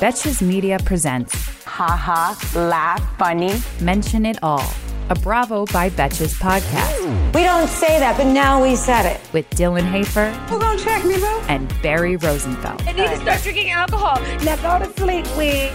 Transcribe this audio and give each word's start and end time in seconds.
Betches 0.00 0.42
Media 0.42 0.78
presents 0.84 1.34
Ha 1.64 1.86
Ha, 1.96 2.50
laugh, 2.54 3.16
funny. 3.18 3.52
Mention 3.80 4.26
It 4.26 4.38
All, 4.42 4.64
a 5.10 5.14
Bravo 5.16 5.64
by 5.66 5.90
Betches 5.90 6.34
podcast 6.40 7.34
We 7.34 7.42
don't 7.42 7.68
say 7.68 7.98
that, 7.98 8.16
but 8.16 8.26
now 8.26 8.62
we 8.62 8.76
said 8.76 9.06
it. 9.06 9.20
with 9.32 9.48
Dylan 9.50 9.88
Hafer 9.90 10.30
Who 10.48 10.58
gonna 10.58 10.78
check 10.78 11.04
me, 11.04 11.18
bro? 11.18 11.40
and 11.48 11.72
Barry 11.82 12.16
Rosenfeld. 12.16 12.82
I 12.82 12.92
need 12.92 13.08
to 13.08 13.16
start 13.20 13.42
drinking 13.42 13.70
alcohol. 13.70 14.20
Now 14.44 14.56
go 14.78 14.84
to 14.84 14.92
sleep, 15.00 15.26
we. 15.36 15.70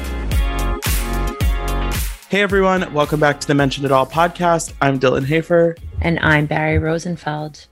Hey 2.30 2.42
everyone, 2.44 2.94
welcome 2.94 3.20
back 3.20 3.40
to 3.42 3.48
the 3.48 3.56
Mention 3.56 3.86
It 3.86 3.92
All 3.92 4.06
podcast. 4.06 4.74
I'm 4.82 5.00
Dylan 5.00 5.26
Hafer. 5.26 5.76
And 6.02 6.20
I'm 6.20 6.46
Barry 6.46 6.78
Rosenfeld. 6.78 7.66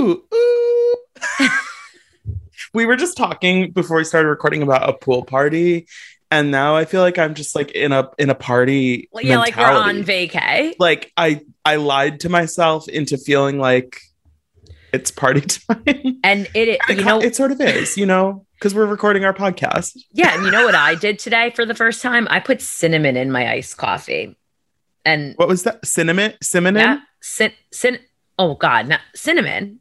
Ooh, 0.00 0.22
ooh. 0.34 0.96
we 2.74 2.86
were 2.86 2.96
just 2.96 3.16
talking 3.16 3.70
before 3.72 3.96
we 3.96 4.04
started 4.04 4.28
recording 4.28 4.62
about 4.62 4.88
a 4.88 4.92
pool 4.92 5.24
party, 5.24 5.86
and 6.30 6.50
now 6.50 6.76
I 6.76 6.84
feel 6.84 7.00
like 7.02 7.18
I'm 7.18 7.34
just 7.34 7.54
like 7.54 7.70
in 7.72 7.92
a 7.92 8.08
in 8.18 8.30
a 8.30 8.34
party. 8.34 9.08
Well, 9.12 9.24
yeah, 9.24 9.38
like 9.38 9.56
we're 9.56 9.64
on 9.66 10.02
vacay. 10.04 10.74
Like 10.78 11.12
I 11.16 11.40
I 11.64 11.76
lied 11.76 12.20
to 12.20 12.28
myself 12.28 12.88
into 12.88 13.18
feeling 13.18 13.58
like 13.58 14.00
it's 14.92 15.10
party 15.10 15.40
time. 15.42 15.82
And 16.24 16.48
it, 16.54 16.68
it, 16.68 16.80
you 16.88 17.04
know, 17.04 17.20
it 17.20 17.34
sort 17.34 17.50
of 17.52 17.60
is, 17.60 17.96
you 17.96 18.04
know, 18.06 18.44
because 18.54 18.74
we're 18.74 18.84
recording 18.86 19.24
our 19.24 19.32
podcast. 19.32 19.98
yeah, 20.12 20.34
and 20.34 20.44
you 20.44 20.50
know 20.50 20.64
what 20.64 20.74
I 20.74 20.94
did 20.94 21.18
today 21.18 21.50
for 21.56 21.64
the 21.64 21.74
first 21.74 22.02
time? 22.02 22.26
I 22.30 22.40
put 22.40 22.60
cinnamon 22.60 23.16
in 23.16 23.30
my 23.32 23.50
iced 23.50 23.76
coffee. 23.78 24.36
And 25.04 25.34
What 25.36 25.48
was 25.48 25.62
that? 25.64 25.84
Cinnamon? 25.84 26.34
Cinnamon? 26.42 26.80
yeah, 26.80 26.98
cin- 27.20 27.52
cin- 27.72 27.98
oh 28.38 28.54
God, 28.54 28.86
not 28.86 29.00
cinnamon. 29.14 29.80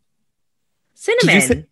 Cinnamon. 0.95 1.67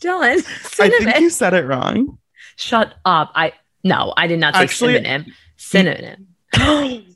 Dylan, 0.00 0.38
I 0.80 0.88
think 0.90 1.20
you 1.20 1.30
said 1.30 1.54
it 1.54 1.66
wrong. 1.66 2.18
Shut 2.56 2.94
up. 3.04 3.32
I, 3.34 3.52
no, 3.84 4.12
I 4.16 4.26
did 4.26 4.38
not 4.40 4.54
say 4.54 4.62
Actually- 4.62 4.94
synonym. 4.94 5.32
Cinnamon. 5.56 6.26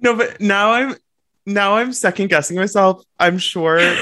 No, 0.00 0.14
but 0.14 0.38
now 0.38 0.72
I'm 0.72 0.96
now 1.46 1.76
I'm 1.76 1.94
second 1.94 2.28
guessing 2.28 2.58
myself. 2.58 3.02
I'm 3.18 3.38
sure. 3.38 3.78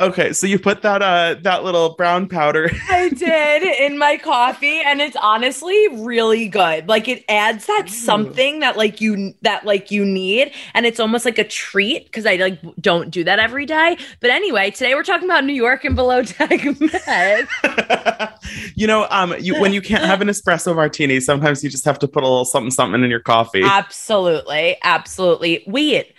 okay, 0.00 0.32
so 0.32 0.46
you 0.46 0.58
put 0.58 0.82
that 0.82 1.02
uh 1.02 1.36
that 1.42 1.62
little 1.64 1.90
brown 1.90 2.28
powder. 2.28 2.70
I 2.88 3.10
did 3.10 3.62
in 3.62 3.98
my 3.98 4.16
coffee 4.16 4.80
and 4.80 5.00
it's 5.00 5.16
honestly 5.16 5.88
really 5.88 6.48
good. 6.48 6.88
Like 6.88 7.08
it 7.08 7.24
adds 7.28 7.66
that 7.66 7.88
something 7.88 8.60
that 8.60 8.76
like 8.76 9.00
you 9.00 9.34
that 9.42 9.64
like 9.64 9.90
you 9.90 10.04
need 10.04 10.52
and 10.74 10.86
it's 10.86 10.98
almost 10.98 11.24
like 11.24 11.38
a 11.38 11.44
treat 11.44 12.10
cuz 12.12 12.26
I 12.26 12.36
like 12.36 12.58
don't 12.80 13.10
do 13.10 13.24
that 13.24 13.38
every 13.38 13.66
day. 13.66 13.96
But 14.20 14.30
anyway, 14.30 14.70
today 14.70 14.94
we're 14.94 15.04
talking 15.04 15.28
about 15.28 15.44
New 15.44 15.52
York 15.52 15.84
and 15.84 15.94
below 15.94 16.22
deck 16.22 16.64
med. 17.06 17.48
you 18.74 18.86
know, 18.86 19.06
um, 19.10 19.34
you 19.38 19.60
when 19.60 19.72
you 19.72 19.82
can't 19.82 20.04
have 20.04 20.20
an 20.20 20.28
espresso 20.28 20.74
martini, 20.74 21.20
sometimes 21.20 21.62
you 21.62 21.70
just 21.70 21.84
have 21.84 21.98
to 21.98 22.08
put 22.08 22.22
a 22.22 22.26
little 22.26 22.44
something 22.44 22.70
something 22.70 23.04
in 23.04 23.10
your 23.10 23.20
coffee. 23.20 23.62
absolutely. 23.62 24.76
Absolutely. 24.82 25.62
Wait. 25.66 26.14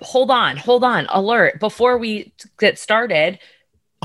Hold 0.00 0.30
on. 0.30 0.56
Hold 0.56 0.84
on. 0.84 1.06
Alert. 1.10 1.58
Before 1.60 1.96
we 1.96 2.32
get 2.58 2.78
started, 2.78 3.38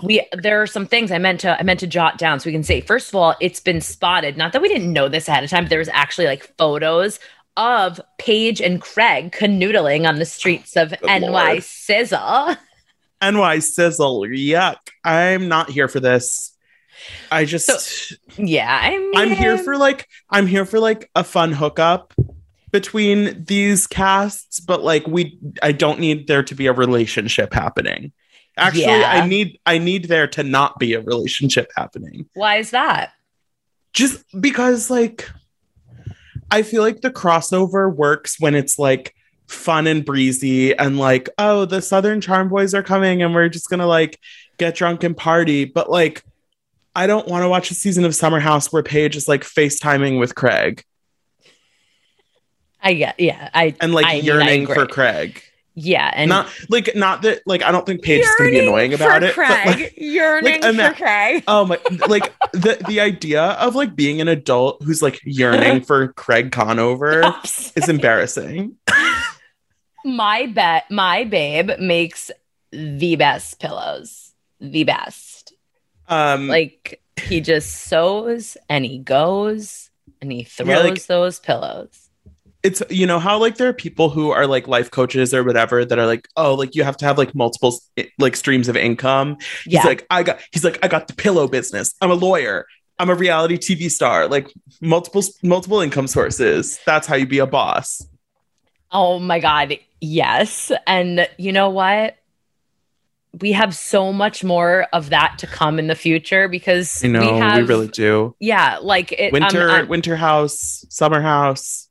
we 0.04 0.26
there 0.34 0.62
are 0.62 0.68
some 0.68 0.86
things 0.86 1.12
I 1.12 1.18
meant 1.18 1.42
to 1.42 1.60
I 1.60 1.64
meant 1.64 1.80
to 1.82 1.88
jot 1.88 2.18
down 2.18 2.40
so 2.40 2.48
we 2.48 2.54
can 2.54 2.64
say 2.64 2.82
first 2.82 3.10
of 3.10 3.16
all 3.16 3.36
it's 3.40 3.60
been 3.60 3.82
spotted 3.82 4.38
not 4.38 4.54
that 4.54 4.62
we 4.62 4.70
didn't 4.70 4.94
know 4.94 5.10
this 5.10 5.28
ahead 5.28 5.44
of 5.44 5.50
time 5.50 5.66
but 5.66 5.70
there 5.70 5.80
was 5.80 5.90
actually 5.90 6.28
like 6.28 6.56
photos 6.58 7.20
of 7.58 8.00
Paige 8.18 8.62
and 8.62 8.82
Craig 8.82 9.32
canoodling 9.32 10.08
on 10.08 10.20
the 10.20 10.26
streets 10.26 10.78
of 10.78 10.94
NY 11.04 11.20
Lord. 11.20 11.64
Sizzle. 11.64 12.56
NY 13.22 13.60
sizzle, 13.60 14.22
yuck! 14.22 14.78
I'm 15.04 15.48
not 15.48 15.70
here 15.70 15.88
for 15.88 16.00
this. 16.00 16.58
I 17.32 17.46
just. 17.46 18.18
Yeah, 18.38 18.80
I 18.82 18.98
mean, 18.98 19.12
I'm 19.16 19.32
here 19.32 19.58
for 19.58 19.78
like 19.78 20.08
I'm 20.30 20.48
here 20.48 20.66
for 20.66 20.80
like 20.80 21.10
a 21.14 21.24
fun 21.24 21.52
hookup 21.52 22.14
between 22.72 23.44
these 23.44 23.88
casts, 23.88 24.60
but 24.60 24.84
like 24.84 25.06
we 25.08 25.38
I 25.62 25.72
don't 25.72 26.00
need 26.00 26.28
there 26.28 26.44
to 26.44 26.56
be 26.56 26.68
a 26.68 26.74
relationship 26.74 27.54
happening. 27.54 28.12
Actually, 28.58 28.84
Yeah. 28.84 29.12
I 29.24 29.26
need 29.28 29.60
I 29.66 29.78
need 29.78 30.06
there 30.06 30.28
to 30.28 30.44
not 30.44 30.80
be 30.80 30.94
a 30.94 31.02
relationship 31.02 31.72
happening. 31.76 32.28
why 32.34 32.58
is 32.58 32.72
that? 32.72 33.12
Just 33.94 34.24
because 34.40 34.90
like 34.90 35.30
I 36.50 36.64
feel 36.64 36.82
like 36.82 37.02
the 37.02 37.12
crossover 37.12 37.94
works 37.94 38.40
when 38.40 38.56
it's 38.56 38.78
like 38.78 39.16
fun 39.48 39.88
and 39.88 40.04
breezy 40.06 40.74
and 40.76 40.98
like, 40.98 41.30
oh, 41.38 41.66
the 41.66 41.82
Southern 41.82 42.20
Charm 42.22 42.50
Boys 42.50 42.74
are 42.74 42.84
coming 42.84 43.22
and 43.22 43.34
we're 43.34 43.50
just 43.50 43.70
gonna 43.70 43.88
like 43.88 44.20
get 44.58 44.76
drunk 44.76 45.04
and 45.04 45.16
party. 45.16 45.66
But 45.66 45.90
like 45.90 46.24
I 46.94 47.08
don't 47.08 47.28
want 47.28 47.44
to 47.44 47.50
watch 47.50 47.72
a 47.72 47.74
season 47.74 48.04
of 48.04 48.14
Summer 48.16 48.40
House 48.40 48.72
where 48.72 48.84
Paige 48.84 49.16
is 49.16 49.28
like 49.30 49.44
FaceTiming 49.44 50.20
with 50.20 50.36
Craig 50.36 50.84
I 52.82 52.94
get 52.94 53.20
yeah, 53.20 53.50
I 53.54 53.76
and 53.80 53.94
like 53.94 54.06
I 54.06 54.16
mean, 54.16 54.26
yearning 54.26 54.68
for. 54.68 54.86
Craig. 54.86 55.42
Yeah, 55.74 56.12
and 56.14 56.28
not 56.28 56.50
like 56.70 56.96
not 56.96 57.22
that 57.22 57.44
like 57.46 57.64
I 57.64 57.72
don't 57.72 57.86
think 57.86 58.02
Paige 58.02 58.22
is 58.22 58.36
gonna 58.38 58.52
be 58.52 58.60
annoying 58.60 58.94
about 58.94 59.24
it. 59.24 59.34
Craig. 59.34 59.66
But 59.66 59.80
like, 59.80 59.94
yearning 59.98 60.62
like, 60.62 60.92
for 60.92 60.98
Craig. 60.98 61.44
oh 61.48 61.66
my 61.66 61.80
like 62.08 62.34
the 62.52 62.84
the 62.88 63.00
idea 63.00 63.42
of 63.42 63.74
like 63.74 63.96
being 63.96 64.20
an 64.20 64.28
adult 64.28 64.84
who's 64.84 65.02
like 65.02 65.22
yearning 65.24 65.82
for 65.86 66.10
Craig 66.14 66.52
Conover 66.52 67.24
is 67.44 67.88
embarrassing. 67.88 68.76
my 70.06 70.48
bet 70.48 70.90
my 70.92 71.24
babe 71.24 71.72
makes 71.80 72.32
the 72.72 73.16
best 73.16 73.60
pillows 73.60 74.34
the 74.60 74.84
best 74.84 75.54
Um 76.10 76.48
like 76.48 77.02
he 77.22 77.40
just 77.40 77.72
sews 77.84 78.58
and 78.68 78.84
he 78.84 78.98
goes 78.98 79.90
and 80.22 80.32
he 80.32 80.44
throws 80.44 80.68
Yeah, 80.70 80.80
like- 80.80 81.06
those 81.06 81.40
pillows 81.40 82.10
it's 82.64 82.82
you 82.90 83.08
know 83.08 83.20
how 83.20 83.38
like 83.38 83.58
there 83.58 83.68
are 83.68 83.74
people 83.74 84.10
who 84.10 84.32
are 84.32 84.46
like 84.46 84.68
life 84.68 84.92
coaches 84.92 85.34
or 85.34 85.44
whatever 85.44 85.84
that 85.84 85.98
are 85.98 86.06
like 86.06 86.28
oh 86.38 86.54
like 86.54 86.76
you 86.76 86.84
have 86.84 86.98
to 86.98 87.06
have 87.06 87.18
like 87.18 87.34
multiple 87.34 87.80
like 88.20 88.36
streams 88.36 88.68
of 88.68 88.76
income. 88.76 89.38
He's 89.64 89.74
yeah. 89.74 89.84
like 89.84 90.06
i 90.10 90.24
got 90.24 90.40
he's 90.52 90.64
like 90.64 90.80
i 90.84 90.88
got 90.88 91.08
the 91.08 91.14
pillow 91.14 91.48
business. 91.48 91.94
I'm 92.02 92.12
a 92.12 92.16
lawyer. 92.16 92.66
I'm 93.00 93.10
a 93.10 93.16
reality 93.16 93.58
tv 93.58 93.90
star. 93.90 94.28
Like 94.28 94.52
multiple 94.80 95.24
multiple 95.44 95.82
income 95.82 96.08
sources. 96.08 96.80
That's 96.86 97.08
how 97.08 97.16
you 97.16 97.26
be 97.26 97.40
a 97.40 97.48
boss. 97.48 98.06
Oh 98.92 99.20
my 99.20 99.40
god. 99.40 99.78
Yes. 100.00 100.72
And 100.86 101.28
you 101.38 101.52
know 101.52 101.70
what? 101.70 102.18
We 103.40 103.54
have 103.54 103.74
so 103.74 104.12
much 104.12 104.44
more 104.44 104.88
of 104.92 105.12
that 105.12 105.38
to 105.40 105.48
come 105.48 105.80
in 105.80 105.88
the 105.88 105.96
future 105.96 106.50
because 106.50 107.02
you 107.02 107.10
know. 107.10 107.36
we 107.36 107.62
we, 107.62 107.68
really 107.68 107.88
do. 107.88 108.36
Yeah 108.40 108.78
like 108.82 109.14
it, 109.14 109.34
winter 109.34 109.70
um, 109.70 109.82
um, 109.82 109.88
winter 109.88 110.16
house 110.16 110.86
summer 110.90 111.22
house 111.22 111.88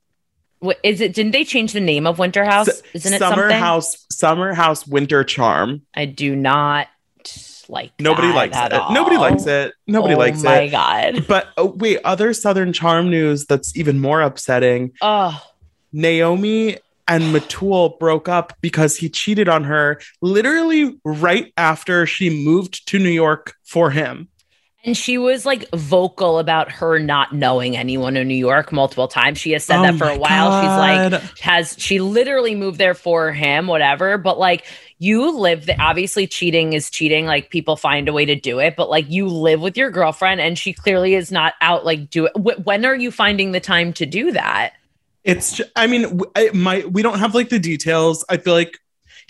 wh- 0.64 0.78
is 0.82 1.00
it 1.00 1.14
didn't 1.14 1.32
they 1.32 1.44
change 1.44 1.72
the 1.72 1.80
name 1.80 2.06
of 2.06 2.18
winter 2.18 2.44
house? 2.44 2.82
Isn't 2.94 3.14
it 3.14 3.18
summer 3.18 3.42
something? 3.42 3.58
House 3.58 4.06
summer 4.10 4.54
house 4.54 4.86
winter 4.86 5.24
charm. 5.24 5.82
I 5.94 6.06
do 6.06 6.36
not 6.36 6.88
like 7.68 7.92
nobody 8.00 8.28
likes 8.32 8.56
it. 8.56 8.72
All. 8.72 8.92
nobody 8.92 9.16
likes 9.16 9.46
it. 9.46 9.74
Nobody 9.86 10.14
oh 10.14 10.18
likes 10.18 10.42
my 10.42 10.60
it. 10.60 10.64
My 10.64 10.68
god. 10.68 11.26
But 11.28 11.48
oh, 11.56 11.66
wait 11.66 12.00
other 12.04 12.32
southern 12.32 12.72
charm 12.72 13.10
news 13.10 13.46
that's 13.46 13.76
even 13.76 14.00
more 14.00 14.20
upsetting. 14.20 14.92
Oh 15.00 15.40
Naomie 15.94 16.78
and 17.08 17.34
Metul 17.34 17.98
broke 17.98 18.28
up 18.28 18.52
because 18.60 18.96
he 18.96 19.08
cheated 19.08 19.48
on 19.48 19.64
her 19.64 20.00
literally 20.22 20.98
right 21.04 21.52
after 21.56 22.06
she 22.06 22.44
moved 22.44 22.86
to 22.88 22.98
New 22.98 23.10
York 23.10 23.54
for 23.64 23.90
him. 23.90 24.28
And 24.82 24.96
she 24.96 25.18
was 25.18 25.44
like 25.44 25.68
vocal 25.72 26.38
about 26.38 26.72
her 26.72 26.98
not 26.98 27.34
knowing 27.34 27.76
anyone 27.76 28.16
in 28.16 28.26
New 28.28 28.34
York 28.34 28.72
multiple 28.72 29.08
times. 29.08 29.38
She 29.38 29.50
has 29.52 29.62
said 29.62 29.80
Oh 29.80 29.82
that 29.82 29.96
for 29.96 30.08
a 30.08 30.16
while. 30.16 30.62
She's 30.62 31.12
like, 31.12 31.22
has 31.40 31.76
she 31.78 32.00
literally 32.00 32.54
moved 32.54 32.78
there 32.78 32.94
for 32.94 33.30
him, 33.30 33.66
whatever. 33.66 34.16
But 34.16 34.38
like, 34.38 34.64
you 34.98 35.38
live, 35.38 35.66
the, 35.66 35.78
obviously, 35.78 36.26
cheating 36.26 36.72
is 36.72 36.88
cheating. 36.88 37.26
Like, 37.26 37.50
people 37.50 37.76
find 37.76 38.08
a 38.08 38.12
way 38.14 38.24
to 38.24 38.34
do 38.34 38.58
it. 38.58 38.74
But 38.74 38.88
like, 38.88 39.10
you 39.10 39.28
live 39.28 39.60
with 39.60 39.76
your 39.76 39.90
girlfriend 39.90 40.40
and 40.40 40.58
she 40.58 40.72
clearly 40.72 41.14
is 41.14 41.30
not 41.30 41.54
out, 41.60 41.84
like, 41.84 42.08
do 42.08 42.26
it. 42.26 42.32
Wh- 42.36 42.66
when 42.66 42.86
are 42.86 42.96
you 42.96 43.10
finding 43.10 43.52
the 43.52 43.60
time 43.60 43.92
to 43.94 44.06
do 44.06 44.32
that? 44.32 44.72
It's, 45.24 45.56
ju- 45.58 45.64
I 45.76 45.88
mean, 45.88 46.22
it 46.36 46.54
might, 46.54 46.90
we 46.90 47.02
don't 47.02 47.18
have 47.18 47.34
like 47.34 47.50
the 47.50 47.58
details. 47.58 48.24
I 48.30 48.38
feel 48.38 48.54
like 48.54 48.78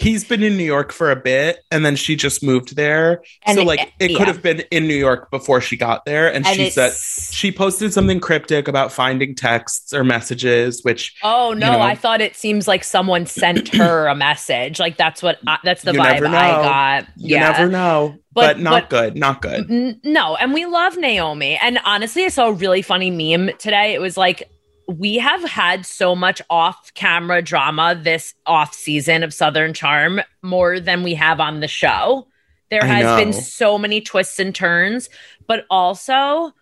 he's 0.01 0.25
been 0.25 0.43
in 0.43 0.57
New 0.57 0.65
York 0.65 0.93
for 0.93 1.11
a 1.11 1.17
bit 1.17 1.61
and 1.71 1.85
then 1.85 1.95
she 1.95 2.17
just 2.17 2.43
moved 2.43 2.77
there. 2.77 3.23
And 3.45 3.59
so 3.59 3.65
like 3.65 3.93
it 3.99 4.11
yeah. 4.11 4.19
could 4.19 4.27
have 4.29 4.43
been 4.43 4.61
in 4.71 4.87
New 4.89 4.95
York 4.95 5.31
before 5.31 5.61
she 5.61 5.77
got 5.77 6.05
there 6.05 6.33
and, 6.33 6.47
And 6.47 6.57
she 6.57 6.71
said 6.71 6.93
she 6.95 7.53
posted 7.53 7.93
something 7.93 8.19
cryptic 8.21 8.67
about 8.69 8.93
finding 8.93 9.35
texts 9.35 9.93
or 9.93 10.03
messages 10.05 10.83
which 10.83 11.15
Oh 11.23 11.53
no, 11.53 11.67
you 11.67 11.73
know. 11.79 11.81
I 11.81 11.95
thought 11.95 12.21
it 12.21 12.35
seems 12.37 12.67
like 12.67 12.83
someone 12.85 13.27
sent 13.27 13.69
her 13.77 14.07
a 14.07 14.15
message. 14.15 14.81
Like 14.81 14.97
that's 14.97 15.23
what 15.23 15.39
I, 15.47 15.59
that's 15.63 15.83
the 15.83 15.93
vibe 15.93 16.27
I 16.27 16.51
got. 16.51 17.07
you 17.17 17.37
yeah. 17.37 17.51
never 17.51 17.69
know. 17.71 18.17
But- 18.33 18.57
But, 18.57 18.59
not 18.61 18.89
but- 18.89 18.91
good, 18.91 19.17
not 19.17 19.43
good. 19.43 19.71
N- 19.71 20.01
no, 20.05 20.37
and 20.37 20.55
we 20.55 20.65
love 20.65 20.95
Naomie. 20.97 21.59
And 21.61 21.79
honestly, 21.85 22.25
I 22.25 22.29
saw 22.29 22.47
a 22.47 22.53
really 22.53 22.81
funny 22.81 23.11
meme 23.11 23.57
today. 23.59 23.93
It 23.93 24.01
was 24.01 24.17
like, 24.17 24.49
we 24.91 25.17
have 25.17 25.43
had 25.45 25.87
so 25.87 26.15
much 26.17 26.43
off 26.51 26.93
camera 26.95 27.43
drama 27.43 27.95
this 28.01 28.35
off 28.47 28.75
season 28.75 29.23
of 29.23 29.33
Southern 29.33 29.73
Charm 29.73 30.21
more 30.43 30.81
than 30.81 31.03
we 31.03 31.15
have 31.15 31.41
on 31.41 31.61
the 31.61 31.69
show. 31.69 32.27
There 32.71 32.83
I 32.83 32.87
has 32.87 33.21
been 33.21 33.33
so 33.33 33.79
many 33.79 34.01
twists 34.01 34.39
and 34.39 34.55
turns, 34.55 35.09
but 35.47 35.65
also 35.71 36.53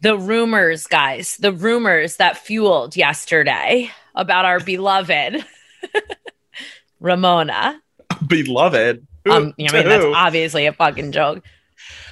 the 0.00 0.16
rumors, 0.18 0.86
guys, 0.86 1.36
the 1.38 1.52
rumors 1.52 2.16
that 2.16 2.36
fueled 2.36 2.96
yesterday 2.96 3.90
about 4.14 4.44
our 4.44 4.60
beloved 4.60 5.44
Ramona. 7.00 7.80
Beloved. 8.26 9.06
Who- 9.24 9.30
Um, 9.32 9.54
I 9.58 9.62
mean, 9.72 9.88
that's 9.88 10.04
obviously 10.04 10.66
a 10.66 10.72
fucking 10.72 11.12
joke. 11.12 11.42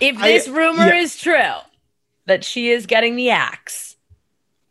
If 0.00 0.19
I- 0.19 0.29
this 0.33 0.49
rumor 0.49 0.87
yeah. 0.87 0.97
is 1.00 1.17
true 1.17 1.55
that 2.27 2.45
she 2.45 2.71
is 2.71 2.87
getting 2.87 3.17
the 3.17 3.31
axe, 3.31 3.94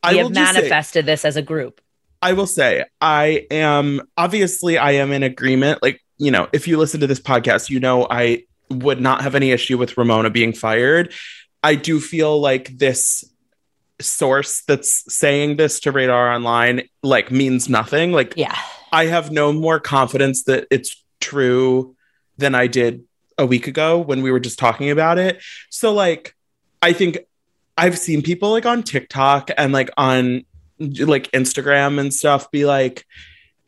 I 0.03 0.15
have 0.15 0.33
just 0.33 0.53
say- 0.53 0.59
manifested 0.59 1.05
this 1.05 1.25
as 1.25 1.35
a 1.35 1.41
group. 1.41 1.81
I 2.21 2.33
will 2.33 2.47
say 2.47 2.85
I 3.01 3.45
am 3.51 4.01
obviously 4.17 4.77
I 4.77 4.91
am 4.91 5.11
in 5.11 5.23
agreement. 5.23 5.83
Like, 5.83 6.01
you 6.17 6.31
know, 6.31 6.47
if 6.53 6.67
you 6.69 6.77
listen 6.77 7.01
to 7.01 7.07
this 7.07 7.19
podcast, 7.19 7.69
you 7.69 7.81
know 7.81 8.07
I 8.09 8.43
would 8.69 9.01
not 9.01 9.21
have 9.21 9.35
any 9.35 9.51
issue 9.51 9.77
with 9.77 9.97
Ramona 9.97 10.29
being 10.29 10.53
fired. 10.53 11.13
I 11.63 11.75
do 11.75 11.99
feel 11.99 12.39
like 12.39 12.77
this 12.77 13.25
source 13.99 14.63
that's 14.67 15.13
saying 15.13 15.57
this 15.57 15.81
to 15.81 15.91
Radar 15.91 16.33
Online 16.33 16.83
like 17.03 17.29
means 17.29 17.67
nothing. 17.69 18.13
Like 18.13 18.33
Yeah. 18.37 18.57
I 18.91 19.05
have 19.07 19.31
no 19.31 19.51
more 19.51 19.79
confidence 19.79 20.43
that 20.43 20.67
it's 20.71 21.03
true 21.19 21.95
than 22.37 22.55
I 22.55 22.67
did 22.67 23.03
a 23.37 23.45
week 23.45 23.67
ago 23.67 23.99
when 23.99 24.21
we 24.21 24.31
were 24.31 24.39
just 24.39 24.59
talking 24.59 24.91
about 24.91 25.17
it. 25.17 25.41
So 25.69 25.93
like 25.93 26.35
I 26.81 26.93
think 26.93 27.19
I've 27.77 27.97
seen 27.97 28.21
people 28.21 28.51
like 28.51 28.65
on 28.65 28.83
TikTok 28.83 29.49
and 29.57 29.73
like 29.73 29.89
on 29.97 30.45
like 30.79 31.31
Instagram 31.31 31.99
and 31.99 32.13
stuff 32.13 32.51
be 32.51 32.65
like 32.65 33.05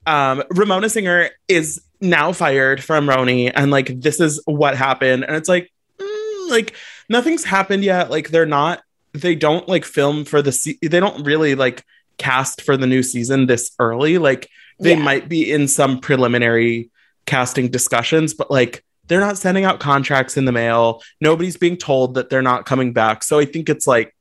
um 0.06 0.44
Ramona 0.52 0.90
Singer 0.90 1.30
is 1.48 1.82
now 2.02 2.32
fired 2.32 2.84
from 2.84 3.08
RHONY 3.08 3.52
and 3.56 3.72
like 3.72 4.00
this 4.02 4.20
is 4.20 4.42
what 4.46 4.76
happened. 4.76 5.24
And 5.24 5.36
it's 5.36 5.50
like 5.50 5.72
mm, 6.00 6.50
like 6.50 6.74
nothing's 7.10 7.44
happened 7.44 7.84
yet. 7.84 8.12
Like 8.12 8.30
they're 8.30 8.46
not 8.46 8.82
they 9.14 9.34
don't 9.34 9.68
like 9.68 9.86
film 9.86 10.26
for 10.26 10.42
the 10.42 10.52
se- 10.52 10.78
they 10.82 11.00
don't 11.00 11.24
really 11.26 11.56
like 11.56 11.84
cast 12.18 12.62
for 12.62 12.78
the 12.78 12.88
new 12.88 13.02
season 13.02 13.46
this 13.48 13.72
early. 13.80 14.18
Like 14.18 14.50
they 14.80 14.96
Yeah. 14.96 15.00
might 15.04 15.30
be 15.30 15.50
in 15.52 15.68
some 15.68 16.00
preliminary 16.00 16.90
casting 17.26 17.70
discussions 17.70 18.36
but 18.36 18.52
like 18.52 18.84
they're 19.08 19.20
not 19.20 19.38
sending 19.38 19.66
out 19.66 19.80
contracts 19.80 20.38
in 20.38 20.46
the 20.46 20.52
mail 20.52 21.02
nobody's 21.22 21.58
being 21.58 21.78
told 21.78 22.16
that 22.16 22.30
they're 22.30 22.42
not 22.42 22.66
coming 22.66 22.94
back 22.94 23.24
so 23.24 23.40
i 23.40 23.46
think 23.46 23.70
it's 23.70 23.88
like 23.88 24.16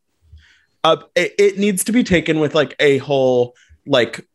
uh, 0.85 0.97
it, 1.15 1.35
it 1.39 1.59
needs 1.59 1.83
to 1.85 1.93
be 1.93 2.05
taken 2.05 2.41
with 2.41 2.55
like 2.55 2.77
a 2.79 2.99
whole 2.99 3.55
like 3.87 4.27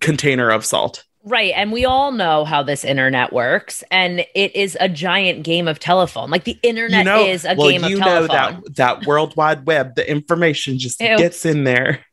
container 0.00 0.50
of 0.50 0.64
salt 0.64 1.04
Right. 1.24 1.52
And 1.54 1.70
we 1.70 1.84
all 1.84 2.10
know 2.10 2.44
how 2.44 2.64
this 2.64 2.84
internet 2.84 3.32
works. 3.32 3.84
And 3.92 4.26
it 4.34 4.56
is 4.56 4.76
a 4.80 4.88
giant 4.88 5.44
game 5.44 5.68
of 5.68 5.78
telephone. 5.78 6.30
Like 6.30 6.44
the 6.44 6.58
internet 6.64 7.00
you 7.00 7.04
know 7.04 7.24
is 7.24 7.44
a 7.44 7.54
well 7.54 7.70
game 7.70 7.84
you 7.84 7.94
of 7.94 8.00
know 8.00 8.26
telephone. 8.26 8.62
that 8.64 8.76
that 8.76 9.06
world 9.06 9.36
wide 9.36 9.64
web 9.64 9.94
the 9.94 10.10
information 10.10 10.78
just 10.80 11.00
Ew. 11.00 11.16
gets 11.16 11.46
in 11.46 11.62
there 11.62 12.04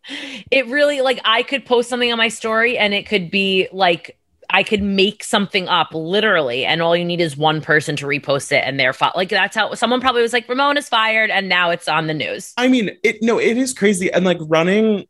It 0.52 0.68
really, 0.68 1.02
like, 1.02 1.20
I 1.26 1.44
could 1.44 1.66
post 1.66 1.90
something 1.90 2.12
on 2.12 2.18
my 2.18 2.28
story 2.30 2.78
and 2.78 2.94
it 2.94 3.06
could 3.06 3.30
be 3.30 3.68
like, 3.72 4.18
I 4.52 4.64
could 4.64 4.82
make 4.82 5.24
something 5.24 5.68
up 5.68 5.94
literally, 5.94 6.66
and 6.66 6.82
all 6.82 6.96
you 6.96 7.06
need 7.06 7.22
is 7.22 7.38
one 7.38 7.62
person 7.62 7.96
to 7.98 8.06
repost 8.06 8.52
it, 8.52 8.64
and 8.66 8.80
they're 8.80 8.94
fi- 8.94 9.12
like 9.16 9.30
that's 9.30 9.56
how 9.56 9.74
someone 9.76 10.02
probably 10.02 10.24
was 10.24 10.34
like 10.34 10.50
Ramon 10.50 10.78
is 10.78 10.90
fired, 10.90 11.30
and 11.30 11.48
now 11.48 11.70
it's 11.70 11.88
on 11.88 12.08
the 12.08 12.14
news. 12.16 12.54
I 12.58 12.68
mean, 12.68 12.92
it 13.04 13.18
no, 13.22 13.40
it 13.40 13.58
is 13.58 13.74
crazy, 13.74 14.12
and 14.12 14.26
like 14.26 14.40
running, 14.42 15.06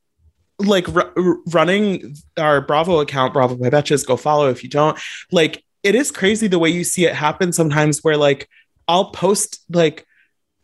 like 0.59 0.93
r- 0.93 1.13
running 1.53 2.15
our 2.37 2.59
Bravo 2.59 2.99
account, 2.99 3.33
Bravo 3.33 3.55
by 3.55 3.69
Betches. 3.69 4.05
Go 4.05 4.17
follow 4.17 4.49
if 4.49 4.61
you 4.61 4.69
don't. 4.69 4.99
Like, 5.31 5.63
it 5.83 5.95
is 5.95 6.11
crazy 6.11 6.47
the 6.47 6.59
way 6.59 6.69
you 6.69 6.83
see 6.83 7.05
it 7.05 7.15
happen 7.15 7.53
sometimes. 7.53 8.03
Where 8.03 8.17
like 8.17 8.49
I'll 8.89 9.11
post 9.11 9.63
like 9.69 10.05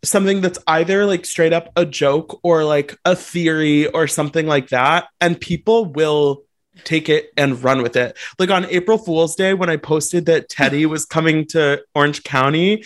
something 0.04 0.42
that's 0.42 0.60
either 0.68 1.06
like 1.06 1.26
straight 1.26 1.54
up 1.54 1.70
a 1.76 1.86
joke 1.86 2.40
or 2.44 2.64
like 2.64 2.98
a 3.06 3.16
theory 3.16 3.88
or 3.88 4.08
something 4.08 4.48
like 4.48 4.70
that, 4.70 5.08
and 5.22 5.40
people 5.40 5.86
will 5.86 6.45
take 6.84 7.10
it 7.10 7.32
and 7.38 7.64
run 7.64 7.82
with 7.82 7.96
it. 7.96 8.18
Like 8.38 8.50
on 8.50 8.66
April 8.66 8.98
Fool's 8.98 9.36
Day 9.36 9.54
when 9.54 9.70
I 9.70 9.78
posted 9.78 10.26
that 10.26 10.50
Teddy 10.50 10.86
was 10.86 11.06
coming 11.06 11.46
to 11.48 11.84
Orange 11.94 12.24
County, 12.24 12.84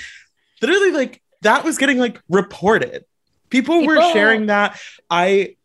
literally 0.62 0.92
like 0.92 1.22
that 1.42 1.64
was 1.64 1.78
getting 1.78 1.98
like 1.98 2.22
reported. 2.30 3.06
People, 3.50 3.84
were 3.86 4.00
sharing 4.14 4.46
that. 4.48 4.80
I 5.10 5.56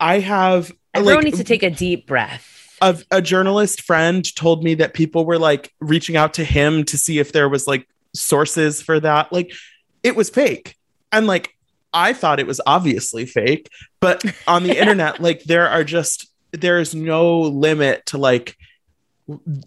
I 0.00 0.18
have 0.18 0.72
Everyone 0.94 1.16
like 1.16 1.24
needs 1.24 1.38
to 1.38 1.44
take 1.44 1.62
a 1.62 1.70
deep 1.70 2.06
breath. 2.06 2.76
a, 2.82 2.98
a 3.10 3.22
journalist 3.22 3.82
friend 3.82 4.24
told 4.34 4.64
me 4.64 4.74
that 4.74 4.94
people 4.94 5.24
were 5.24 5.38
like 5.38 5.72
reaching 5.80 6.16
out 6.16 6.34
to 6.34 6.44
him 6.44 6.84
to 6.84 6.98
see 6.98 7.18
if 7.20 7.30
there 7.32 7.48
was 7.48 7.66
like 7.66 7.88
sources 8.14 8.82
for 8.82 8.98
that. 9.00 9.32
Like 9.32 9.52
it 10.02 10.16
was 10.16 10.30
fake. 10.30 10.76
And 11.12 11.26
like 11.26 11.54
I 11.92 12.12
thought 12.12 12.40
it 12.40 12.46
was 12.46 12.60
obviously 12.66 13.26
fake, 13.26 13.70
but 14.00 14.22
on 14.46 14.62
the 14.64 14.78
internet, 14.80 15.20
like 15.20 15.44
there 15.44 15.68
are 15.68 15.84
just 15.84 16.27
there's 16.52 16.94
no 16.94 17.40
limit 17.40 18.06
to 18.06 18.18
like 18.18 18.56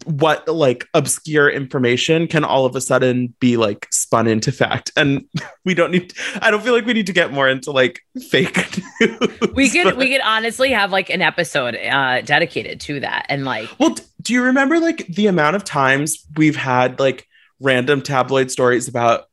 what 0.04 0.48
like 0.48 0.88
obscure 0.92 1.48
information 1.48 2.26
can 2.26 2.42
all 2.42 2.66
of 2.66 2.74
a 2.74 2.80
sudden 2.80 3.32
be 3.38 3.56
like 3.56 3.86
spun 3.92 4.26
into 4.26 4.50
fact. 4.50 4.90
And 4.96 5.24
we 5.64 5.74
don't 5.74 5.92
need 5.92 6.12
i 6.40 6.50
don't 6.50 6.62
feel 6.64 6.72
like 6.72 6.84
we 6.84 6.92
need 6.94 7.06
to 7.06 7.12
get 7.12 7.32
more 7.32 7.48
into 7.48 7.70
like 7.70 8.00
fake 8.28 8.80
news, 9.00 9.18
We 9.54 9.70
could 9.70 9.84
but- 9.84 9.96
we 9.96 10.08
could 10.12 10.20
honestly 10.22 10.72
have 10.72 10.90
like 10.90 11.10
an 11.10 11.22
episode 11.22 11.76
uh 11.76 12.22
dedicated 12.22 12.80
to 12.80 13.00
that 13.00 13.26
and 13.28 13.44
like 13.44 13.68
Well, 13.78 13.94
do 14.20 14.32
you 14.32 14.42
remember 14.42 14.80
like 14.80 15.06
the 15.06 15.28
amount 15.28 15.54
of 15.56 15.62
times 15.64 16.26
we've 16.36 16.56
had 16.56 16.98
like 16.98 17.26
random 17.60 18.02
tabloid 18.02 18.50
stories 18.50 18.88
about 18.88 19.26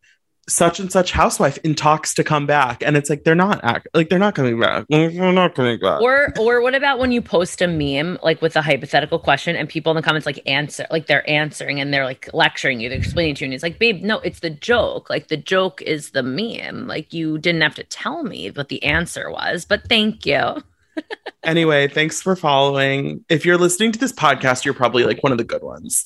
such 0.50 0.80
and 0.80 0.92
such 0.92 1.12
housewife 1.12 1.58
in 1.60 1.76
talks 1.76 2.14
to 2.16 2.24
come 2.24 2.46
back, 2.46 2.84
and 2.84 2.98
it's 2.98 3.10
like 3.10 3.24
they're 3.24 3.36
not 3.36 3.64
act 3.64 3.88
like 3.94 4.10
they're 4.10 4.20
not 4.20 4.36
coming 4.36 4.60
back. 4.60 4.86
They're 4.90 5.32
not 5.32 5.56
coming 5.56 5.80
back. 5.80 6.02
or 6.02 6.34
or 6.40 6.62
what 6.62 6.76
about 6.76 7.00
when 7.00 7.12
you 7.12 7.22
post 7.22 7.62
a 7.62 7.68
meme 7.68 8.18
like 8.24 8.42
with 8.42 8.56
a 8.56 8.62
hypothetical 8.62 9.20
question 9.20 9.56
and 9.56 9.70
people 9.70 9.92
in 9.92 9.96
the 9.96 10.02
comments 10.02 10.26
like 10.26 10.42
answer 10.46 10.86
like 10.92 11.08
they're 11.08 11.28
answering 11.30 11.80
and 11.80 11.94
they're 11.94 12.06
like 12.06 12.30
lecturing 12.34 12.80
you 12.80 12.90
they're 12.90 12.98
explaining 12.98 13.36
to 13.36 13.44
you 13.44 13.46
and 13.46 13.54
it's 13.54 13.64
like 13.64 13.80
babe 13.80 14.02
no 14.04 14.20
it's 14.20 14.40
the 14.40 14.50
joke 14.50 15.10
like 15.10 15.28
the 15.28 15.38
joke 15.38 15.82
is 15.82 16.12
the 16.12 16.24
meme 16.24 16.88
like 16.88 17.14
you 17.14 17.38
didn't 17.38 17.62
have 17.62 17.76
to 17.76 17.84
tell 17.84 18.24
me 18.24 18.50
what 18.52 18.70
the 18.70 18.84
answer 18.84 19.30
was 19.32 19.66
but 19.66 19.88
thank 19.88 20.26
you 20.26 20.62
anyway, 21.44 21.88
thanks 21.88 22.22
for 22.22 22.36
following. 22.36 23.24
If 23.30 23.46
you're 23.46 23.58
listening 23.58 23.92
to 23.94 24.00
this 24.00 24.12
podcast, 24.12 24.66
you're 24.66 24.74
probably 24.74 25.04
like 25.04 25.24
one 25.24 25.32
of 25.32 25.38
the 25.38 25.44
good 25.44 25.64
ones. 25.64 26.06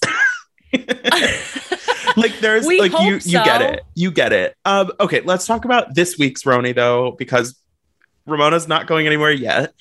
like 2.18 2.40
there's 2.40 2.66
We 2.66 2.80
like 2.80 2.92
you 2.92 2.98
hope 2.98 3.26
you 3.26 3.32
get 3.32 3.62
it. 3.62 3.84
You 3.96 4.12
get 4.12 4.34
it. 4.34 4.56
Um 4.66 4.92
okay, 5.00 5.22
let's 5.22 5.46
talk 5.46 5.66
about 5.66 5.96
this 5.96 6.18
week's 6.18 6.44
RHONY 6.44 6.76
though 6.76 7.12
because 7.12 7.60
Ramona's 8.26 8.68
not 8.68 8.88
going 8.88 9.08
anywhere 9.08 9.32
yet. 9.32 9.74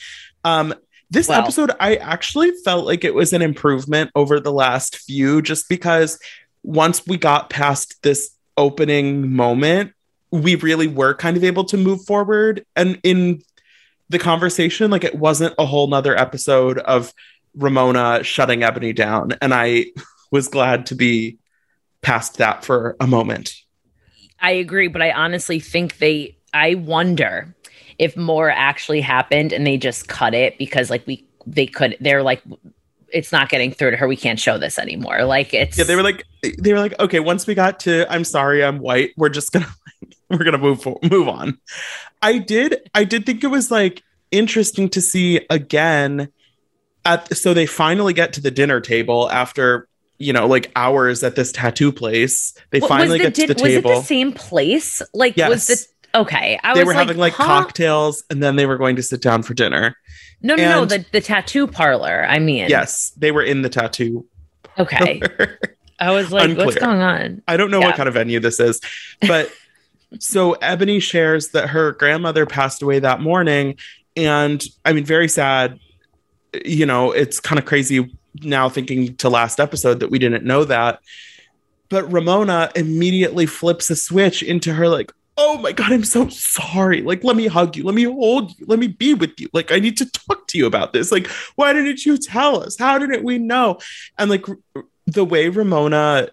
Um 0.45 0.75
this 1.11 1.29
Well- 1.29 1.41
episode 1.41 1.73
I 1.79 1.97
actually 1.97 2.53
felt 2.65 2.87
like 2.87 3.05
it 3.05 3.15
was 3.15 3.33
an 3.33 3.43
improvement 3.43 4.11
over 4.15 4.41
the 4.41 4.53
last 4.53 4.97
few 4.97 5.43
just 5.43 5.69
because 5.69 6.19
once 6.63 7.07
we 7.07 7.17
got 7.17 7.51
past 7.51 8.03
this 8.03 8.31
opening 8.57 9.35
moment, 9.35 9.93
we 10.31 10.55
really 10.57 10.87
were 10.87 11.15
kind 11.15 11.37
of 11.37 11.45
able 11.45 11.65
to 11.65 11.77
move 11.77 12.05
forward 12.05 12.65
and 12.77 12.99
in 13.03 13.43
the 14.09 14.19
conversation 14.19 14.91
like 14.91 15.05
it 15.05 15.15
wasn't 15.15 15.55
a 15.59 15.67
whole 15.67 15.87
nother 15.87 16.17
episode 16.17 16.79
of 16.79 17.13
Ramona 17.55 18.23
shutting 18.25 18.61
Eboni 18.61 18.95
down 18.95 19.33
and 19.41 19.53
I 19.53 19.87
was 20.31 20.49
glad 20.49 20.87
to 20.87 20.95
be 20.95 21.39
past 22.03 22.39
that 22.39 22.65
for 22.65 22.97
a 23.01 23.07
moment. 23.07 23.55
I 24.41 24.53
agree, 24.53 24.89
but 24.89 25.01
I 25.01 25.13
honestly 25.13 25.61
think 25.61 25.99
they 25.99 26.37
I 26.53 26.75
wonder 26.75 27.55
if 27.99 28.17
more 28.17 28.51
actually 28.51 29.01
happened 29.01 29.53
and 29.53 29.67
they 29.67 29.77
just 29.77 30.09
cut 30.09 30.35
it 30.35 30.59
because 30.59 30.91
like 30.91 31.07
we 31.07 31.25
they 31.47 31.67
could 31.67 31.97
they're 32.01 32.23
like 32.23 32.43
it's 33.09 33.31
not 33.31 33.49
getting 33.49 33.73
through 33.73 33.91
to 33.93 33.97
her. 33.97 34.09
We 34.09 34.17
can't 34.17 34.41
show 34.41 34.59
this 34.59 34.79
anymore. 34.79 35.25
Like 35.25 35.55
it's 35.55 35.79
Yeah, 35.79 35.85
they 35.85 35.97
were 35.97 36.03
like 36.03 36.25
they 36.59 36.73
were 36.73 36.81
like 36.81 36.99
okay, 36.99 37.21
once 37.21 37.47
we 37.47 37.55
got 37.55 37.81
to 37.81 38.11
I'm 38.13 38.25
sorry, 38.25 38.65
I'm 38.65 38.79
white, 38.79 39.11
we're 39.17 39.29
just 39.29 39.53
going 39.53 39.65
to 40.01 40.17
we're 40.31 40.39
going 40.39 40.53
to 40.53 40.59
move 40.59 40.83
for, 40.83 40.99
move 41.03 41.29
on. 41.29 41.59
I 42.21 42.39
did 42.39 42.91
I 42.95 43.05
did 43.05 43.25
think 43.25 43.45
it 43.45 43.49
was 43.49 43.71
like 43.71 44.03
interesting 44.31 44.89
to 44.89 45.01
see 45.01 45.47
again 45.51 46.33
at 47.05 47.37
so 47.37 47.55
they 47.55 47.67
finally 47.67 48.15
get 48.15 48.33
to 48.33 48.41
the 48.41 48.51
dinner 48.51 48.81
table 48.81 49.31
after 49.31 49.89
you 50.23 50.33
know, 50.33 50.47
like 50.47 50.71
hours 50.77 51.23
at 51.23 51.37
this 51.37 51.53
tattoo 51.53 51.93
place. 51.93 52.55
They 52.71 52.81
Wa- 52.81 52.89
finally 52.89 53.19
the 53.19 53.25
get 53.25 53.35
to 53.35 53.47
din- 53.47 53.57
the 53.57 53.63
was 53.63 53.73
table. 53.73 53.91
it 53.91 53.95
the 53.97 54.03
same 54.03 54.33
place? 54.33 55.03
Like 55.13 55.37
was 55.37 55.69
Yes. 55.69 55.87
the 56.13 56.21
okay? 56.21 56.59
I 56.63 56.69
was 56.71 56.75
like, 56.75 56.75
they 56.77 56.81
was 56.81 56.87
were 56.87 56.93
having 56.95 57.17
like 57.19 57.33
huh? 57.35 57.45
cocktails 57.45 58.25
and 58.31 58.43
then 58.43 58.57
they 58.57 58.67
were 58.67 58.79
going 58.79 58.97
to 58.97 59.03
sit 59.03 59.21
down 59.21 59.43
for 59.43 59.55
dinner. 59.55 59.97
No, 60.41 60.55
no, 60.57 60.65
no. 60.65 60.85
The 60.85 61.05
the 61.13 61.21
tattoo 61.21 61.67
parlor. 61.67 62.27
I 62.29 62.39
mean, 62.39 62.69
Yes, 62.69 63.11
they 63.17 63.31
were 63.33 63.43
in 63.43 63.63
the 63.63 63.69
tattoo. 63.69 64.27
Okay. 64.79 65.21
I 65.99 66.11
was 66.11 66.33
like, 66.33 66.57
what's 66.57 66.77
going 66.77 67.01
on? 67.01 67.43
I 67.47 67.57
don't 67.57 67.71
know 67.71 67.79
Yeah. 67.81 67.87
what 67.87 67.97
kind 67.97 68.09
of 68.09 68.15
venue 68.15 68.41
this 68.41 68.59
is, 68.59 68.81
but 69.21 69.53
so 70.19 70.55
Eboni 70.55 71.01
shares 71.01 71.51
that 71.51 71.69
her 71.71 71.93
grandmother 71.93 72.45
passed 72.47 72.83
away 72.83 72.99
that 72.99 73.21
morning. 73.21 73.77
And 74.17 74.63
I 74.85 74.93
mean, 74.95 75.05
very 75.05 75.29
sad. 75.29 75.79
You 76.65 76.85
know, 76.87 77.13
it's 77.13 77.39
kind 77.41 77.59
of 77.59 77.65
crazy 77.65 78.11
now 78.41 78.69
thinking 78.69 79.17
to 79.17 79.29
last 79.29 79.61
episode 79.61 80.01
that 80.01 80.11
we 80.11 80.19
didn't 80.19 80.45
know 80.45 80.65
that. 80.65 81.01
But 81.89 82.11
Ramona 82.11 82.71
immediately 82.75 83.47
flips 83.47 83.91
a 83.91 83.97
switch 83.97 84.43
into 84.43 84.73
her, 84.73 84.89
like, 84.89 85.13
oh 85.37 85.59
my 85.59 85.73
God, 85.73 85.93
I'm 85.93 86.05
so 86.05 86.29
sorry. 86.29 87.03
Like, 87.03 87.25
let 87.25 87.37
me 87.37 87.47
hug 87.47 87.77
you. 87.77 87.85
Let 87.85 87.95
me 87.95 88.05
hold 88.05 88.59
you. 88.59 88.67
Let 88.67 88.79
me 88.79 88.87
be 88.87 89.15
with 89.15 89.39
you. 89.39 89.49
Like, 89.53 89.73
I 89.73 89.79
need 89.79 89.97
to 89.99 90.11
talk 90.11 90.47
to 90.49 90.59
you 90.59 90.67
about 90.67 90.93
this. 90.93 91.13
Like, 91.13 91.27
why 91.57 91.73
didn't 91.73 92.05
you 92.07 92.17
tell 92.17 92.63
us? 92.63 92.79
How 92.79 92.99
didn't 92.99 93.25
we 93.25 93.39
know? 93.39 93.79
And 94.19 94.31
like, 94.31 94.47
the 95.07 95.25
way 95.25 95.49
Ramona 95.49 96.29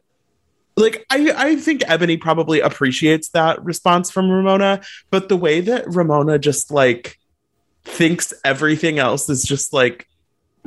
like 0.79 1.05
I, 1.09 1.31
I 1.35 1.55
think 1.57 1.81
Eboni 1.81 2.19
probably 2.19 2.61
appreciates 2.61 3.29
that 3.29 3.63
response 3.63 4.09
from 4.09 4.31
Ramona, 4.31 4.81
but 5.11 5.29
the 5.29 5.37
way 5.37 5.61
that 5.61 5.93
Ramona 5.93 6.39
just 6.39 6.71
like 6.71 7.17
thinks 7.83 8.33
everything 8.45 8.97
else 8.97 9.29
is 9.29 9.43
just 9.43 9.73
like 9.73 10.07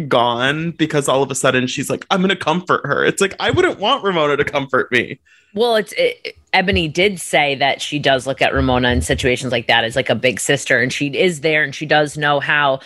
gone 0.09 0.73
because 0.73 1.09
all 1.09 1.23
of 1.23 1.31
a 1.31 1.35
sudden 1.35 1.67
she's 1.67 1.91
like, 1.91 2.07
I'm 2.11 2.21
gonna 2.21 2.37
comfort 2.37 2.87
her. 2.87 3.05
It's 3.05 3.21
like 3.21 3.35
I 3.41 3.51
wouldn't 3.51 3.79
want 3.79 4.05
Ramona 4.05 4.37
to 4.37 4.45
comfort 4.45 4.91
me. 4.93 5.19
Well, 5.55 5.77
it's 5.77 5.93
it, 5.97 6.37
Eboni 6.55 6.93
did 6.93 7.21
say 7.21 7.55
that 7.57 7.81
she 7.81 7.99
does 7.99 8.27
look 8.27 8.43
at 8.43 8.55
Ramona 8.55 8.91
in 8.91 9.03
situations 9.03 9.53
like 9.53 9.67
that 9.67 9.85
as 9.85 9.97
like 9.97 10.11
a 10.11 10.15
big 10.15 10.41
sister, 10.41 10.81
and 10.81 10.93
she 10.93 11.09
is 11.09 11.41
there, 11.41 11.63
and 11.63 11.75
she 11.75 11.87
does 11.87 12.17
know 12.17 12.41
how 12.41 12.81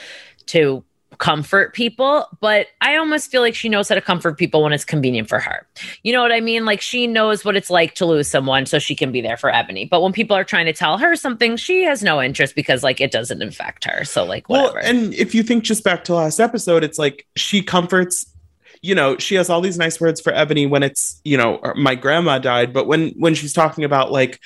to 0.47 0.85
comfort 1.19 1.75
people. 1.75 2.27
But 2.41 2.69
I 2.81 2.97
almost 2.97 3.31
feel 3.31 3.41
like 3.43 3.55
she 3.55 3.69
knows 3.69 3.89
how 3.89 3.95
to 3.95 4.01
comfort 4.01 4.39
people 4.39 4.63
when 4.63 4.73
it's 4.73 4.85
convenient 4.85 5.29
for 5.29 5.39
her. 5.39 5.67
You 6.03 6.13
know 6.13 6.23
what 6.23 6.33
I 6.33 6.41
mean? 6.41 6.65
Like 6.65 6.81
she 6.81 7.07
knows 7.07 7.45
what 7.45 7.57
it's 7.57 7.71
like 7.71 7.95
to 7.97 8.07
lose 8.07 8.29
someone, 8.29 8.67
so 8.67 8.79
she 8.79 8.95
can 8.95 9.13
be 9.13 9.21
there 9.21 9.37
for 9.37 9.51
Eboni. 9.51 9.89
But 9.89 10.03
when 10.03 10.13
people 10.13 10.37
are 10.37 10.45
trying 10.45 10.67
to 10.67 10.73
tell 10.73 10.99
her 10.99 11.17
something, 11.17 11.57
she 11.57 11.83
has 11.85 12.03
no 12.03 12.23
interest 12.23 12.55
because 12.55 12.83
like 12.83 13.01
it 13.01 13.11
doesn't 13.11 13.43
affect 13.43 13.85
her. 13.85 14.05
So 14.05 14.25
like 14.25 14.49
whatever. 14.49 14.75
Well, 14.75 14.85
and 14.85 15.15
if 15.15 15.35
you 15.35 15.43
think 15.43 15.65
just 15.65 15.85
back 15.85 16.05
to 16.05 16.15
last 16.15 16.41
episode, 16.41 16.85
it's 16.85 16.99
like 16.99 17.27
she 17.37 17.63
comforts. 17.63 18.27
You 18.83 18.95
know, 18.95 19.17
she 19.19 19.35
has 19.37 19.51
all 19.51 19.61
these 19.61 19.79
nice 19.79 20.01
words 20.01 20.21
for 20.21 20.33
Eboni 20.33 20.69
when 20.69 20.83
it's 20.83 21.21
you 21.25 21.37
know 21.37 21.61
my 21.77 21.95
grandma 21.95 22.39
died, 22.39 22.73
but 22.73 22.87
when 22.87 23.11
when 23.19 23.35
she's 23.35 23.53
talking 23.53 23.85
about 23.85 24.13
like 24.13 24.41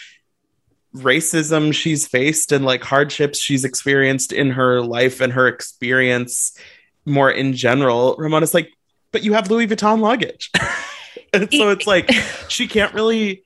racism 0.94 1.72
she's 1.72 2.06
faced 2.06 2.50
and 2.50 2.64
like 2.64 2.82
hardships 2.82 3.38
she's 3.38 3.64
experienced 3.64 4.32
in 4.32 4.50
her 4.50 4.80
life 4.82 5.20
and 5.20 5.32
her 5.32 5.46
experience 5.46 6.58
more 7.06 7.30
in 7.30 7.54
general, 7.54 8.14
Ramona's 8.18 8.54
like, 8.54 8.72
but 9.12 9.22
you 9.22 9.32
have 9.32 9.50
Louis 9.50 9.66
Vuitton 9.66 10.00
luggage. 10.00 10.50
and 11.32 11.52
so 11.52 11.70
it's 11.70 11.86
like 11.86 12.10
she 12.48 12.66
can't 12.66 12.94
really 12.94 13.44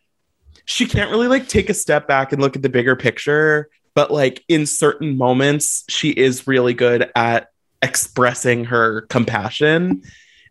she 0.66 0.86
can't 0.86 1.10
really 1.10 1.28
like 1.28 1.48
take 1.48 1.68
a 1.68 1.74
step 1.74 2.08
back 2.08 2.32
and 2.32 2.40
look 2.40 2.56
at 2.56 2.62
the 2.62 2.68
bigger 2.68 2.96
picture, 2.96 3.68
but 3.94 4.10
like 4.10 4.42
in 4.48 4.66
certain 4.66 5.16
moments 5.16 5.84
she 5.88 6.10
is 6.10 6.46
really 6.46 6.74
good 6.74 7.10
at 7.14 7.48
expressing 7.82 8.64
her 8.64 9.02
compassion. 9.02 10.02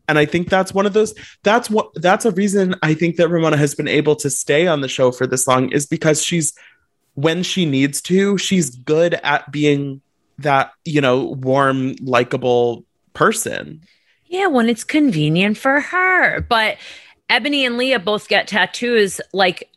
And 0.07 0.19
I 0.19 0.25
think 0.25 0.49
that's 0.49 0.73
one 0.73 0.85
of 0.85 0.93
those 0.93 1.13
that's 1.43 1.69
what 1.69 1.89
that's 1.95 2.25
a 2.25 2.31
reason 2.31 2.75
I 2.83 2.93
think 2.93 3.15
that 3.17 3.29
Ramona 3.29 3.57
has 3.57 3.73
been 3.73 3.87
able 3.87 4.15
to 4.17 4.29
stay 4.29 4.67
on 4.67 4.81
the 4.81 4.87
show 4.87 5.11
for 5.11 5.25
this 5.25 5.47
long 5.47 5.71
is 5.71 5.85
because 5.85 6.23
she's 6.23 6.53
when 7.15 7.43
she 7.43 7.65
needs 7.65 8.01
to, 8.01 8.37
she's 8.37 8.71
good 8.71 9.15
at 9.23 9.51
being 9.51 10.01
that, 10.39 10.71
you 10.85 11.01
know, 11.01 11.25
warm, 11.25 11.95
likable 12.01 12.85
person. 13.13 13.81
Yeah, 14.25 14.47
when 14.47 14.67
it's 14.67 14.83
convenient 14.83 15.57
for 15.57 15.79
her. 15.79 16.41
But 16.41 16.77
Eboni 17.29 17.65
and 17.65 17.77
Leah 17.77 17.99
both 17.99 18.27
get 18.27 18.47
tattoos 18.47 19.21
like 19.31 19.69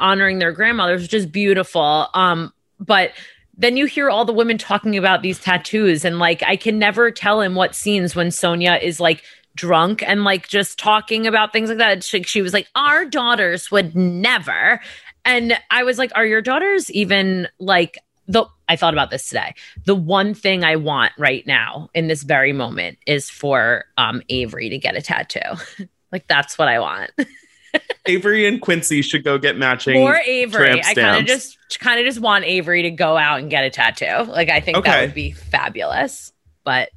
honoring 0.00 0.38
their 0.38 0.52
grandmothers, 0.52 1.02
which 1.02 1.14
is 1.14 1.26
beautiful. 1.26 2.08
Um, 2.14 2.52
but 2.80 3.12
then 3.56 3.76
you 3.76 3.86
hear 3.86 4.10
all 4.10 4.24
the 4.24 4.32
women 4.32 4.58
talking 4.58 4.96
about 4.96 5.22
these 5.22 5.38
tattoos, 5.38 6.04
and 6.04 6.18
like 6.18 6.42
I 6.42 6.56
can 6.56 6.78
never 6.78 7.10
tell 7.10 7.40
in 7.40 7.54
what 7.54 7.74
scenes 7.74 8.16
when 8.16 8.28
Sonja 8.28 8.82
is 8.82 8.98
like 8.98 9.22
drunk 9.54 10.02
and 10.06 10.24
like 10.24 10.48
just 10.48 10.78
talking 10.78 11.26
about 11.26 11.52
things 11.52 11.68
like 11.68 11.78
that. 11.78 12.02
She, 12.02 12.22
she 12.22 12.42
was 12.42 12.52
like, 12.52 12.68
Our 12.74 13.04
daughters 13.04 13.70
would 13.70 13.94
never. 13.94 14.80
And 15.24 15.58
I 15.70 15.84
was 15.84 15.98
like, 15.98 16.12
Are 16.14 16.26
your 16.26 16.42
daughters 16.42 16.90
even 16.90 17.48
like 17.58 17.98
the 18.28 18.46
I 18.68 18.76
thought 18.76 18.94
about 18.94 19.10
this 19.10 19.28
today. 19.28 19.54
The 19.84 19.94
one 19.94 20.34
thing 20.34 20.64
I 20.64 20.76
want 20.76 21.12
right 21.18 21.46
now 21.46 21.90
in 21.94 22.08
this 22.08 22.22
very 22.22 22.52
moment 22.52 22.98
is 23.06 23.28
for 23.28 23.84
um 23.98 24.22
Avery 24.28 24.68
to 24.70 24.78
get 24.78 24.96
a 24.96 25.02
tattoo. 25.02 25.40
like 26.12 26.26
that's 26.26 26.58
what 26.58 26.68
I 26.68 26.78
want. 26.78 27.10
Avery 28.06 28.46
and 28.46 28.60
Quincy 28.60 29.00
should 29.02 29.24
go 29.24 29.38
get 29.38 29.56
matching. 29.56 30.02
Or 30.02 30.16
Avery. 30.16 30.82
I 30.82 30.94
kind 30.94 31.20
of 31.20 31.26
just 31.26 31.58
kind 31.80 32.00
of 32.00 32.06
just 32.06 32.20
want 32.20 32.44
Avery 32.44 32.82
to 32.82 32.90
go 32.90 33.16
out 33.16 33.40
and 33.40 33.50
get 33.50 33.64
a 33.64 33.70
tattoo. 33.70 34.30
Like 34.30 34.50
I 34.50 34.60
think 34.60 34.84
that 34.84 35.00
would 35.00 35.14
be 35.14 35.32
fabulous. 35.32 36.32
But 36.64 36.90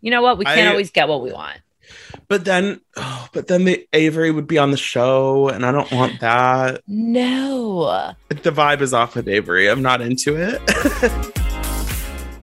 you 0.00 0.10
know 0.10 0.22
what? 0.22 0.38
We 0.38 0.44
can't 0.44 0.68
I- 0.68 0.70
always 0.70 0.90
get 0.90 1.08
what 1.08 1.22
we 1.22 1.32
want. 1.32 1.58
But 2.30 2.44
then, 2.44 2.80
oh, 2.96 3.28
but 3.32 3.48
then 3.48 3.64
the 3.64 3.88
Avery 3.92 4.30
would 4.30 4.46
be 4.46 4.56
on 4.56 4.70
the 4.70 4.76
show, 4.76 5.48
and 5.48 5.66
I 5.66 5.72
don't 5.72 5.90
want 5.90 6.20
that. 6.20 6.80
No. 6.86 8.14
The 8.28 8.52
vibe 8.52 8.82
is 8.82 8.94
off 8.94 9.16
with 9.16 9.26
Avery. 9.26 9.68
I'm 9.68 9.82
not 9.82 10.00
into 10.00 10.36
it. 10.36 11.32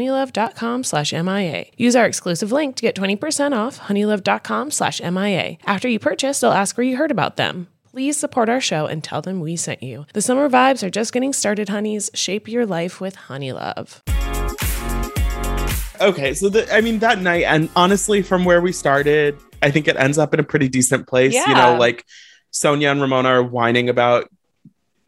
honeylove.com 0.00 0.84
slash 0.84 1.12
MIA. 1.12 1.66
Use 1.76 1.94
our 1.94 2.06
exclusive 2.06 2.52
link 2.52 2.76
to 2.76 2.82
get 2.82 2.96
20% 2.96 3.56
off 3.56 3.80
honeylove.com 3.80 4.70
slash 4.70 5.00
MIA. 5.00 5.58
After 5.66 5.88
you 5.88 5.98
purchase, 5.98 6.40
they'll 6.40 6.52
ask 6.52 6.76
where 6.76 6.86
you 6.86 6.96
heard 6.96 7.10
about 7.10 7.36
them. 7.36 7.68
Please 7.90 8.16
support 8.16 8.48
our 8.48 8.60
show 8.60 8.86
and 8.86 9.02
tell 9.02 9.20
them 9.20 9.40
we 9.40 9.56
sent 9.56 9.82
you. 9.82 10.06
The 10.12 10.22
summer 10.22 10.48
vibes 10.48 10.82
are 10.82 10.90
just 10.90 11.12
getting 11.12 11.32
started, 11.32 11.68
honeys. 11.68 12.08
Shape 12.14 12.46
your 12.48 12.64
life 12.64 13.00
with 13.00 13.16
Honeylove. 13.16 14.00
Okay, 16.00 16.32
so 16.32 16.48
the, 16.48 16.72
I 16.72 16.80
mean 16.80 17.00
that 17.00 17.18
night, 17.18 17.44
and 17.44 17.68
honestly, 17.76 18.22
from 18.22 18.44
where 18.44 18.60
we 18.60 18.72
started, 18.72 19.36
I 19.60 19.70
think 19.70 19.86
it 19.86 19.96
ends 19.96 20.18
up 20.18 20.32
in 20.32 20.40
a 20.40 20.44
pretty 20.44 20.68
decent 20.68 21.08
place. 21.08 21.34
Yeah. 21.34 21.48
You 21.48 21.54
know, 21.54 21.76
like 21.78 22.06
Sonja 22.52 22.90
and 22.90 23.02
Ramona 23.02 23.28
are 23.28 23.42
whining 23.42 23.88
about 23.88 24.30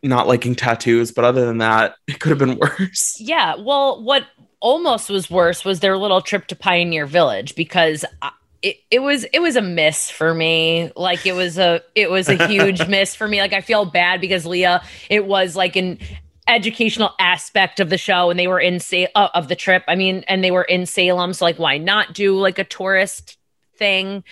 not 0.02 0.26
liking 0.26 0.54
tattoos, 0.54 1.12
but 1.12 1.25
other 1.25 1.46
than 1.46 1.58
that, 1.58 1.94
it 2.08 2.18
could 2.18 2.30
have 2.30 2.38
been 2.38 2.58
worse. 2.80 3.16
Yeah. 3.20 3.54
Well, 3.56 4.02
what 4.02 4.26
almost 4.62 5.11
was 5.11 5.28
worse 5.28 5.64
was 5.64 5.81
their 5.81 5.99
little 5.99 6.23
trip 6.23 6.47
to 6.47 6.57
Pioneer 6.57 7.04
Village 7.04 7.54
because 7.54 8.04
I- 8.23 8.31
it, 8.62 8.76
it 8.92 9.00
was 9.00 9.25
it 9.25 9.40
was 9.40 9.57
a 9.57 9.61
miss 9.61 10.09
for 10.09 10.33
me. 10.33 10.92
Like 10.95 11.26
it 11.26 11.33
was 11.33 11.59
a 11.59 11.83
it 11.97 12.09
was 12.11 12.28
a 12.28 12.47
huge 12.47 12.87
miss 12.88 13.14
for 13.14 13.26
me. 13.26 13.40
Like 13.40 13.52
I 13.52 13.61
feel 13.61 13.85
bad 13.85 14.21
because 14.21 14.47
Leah, 14.47 14.83
it 15.11 15.26
was 15.26 15.57
like 15.57 15.75
an 15.75 15.99
educational 16.47 17.11
aspect 17.19 17.81
of 17.81 17.90
the 17.90 17.99
show 17.99 18.31
and 18.31 18.38
they 18.38 18.47
were 18.47 18.61
in 18.61 18.78
Sa- 18.78 19.07
uh, 19.16 19.31
of 19.35 19.49
the 19.49 19.57
trip. 19.57 19.83
I 19.88 19.97
mean, 19.97 20.25
and 20.28 20.45
they 20.45 20.52
were 20.52 20.62
in 20.62 20.87
Salem, 20.87 21.33
so 21.33 21.45
like 21.45 21.59
why 21.59 21.76
not 21.78 22.14
do 22.14 22.38
like 22.38 22.61
a 22.61 22.64
tourist 22.64 23.37
thing? 23.78 24.23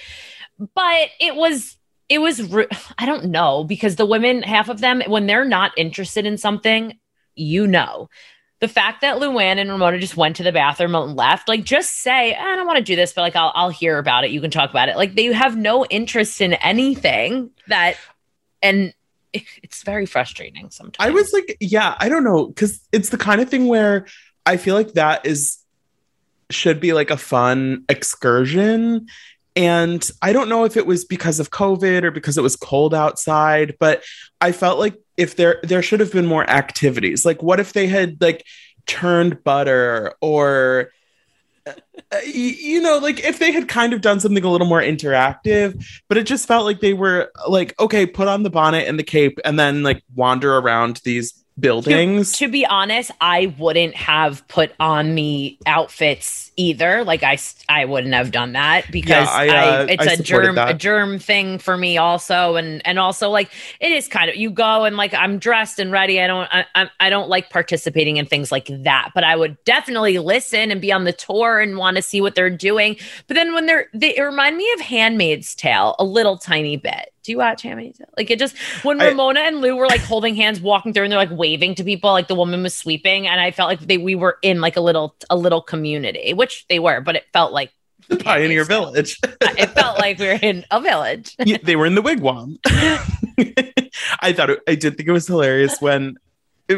But 0.76 1.08
it 1.18 1.34
was 1.34 1.76
it 2.08 2.18
was 2.20 2.40
ru- 2.40 2.68
I 2.98 3.06
don't 3.06 3.26
know 3.32 3.64
because 3.64 3.96
the 3.96 4.06
women 4.06 4.42
half 4.42 4.68
of 4.68 4.80
them 4.80 5.02
when 5.08 5.26
they're 5.26 5.44
not 5.44 5.72
interested 5.76 6.24
in 6.24 6.38
something, 6.38 7.00
you 7.34 7.66
know 7.66 8.08
the 8.60 8.68
fact 8.68 9.00
that 9.00 9.16
Luann 9.16 9.58
and 9.58 9.70
Ramona 9.70 9.98
just 9.98 10.16
went 10.16 10.36
to 10.36 10.42
the 10.42 10.52
bathroom 10.52 10.94
and 10.94 11.16
left, 11.16 11.48
like 11.48 11.64
just 11.64 12.02
say, 12.02 12.32
eh, 12.32 12.40
I 12.40 12.56
don't 12.56 12.66
want 12.66 12.76
to 12.76 12.84
do 12.84 12.94
this, 12.94 13.12
but 13.12 13.22
like 13.22 13.36
I'll 13.36 13.52
I'll 13.54 13.70
hear 13.70 13.98
about 13.98 14.24
it. 14.24 14.30
You 14.30 14.40
can 14.40 14.50
talk 14.50 14.70
about 14.70 14.88
it. 14.88 14.96
Like 14.96 15.14
they 15.14 15.26
have 15.26 15.56
no 15.56 15.86
interest 15.86 16.40
in 16.40 16.54
anything 16.54 17.50
that 17.68 17.96
and 18.62 18.92
it's 19.32 19.82
very 19.82 20.06
frustrating 20.06 20.70
sometimes. 20.70 21.08
I 21.08 21.10
was 21.10 21.32
like, 21.32 21.56
yeah, 21.60 21.96
I 21.98 22.08
don't 22.08 22.24
know, 22.24 22.46
because 22.46 22.80
it's 22.92 23.10
the 23.10 23.18
kind 23.18 23.40
of 23.40 23.48
thing 23.48 23.68
where 23.68 24.06
I 24.44 24.56
feel 24.56 24.74
like 24.74 24.92
that 24.94 25.24
is 25.24 25.58
should 26.50 26.80
be 26.80 26.92
like 26.92 27.10
a 27.10 27.16
fun 27.16 27.84
excursion. 27.88 29.06
And 29.56 30.08
I 30.20 30.32
don't 30.32 30.48
know 30.48 30.64
if 30.64 30.76
it 30.76 30.86
was 30.86 31.04
because 31.04 31.40
of 31.40 31.50
COVID 31.50 32.02
or 32.02 32.10
because 32.10 32.36
it 32.36 32.42
was 32.42 32.56
cold 32.56 32.94
outside, 32.94 33.76
but 33.78 34.02
I 34.40 34.52
felt 34.52 34.78
like 34.78 34.96
if 35.20 35.36
there 35.36 35.60
there 35.62 35.82
should 35.82 36.00
have 36.00 36.12
been 36.12 36.26
more 36.26 36.48
activities. 36.48 37.24
Like, 37.24 37.42
what 37.42 37.60
if 37.60 37.72
they 37.74 37.86
had 37.86 38.20
like 38.20 38.44
turned 38.86 39.44
butter 39.44 40.14
or 40.20 40.90
uh, 41.66 41.72
you 42.26 42.80
know 42.80 42.98
like 42.98 43.22
if 43.22 43.38
they 43.38 43.52
had 43.52 43.68
kind 43.68 43.92
of 43.92 44.00
done 44.00 44.18
something 44.18 44.42
a 44.42 44.50
little 44.50 44.66
more 44.66 44.80
interactive 44.80 45.84
but 46.08 46.16
it 46.16 46.24
just 46.24 46.48
felt 46.48 46.64
like 46.64 46.80
they 46.80 46.94
were 46.94 47.30
like 47.46 47.78
okay 47.78 48.06
put 48.06 48.26
on 48.26 48.42
the 48.42 48.50
bonnet 48.50 48.88
and 48.88 48.98
the 48.98 49.02
cape 49.04 49.38
and 49.44 49.58
then 49.58 49.82
like 49.82 50.02
wander 50.14 50.56
around 50.56 51.00
these 51.04 51.44
buildings 51.60 52.32
to 52.38 52.48
be 52.48 52.64
honest, 52.66 53.10
I 53.20 53.54
wouldn't 53.58 53.94
have 53.94 54.46
put 54.48 54.72
on 54.80 55.14
the 55.14 55.58
outfits 55.66 56.49
either. 56.60 57.04
Like 57.04 57.22
I, 57.22 57.38
I 57.68 57.86
wouldn't 57.86 58.12
have 58.14 58.30
done 58.30 58.52
that 58.52 58.90
because 58.92 59.28
I, 59.28 59.48
I, 59.48 59.68
uh, 59.68 59.86
it's 59.88 60.06
I 60.06 60.12
a 60.12 60.16
germ, 60.18 60.58
a 60.58 60.74
germ 60.74 61.18
thing 61.18 61.58
for 61.58 61.76
me 61.76 61.96
also, 61.96 62.56
and 62.56 62.86
and 62.86 62.98
also 62.98 63.30
like 63.30 63.50
it 63.80 63.90
is 63.90 64.06
kind 64.08 64.28
of 64.28 64.36
you 64.36 64.50
go 64.50 64.84
and 64.84 64.96
like 64.96 65.14
I'm 65.14 65.38
dressed 65.38 65.78
and 65.78 65.90
ready. 65.90 66.20
I 66.20 66.26
don't, 66.26 66.48
I, 66.52 66.66
I, 66.74 66.90
I 67.00 67.10
don't 67.10 67.28
like 67.28 67.50
participating 67.50 68.18
in 68.18 68.26
things 68.26 68.52
like 68.52 68.68
that, 68.84 69.10
but 69.14 69.24
I 69.24 69.36
would 69.36 69.62
definitely 69.64 70.18
listen 70.18 70.70
and 70.70 70.80
be 70.80 70.92
on 70.92 71.04
the 71.04 71.12
tour 71.12 71.60
and 71.60 71.78
want 71.78 71.96
to 71.96 72.02
see 72.02 72.20
what 72.20 72.34
they're 72.34 72.50
doing. 72.50 72.96
But 73.26 73.34
then 73.34 73.54
when 73.54 73.66
they're, 73.66 73.88
they 73.94 74.14
remind 74.20 74.56
me 74.56 74.70
of 74.74 74.80
Handmaid's 74.80 75.54
Tale 75.54 75.96
a 75.98 76.04
little 76.04 76.36
tiny 76.36 76.76
bit. 76.76 77.12
Do 77.22 77.32
you 77.32 77.38
watch 77.38 77.62
Handmaid's 77.62 77.98
Tale? 77.98 78.08
Like 78.16 78.30
it 78.30 78.38
just 78.38 78.56
when 78.82 79.00
I- 79.00 79.08
Ramona 79.08 79.40
and 79.40 79.60
Lou 79.60 79.76
were 79.76 79.86
like 79.86 80.00
holding 80.00 80.34
hands, 80.34 80.58
walking 80.60 80.94
through, 80.94 81.04
and 81.04 81.12
they're 81.12 81.18
like 81.18 81.30
waving 81.30 81.74
to 81.74 81.84
people, 81.84 82.10
like 82.12 82.28
the 82.28 82.34
woman 82.34 82.62
was 82.62 82.74
sweeping, 82.74 83.26
and 83.28 83.40
I 83.40 83.50
felt 83.50 83.68
like 83.68 83.80
they 83.80 83.98
we 83.98 84.14
were 84.14 84.38
in 84.40 84.62
like 84.62 84.76
a 84.76 84.80
little 84.80 85.14
a 85.28 85.36
little 85.36 85.60
community, 85.60 86.32
which 86.32 86.49
they 86.68 86.78
were, 86.78 87.00
but 87.00 87.16
it 87.16 87.24
felt 87.32 87.52
like 87.52 87.72
the 88.08 88.16
pioneer 88.16 88.64
village. 88.64 89.18
It 89.42 89.70
felt 89.70 89.98
like 89.98 90.18
we 90.18 90.26
were 90.26 90.38
in 90.40 90.64
a 90.70 90.80
village. 90.80 91.36
Yeah, 91.44 91.58
they 91.62 91.76
were 91.76 91.84
in 91.84 91.94
the 91.94 92.02
wigwam. 92.02 92.58
I 94.20 94.32
thought 94.32 94.50
it, 94.50 94.60
i 94.66 94.74
did 94.74 94.96
think 94.96 95.08
it 95.08 95.12
was 95.12 95.26
hilarious 95.26 95.80
when 95.80 96.16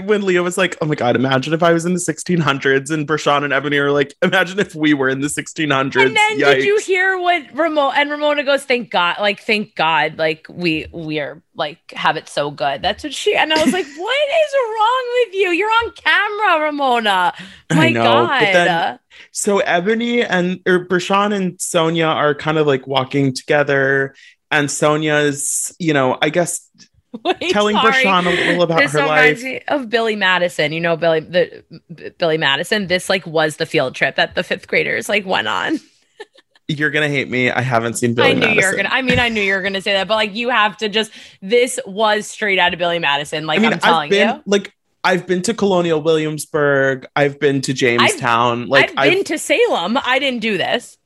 when 0.01 0.23
Leah 0.23 0.43
was 0.43 0.57
like, 0.57 0.77
"Oh 0.81 0.87
my 0.87 0.95
god, 0.95 1.17
imagine 1.17 1.53
if 1.53 1.63
I 1.63 1.73
was 1.73 1.85
in 1.85 1.93
the 1.95 2.01
1600s," 2.01 2.91
and 2.91 3.07
Bershan 3.07 3.45
and 3.45 3.53
Eboni 3.53 3.79
are 3.79 3.93
like, 3.93 4.15
"Imagine 4.23 4.59
if 4.59 4.75
we 4.75 4.95
were 4.95 5.09
in 5.09 5.21
the 5.21 5.29
1600s." 5.29 6.07
And 6.07 6.17
then 6.17 6.39
did 6.39 6.65
you 6.65 6.79
hear 6.81 7.19
what 7.19 7.43
Ramona 7.55 7.95
and 7.97 8.11
Ramona 8.11 8.43
goes, 8.45 8.65
"Thank 8.65 8.91
God, 8.91 9.17
like 9.21 9.41
thank 9.41 9.75
God, 9.75 10.19
like 10.19 10.47
we 10.49 10.87
we 10.93 11.21
are 11.21 11.43
like 11.55 11.79
have 11.93 12.17
it 12.17 12.29
so 12.29 12.51
good." 12.51 12.83
That's 12.83 13.05
what 13.05 13.13
she 13.15 13.35
and 13.37 13.53
I 13.53 13.63
was 13.63 13.73
like, 13.73 13.87
"What 13.97 14.29
is 14.29 14.55
wrong 14.55 15.05
with 15.27 15.35
you? 15.35 15.51
You're 15.51 15.71
on 15.71 15.93
camera, 15.93 16.65
Ramona." 16.67 17.35
I 17.71 17.75
My 17.75 17.89
know, 17.91 18.03
God. 18.03 18.41
then- 18.43 18.99
So 19.31 19.61
Eboni 19.61 20.27
and 20.29 20.61
or 20.67 20.87
Bershan 20.87 21.35
and 21.35 21.59
Sonja 21.59 22.09
are 22.09 22.35
kind 22.35 22.59
of 22.59 22.67
like 22.67 22.87
walking 22.87 23.35
together, 23.35 24.15
and 24.51 24.69
Sonja's, 24.69 25.75
you 25.79 25.93
know, 25.93 26.19
I 26.23 26.31
guess 26.31 26.69
Wait, 27.25 27.51
telling 27.51 27.77
sorry. 27.77 28.05
Bershan 28.05 28.27
a 28.27 28.31
little 28.31 28.63
about 28.63 28.79
this 28.79 28.93
her 28.93 29.01
reminds 29.01 29.43
life. 29.43 29.53
me 29.53 29.61
of 29.69 29.91
Billy 29.91 30.17
Madison. 30.17 30.73
You 30.73 30.81
know, 30.81 30.97
Billy 30.97 31.21
the 31.21 31.65
B- 31.95 32.11
Billy 32.17 32.39
Madison. 32.39 32.87
This 32.87 33.09
like 33.11 33.27
was 33.27 33.57
the 33.57 33.67
field 33.67 33.95
trip 33.95 34.17
that 34.17 34.35
the 34.35 34.43
fifth 34.43 34.67
graders 34.67 35.09
like 35.09 35.27
went 35.27 35.49
on. 35.49 35.79
You're 36.69 36.91
gonna 36.91 37.09
hate 37.09 37.29
me. 37.29 37.51
I 37.51 37.61
haven't 37.61 37.95
seen 37.95 38.15
Billy 38.15 38.31
I 38.31 38.33
knew 38.33 38.49
you 38.49 38.67
were 38.67 38.77
gonna. 38.77 38.89
I 38.91 39.03
mean, 39.03 39.19
I 39.19 39.29
knew 39.29 39.43
you 39.43 39.53
were 39.55 39.63
gonna 39.63 39.83
say 39.83 39.93
that, 39.93 40.09
but 40.09 40.15
like 40.15 40.35
you 40.35 40.49
have 40.49 40.77
to 40.79 40.89
just. 40.89 41.13
This 41.43 41.79
was 41.85 42.27
straight 42.27 42.59
out 42.59 42.73
of 42.73 42.79
Billy 42.79 42.99
Madison. 42.99 43.47
Like 43.47 43.59
I 43.59 43.63
mean, 43.63 43.73
I'm 43.75 43.79
telling 43.79 44.05
I've 44.05 44.11
been 44.11 44.29
you. 44.37 44.43
like 44.47 44.73
I've 45.05 45.27
been 45.27 45.43
to 45.43 45.55
Colonial 45.55 46.01
Williamsburg. 46.01 47.07
I've 47.17 47.39
been 47.41 47.61
to 47.63 47.75
Jamestown. 47.75 48.69
like 48.69 48.93
I've 48.97 49.13
been 49.13 49.25
to 49.25 49.37
Salem. 49.39 49.99
I 50.03 50.19
didn't 50.19 50.41
do 50.41 50.57
this. 50.57 50.97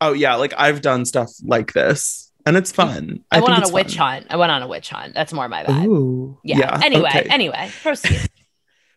oh 0.00 0.12
yeah, 0.12 0.34
like 0.36 0.52
I've 0.56 0.82
done 0.82 1.06
stuff 1.06 1.30
like 1.42 1.72
this, 1.72 2.19
and 2.46 2.56
it's 2.56 2.72
fun. 2.72 3.24
I, 3.30 3.40
went 3.40 3.54
on 3.54 3.60
a 3.60 3.62
it's 3.62 3.72
witch 3.72 3.96
fun. 3.96 4.12
hunt. 4.12 4.26
I 4.30 4.36
went 4.36 4.52
on 4.52 4.62
a 4.62 4.68
witch 4.68 4.90
hunt. 4.90 5.14
That's 5.14 5.32
more 5.32 5.48
my 5.48 5.64
bad. 5.64 5.86
Ooh, 5.86 6.38
Yeah. 6.42 6.80
Anyway, 6.82 7.08
okay. 7.08 7.26
anyway, 7.30 7.70
proceed. 7.82 8.28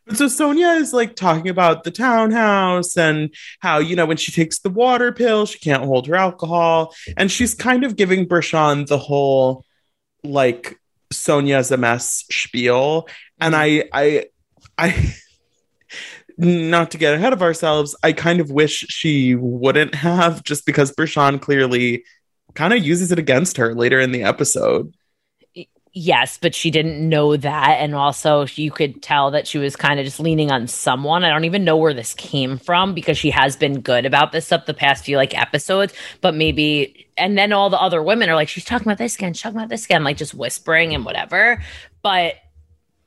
But 0.05 0.17
so 0.17 0.25
Sonja 0.25 0.81
is 0.81 0.91
like 0.91 1.15
talking 1.15 1.47
about 1.49 1.85
the 1.85 1.91
townhouse 1.91 2.97
and 2.97 3.33
how, 3.59 3.79
you 3.79 3.95
know, 3.95 4.05
when 4.05 4.17
she 4.17 4.33
takes 4.33 4.59
the 4.59 4.69
water 4.69 5.13
pill, 5.13 5.45
she 5.45 5.59
can't 5.59 5.85
hold 5.85 6.07
her 6.07 6.15
alcohol. 6.15 6.93
And 7.15 7.31
she's 7.31 7.53
kind 7.53 7.85
of 7.85 7.95
giving 7.95 8.27
Bershan 8.27 8.85
the 8.87 8.97
whole 8.97 9.65
like 10.23 10.77
Sonja's 11.13 11.71
a 11.71 11.77
mess 11.77 12.25
spiel. 12.29 13.07
And 13.39 13.55
I, 13.55 13.69
mm-hmm. 13.69 13.89
I, 13.93 14.25
I, 14.77 15.15
not 16.37 16.91
to 16.91 16.97
get 16.97 17.13
ahead 17.13 17.33
of 17.33 17.41
ourselves, 17.41 17.95
I 18.03 18.11
kind 18.11 18.41
of 18.41 18.51
wish 18.51 18.85
she 18.89 19.35
wouldn't 19.35 19.95
have 19.95 20.43
just 20.43 20.65
because 20.65 20.91
Bershan 20.91 21.39
clearly 21.39 22.03
kind 22.53 22.73
of 22.73 22.83
uses 22.83 23.11
it 23.11 23.19
against 23.19 23.57
her 23.57 23.73
later 23.73 23.99
in 23.99 24.11
the 24.11 24.23
episode. 24.23 24.93
yes, 25.93 26.39
but 26.41 26.55
she 26.55 26.71
didn't 26.71 27.07
know 27.07 27.37
that, 27.37 27.77
and 27.79 27.95
also 27.95 28.45
you 28.55 28.71
could 28.71 29.01
tell 29.01 29.31
that 29.31 29.47
she 29.47 29.57
was 29.57 29.75
kind 29.75 29.99
of 29.99 30.05
just 30.05 30.19
leaning 30.19 30.51
on 30.51 30.67
someone. 30.67 31.23
I 31.23 31.29
don't 31.29 31.45
even 31.45 31.63
know 31.63 31.77
where 31.77 31.93
this 31.93 32.13
came 32.13 32.57
from 32.57 32.93
because 32.93 33.17
she 33.17 33.29
has 33.29 33.55
been 33.55 33.81
good 33.81 34.05
about 34.05 34.31
this 34.31 34.51
up 34.51 34.65
the 34.65 34.73
past 34.73 35.05
few 35.05 35.17
like 35.17 35.37
episodes, 35.37 35.93
but 36.21 36.35
maybe. 36.35 37.07
And 37.15 37.37
then 37.37 37.53
all 37.53 37.69
the 37.69 37.79
other 37.79 38.01
women 38.01 38.29
are 38.29 38.35
like, 38.35 38.49
she's 38.49 38.65
talking 38.65 38.87
about 38.87 38.97
this 38.97 39.15
again, 39.15 39.33
talking 39.33 39.57
about 39.57 39.69
this 39.69 39.85
again, 39.85 40.03
like 40.03 40.17
just 40.17 40.33
whispering 40.33 40.95
and 40.95 41.05
whatever. 41.05 41.61
But 42.01 42.35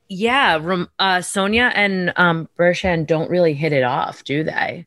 yeah, 0.09 0.55
uh, 0.55 1.17
Sonja 1.17 1.71
and 1.75 2.13
um, 2.15 2.47
Bershan 2.57 3.05
don't 3.05 3.29
really 3.29 3.53
hit 3.53 3.73
it 3.73 3.83
off, 3.83 4.23
do 4.23 4.43
they? 4.43 4.85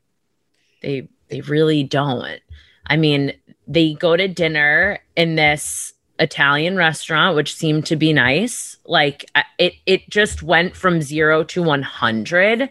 They 0.81 1.07
they 1.29 1.41
really 1.41 1.83
don't. 1.83 2.41
I 2.87 2.97
mean, 2.97 3.33
they 3.73 3.93
go 3.93 4.17
to 4.17 4.27
dinner 4.27 4.99
in 5.15 5.35
this 5.35 5.93
Italian 6.19 6.75
restaurant, 6.75 7.35
which 7.35 7.55
seemed 7.55 7.85
to 7.87 7.95
be 7.95 8.13
nice. 8.13 8.77
Like 8.85 9.25
it, 9.57 9.73
it 9.85 10.09
just 10.09 10.43
went 10.43 10.75
from 10.75 11.01
zero 11.01 11.43
to 11.45 11.63
one 11.63 11.81
hundred 11.81 12.69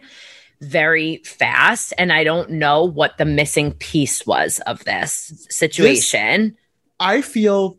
very 0.61 1.17
fast. 1.25 1.93
And 1.97 2.13
I 2.13 2.23
don't 2.23 2.51
know 2.51 2.85
what 2.85 3.17
the 3.17 3.25
missing 3.25 3.73
piece 3.73 4.25
was 4.27 4.59
of 4.67 4.83
this 4.85 5.47
situation. 5.49 6.55
I 6.99 7.21
feel 7.21 7.77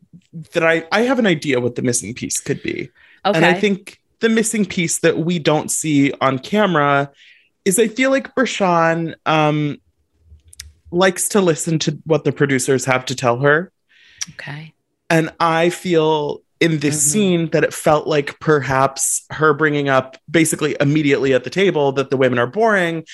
that 0.52 0.64
I, 0.64 0.84
I 0.90 1.02
have 1.02 1.20
an 1.20 1.26
idea 1.26 1.60
what 1.60 1.76
the 1.76 1.82
missing 1.82 2.12
piece 2.12 2.40
could 2.40 2.60
be. 2.62 2.90
okay. 3.24 3.36
And 3.36 3.44
I 3.44 3.54
think 3.54 4.00
the 4.18 4.28
missing 4.28 4.66
piece 4.66 4.98
that 5.00 5.18
we 5.18 5.38
don't 5.38 5.70
see 5.70 6.12
on 6.20 6.40
camera 6.40 7.12
is 7.64 7.78
I 7.78 7.86
feel 7.86 8.10
like 8.10 8.34
Bershan 8.34 9.14
um, 9.26 9.80
likes 10.92 11.28
to 11.30 11.40
listen 11.40 11.78
to 11.80 11.98
what 12.04 12.24
the 12.24 12.32
producers 12.32 12.84
have 12.84 13.04
to 13.06 13.14
tell 13.14 13.38
her. 13.40 13.72
okay. 14.34 14.72
And 15.10 15.30
I 15.40 15.68
feel 15.70 16.42
in 16.60 16.78
this 16.78 16.96
Mhm. 16.96 17.10
scene 17.10 17.50
that 17.50 17.64
it 17.64 17.74
felt 17.74 18.06
like 18.06 18.38
perhaps 18.38 19.24
her 19.30 19.52
bringing 19.52 19.88
up 19.88 20.16
basically 20.30 20.76
immediately 20.80 21.34
at 21.34 21.42
the 21.42 21.50
table 21.50 21.90
that 21.92 22.10
the 22.10 22.16
women 22.16 22.38
are 22.38 22.46
boring, 22.46 23.04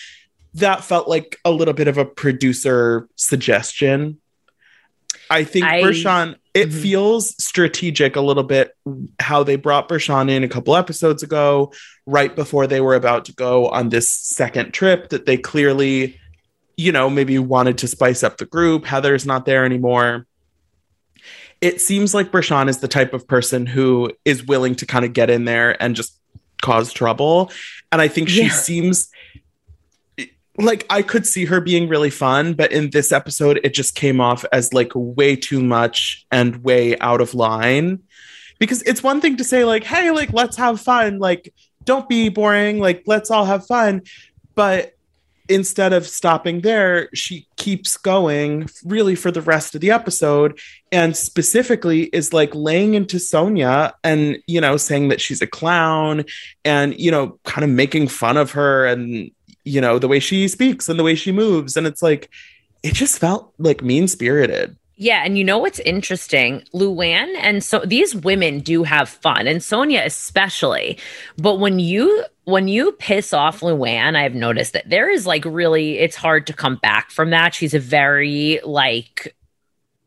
that 0.55 0.85
felt 0.85 1.09
like 1.09 1.39
a 1.47 1.51
little 1.51 1.73
bit 1.73 1.89
of 1.89 1.97
a 1.97 2.05
producer 2.05 3.09
suggestion. 3.17 4.19
I 5.31 5.45
think 5.45 5.65
I- 5.65 5.83
Bershan, 5.83 6.37
it 6.55 6.69
Mhm. 6.71 6.83
feels 6.83 7.43
strategic 7.43 8.17
a 8.17 8.21
little 8.21 8.43
bit 8.43 8.73
how 9.19 9.43
they 9.43 9.57
brought 9.57 9.89
Bershan 9.89 10.31
in 10.31 10.45
a 10.45 10.49
couple 10.49 10.77
episodes 10.77 11.23
ago, 11.23 11.73
right 12.07 12.35
before 12.37 12.67
they 12.67 12.81
were 12.83 12.95
about 12.95 13.25
to 13.27 13.33
go 13.33 13.69
on 13.69 13.89
this 13.89 14.11
second 14.11 14.73
trip 14.73 15.09
that 15.09 15.25
they 15.27 15.37
clearly, 15.39 16.19
you 16.79 16.93
know, 16.93 17.11
maybe 17.11 17.39
wanted 17.39 17.77
to 17.79 17.87
spice 17.89 18.23
up 18.23 18.39
the 18.39 18.47
group. 18.47 18.87
Heather's 18.87 19.27
not 19.27 19.45
there 19.45 19.67
anymore 19.67 20.27
it 21.61 21.81
seems 21.81 22.15
like 22.15 22.31
Bershan 22.31 22.69
is 22.69 22.79
the 22.79 22.87
type 22.87 23.13
of 23.13 23.27
person 23.27 23.67
who 23.67 24.13
is 24.25 24.45
willing 24.45 24.77
to 24.77 24.87
kind 24.87 25.05
of 25.05 25.13
get 25.13 25.29
in 25.29 25.45
there 25.45 25.81
and 25.83 25.97
just 25.97 26.17
cause 26.63 26.93
trouble. 26.93 27.51
And 27.91 28.01
I 28.01 28.07
think 28.07 28.29
she 28.29 28.45
Yeah. 28.45 28.51
seems 28.51 29.09
like 30.57 30.87
I 30.91 31.03
could 31.03 31.27
see 31.27 31.47
her 31.47 31.61
being 31.61 31.89
really 31.89 32.11
fun, 32.11 32.55
but 32.55 32.71
in 32.73 32.91
this 32.91 33.11
episode, 33.11 33.61
it 33.65 33.75
just 33.75 33.95
came 33.95 34.21
off 34.21 34.45
as 34.53 34.73
like 34.73 34.93
way 34.95 35.37
too 35.37 35.61
much 35.61 36.27
and 36.31 36.63
way 36.63 36.97
out 37.01 37.21
of 37.21 37.35
line. 37.35 38.01
Because 38.59 38.83
it's 38.83 39.03
one 39.03 39.21
thing 39.21 39.37
to 39.37 39.45
say, 39.45 39.65
like, 39.65 39.85
hey, 39.85 40.11
like, 40.11 40.33
let's 40.33 40.57
have 40.57 40.81
fun. 40.81 41.19
Like, 41.19 41.53
don't 41.85 42.09
be 42.09 42.29
boring. 42.29 42.79
Like, 42.79 43.03
let's 43.07 43.31
all 43.33 43.45
have 43.45 43.67
fun. 43.67 44.03
But 44.57 44.95
instead 45.49 45.93
of 45.93 46.07
stopping 46.07 46.61
there, 46.61 47.09
she 47.15 47.47
keeps 47.57 47.97
going 47.97 48.69
really 48.85 49.15
for 49.15 49.31
the 49.31 49.41
rest 49.41 49.75
of 49.75 49.81
the 49.81 49.91
episode 49.91 50.59
and 50.93 51.17
specifically 51.17 52.05
is 52.05 52.33
like 52.33 52.55
laying 52.55 52.95
into 52.95 53.17
Sonja 53.17 53.93
and, 54.05 54.39
you 54.47 54.61
know, 54.61 54.77
saying 54.77 55.09
that 55.09 55.21
she's 55.21 55.43
a 55.43 55.47
clown 55.47 56.25
and, 56.65 56.99
you 56.99 57.11
know, 57.11 57.39
kind 57.45 57.65
of 57.65 57.71
making 57.71 58.09
fun 58.09 58.37
of 58.37 58.53
her 58.53 58.87
and, 58.87 59.31
you 59.65 59.81
know, 59.81 59.99
the 59.99 60.09
way 60.09 60.21
she 60.21 60.49
speaks 60.49 60.89
and 60.89 60.99
the 60.99 61.05
way 61.05 61.15
she 61.15 61.33
moves. 61.33 61.77
And 61.77 61.87
it's 61.87 62.03
like, 62.03 62.31
it 62.83 62.95
just 62.95 63.19
felt 63.19 63.53
like 63.59 63.83
mean 63.83 64.09
spirited. 64.09 64.77
Yeah, 65.01 65.23
and 65.25 65.39
you 65.39 65.45
know 65.45 65.59
what's 65.59 65.79
interesting? 65.79 66.65
Luann 66.75 67.33
and 67.39 67.63
so 67.63 67.79
these 67.87 68.17
women 68.17 68.59
do 68.59 68.83
have 68.83 69.09
fun, 69.09 69.47
and 69.47 69.61
Sonja 69.61 70.05
especially. 70.05 70.99
But 71.37 71.61
when 71.61 71.79
you 71.79 72.25
when 72.45 72.67
you 72.67 72.91
piss 72.93 73.33
off 73.33 73.61
Luann, 73.61 74.17
I've 74.17 74.35
noticed 74.35 74.73
that 74.73 74.91
there 74.91 75.09
is 75.09 75.25
like 75.25 75.45
really 75.45 75.99
it's 75.99 76.17
hard 76.17 76.49
to 76.49 76.53
come 76.53 76.77
back 76.77 77.13
from 77.13 77.31
that. 77.31 77.55
She's 77.55 77.75
a 77.75 77.79
very 77.79 78.59
like 78.65 79.37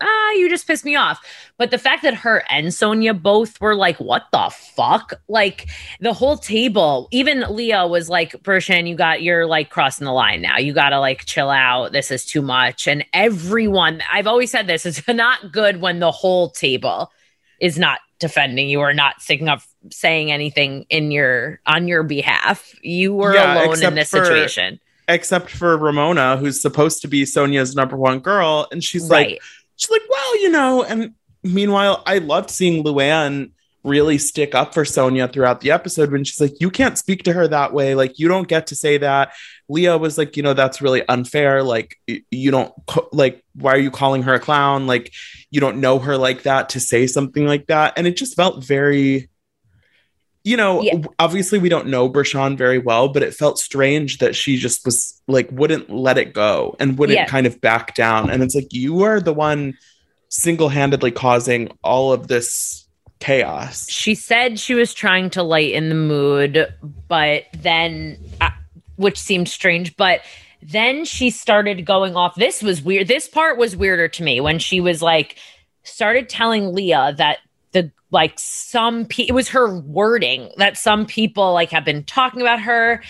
ah, 0.01 0.31
you 0.33 0.49
just 0.49 0.67
pissed 0.67 0.83
me 0.85 0.95
off. 0.95 1.19
But 1.57 1.71
the 1.71 1.77
fact 1.77 2.03
that 2.03 2.15
her 2.15 2.43
and 2.49 2.67
Sonja 2.67 3.19
both 3.21 3.59
were 3.61 3.75
like, 3.75 3.97
what 3.99 4.23
the 4.31 4.49
fuck? 4.75 5.13
Like 5.27 5.67
the 5.99 6.13
whole 6.13 6.37
table, 6.37 7.07
even 7.11 7.41
Leah 7.49 7.85
was 7.87 8.09
like, 8.09 8.31
Bershan, 8.43 8.87
you 8.87 8.95
got, 8.95 9.21
you're 9.21 9.45
like 9.45 9.69
crossing 9.69 10.05
the 10.05 10.11
line 10.11 10.41
now. 10.41 10.57
You 10.57 10.73
got 10.73 10.89
to 10.89 10.99
like 10.99 11.25
chill 11.25 11.49
out. 11.49 11.91
This 11.91 12.09
is 12.11 12.25
too 12.25 12.41
much. 12.41 12.87
And 12.87 13.05
everyone, 13.13 14.01
I've 14.11 14.27
always 14.27 14.49
said 14.51 14.67
this, 14.67 14.85
it's 14.85 15.07
not 15.07 15.51
good 15.51 15.81
when 15.81 15.99
the 15.99 16.11
whole 16.11 16.49
table 16.49 17.11
is 17.59 17.77
not 17.77 17.99
defending 18.19 18.69
you 18.69 18.79
or 18.79 18.93
not 18.93 19.21
sticking 19.21 19.47
up, 19.49 19.61
saying 19.91 20.31
anything 20.31 20.85
in 20.89 21.11
your, 21.11 21.59
on 21.65 21.87
your 21.87 22.03
behalf. 22.03 22.73
You 22.81 23.13
were 23.13 23.33
Yeah, 23.33 23.63
alone 23.65 23.83
in 23.83 23.95
this 23.95 24.09
for- 24.09 24.23
situation. 24.23 24.79
Except 25.07 25.49
for 25.49 25.75
Ramona, 25.77 26.37
who's 26.37 26.61
supposed 26.61 27.01
to 27.01 27.07
be 27.07 27.23
Sonja's 27.23 27.75
number 27.75 27.97
one 27.97 28.19
girl. 28.19 28.67
And 28.71 28.81
she's 28.81 29.09
like, 29.09 29.27
Right. 29.27 29.39
She's 29.81 29.89
like, 29.89 30.07
well, 30.07 30.41
you 30.43 30.49
know, 30.49 30.83
and 30.83 31.15
meanwhile, 31.41 32.03
I 32.05 32.19
loved 32.19 32.51
seeing 32.51 32.83
Luann 32.83 33.51
really 33.83 34.19
stick 34.19 34.53
up 34.53 34.75
for 34.75 34.83
Sonja 34.83 35.33
throughout 35.33 35.61
the 35.61 35.71
episode 35.71 36.11
when 36.11 36.23
she's 36.23 36.39
like, 36.39 36.61
you 36.61 36.69
can't 36.69 36.99
speak 36.99 37.23
to 37.23 37.33
her 37.33 37.47
that 37.47 37.73
way. 37.73 37.95
Like, 37.95 38.19
you 38.19 38.27
don't 38.27 38.47
get 38.47 38.67
to 38.67 38.75
say 38.75 38.99
that. 38.99 39.33
Leah 39.69 39.97
was 39.97 40.19
like, 40.19 40.37
you 40.37 40.43
know, 40.43 40.53
that's 40.53 40.83
really 40.83 41.01
unfair. 41.09 41.63
Like, 41.63 41.97
you 42.05 42.51
don't, 42.51 42.71
like, 43.11 43.43
why 43.55 43.73
are 43.73 43.79
you 43.79 43.89
calling 43.89 44.21
her 44.21 44.35
a 44.35 44.39
clown? 44.39 44.85
Like, 44.85 45.11
you 45.49 45.59
don't 45.59 45.81
know 45.81 45.97
her 45.97 46.15
like 46.15 46.43
that 46.43 46.69
to 46.69 46.79
say 46.79 47.07
something 47.07 47.47
like 47.47 47.65
that. 47.67 47.93
And 47.97 48.05
it 48.05 48.17
just 48.17 48.35
felt 48.35 48.63
very, 48.63 49.31
you 50.43 50.57
know, 50.57 50.81
Yeah. 50.81 50.95
obviously 51.19 51.59
we 51.59 51.69
don't 51.69 51.87
know 51.87 52.09
Bershan 52.09 52.57
very 52.57 52.79
well, 52.79 53.07
but 53.09 53.21
it 53.23 53.33
felt 53.33 53.59
strange 53.59 54.17
that 54.17 54.35
she 54.35 54.57
just 54.57 54.83
was 54.85 55.21
like, 55.27 55.49
wouldn't 55.51 55.89
let 55.89 56.17
it 56.17 56.33
go 56.33 56.75
and 56.79 56.97
wouldn't 56.97 57.17
Yeah. 57.17 57.25
kind 57.27 57.45
of 57.45 57.61
back 57.61 57.93
down. 57.95 58.29
And 58.29 58.41
it's 58.41 58.55
like, 58.55 58.73
you 58.73 59.03
are 59.03 59.19
the 59.19 59.33
one 59.33 59.77
single 60.29 60.69
handedly 60.69 61.11
causing 61.11 61.69
all 61.83 62.11
of 62.13 62.27
this 62.27 62.87
chaos. 63.19 63.87
she 63.87 64.15
said 64.15 64.59
she 64.59 64.73
was 64.73 64.95
trying 64.95 65.29
to 65.29 65.43
lighten 65.43 65.89
the 65.89 65.95
mood, 65.95 66.73
but 67.07 67.43
then, 67.59 68.17
uh, 68.41 68.49
which 68.95 69.19
seemed 69.19 69.47
strange, 69.47 69.95
but 69.95 70.21
then 70.63 71.05
she 71.05 71.29
started 71.29 71.85
going 71.85 72.15
off. 72.15 72.33
This 72.35 72.63
was 72.63 72.81
weird. 72.81 73.07
This 73.07 73.27
part 73.27 73.57
was 73.59 73.75
weirder 73.75 74.07
to 74.07 74.23
me 74.23 74.41
when 74.41 74.57
she 74.57 74.81
was 74.81 75.03
like, 75.03 75.37
started 75.83 76.29
telling 76.29 76.73
Leah 76.73 77.13
that 77.17 77.39
like 78.11 78.33
some 78.37 79.05
pe- 79.05 79.23
it 79.23 79.33
was 79.33 79.49
her 79.49 79.77
wording 79.79 80.51
that 80.57 80.77
some 80.77 81.05
people 81.05 81.53
like 81.53 81.71
have 81.71 81.85
been 81.85 82.03
talking 82.03 82.41
about 82.41 82.61
her 82.61 83.01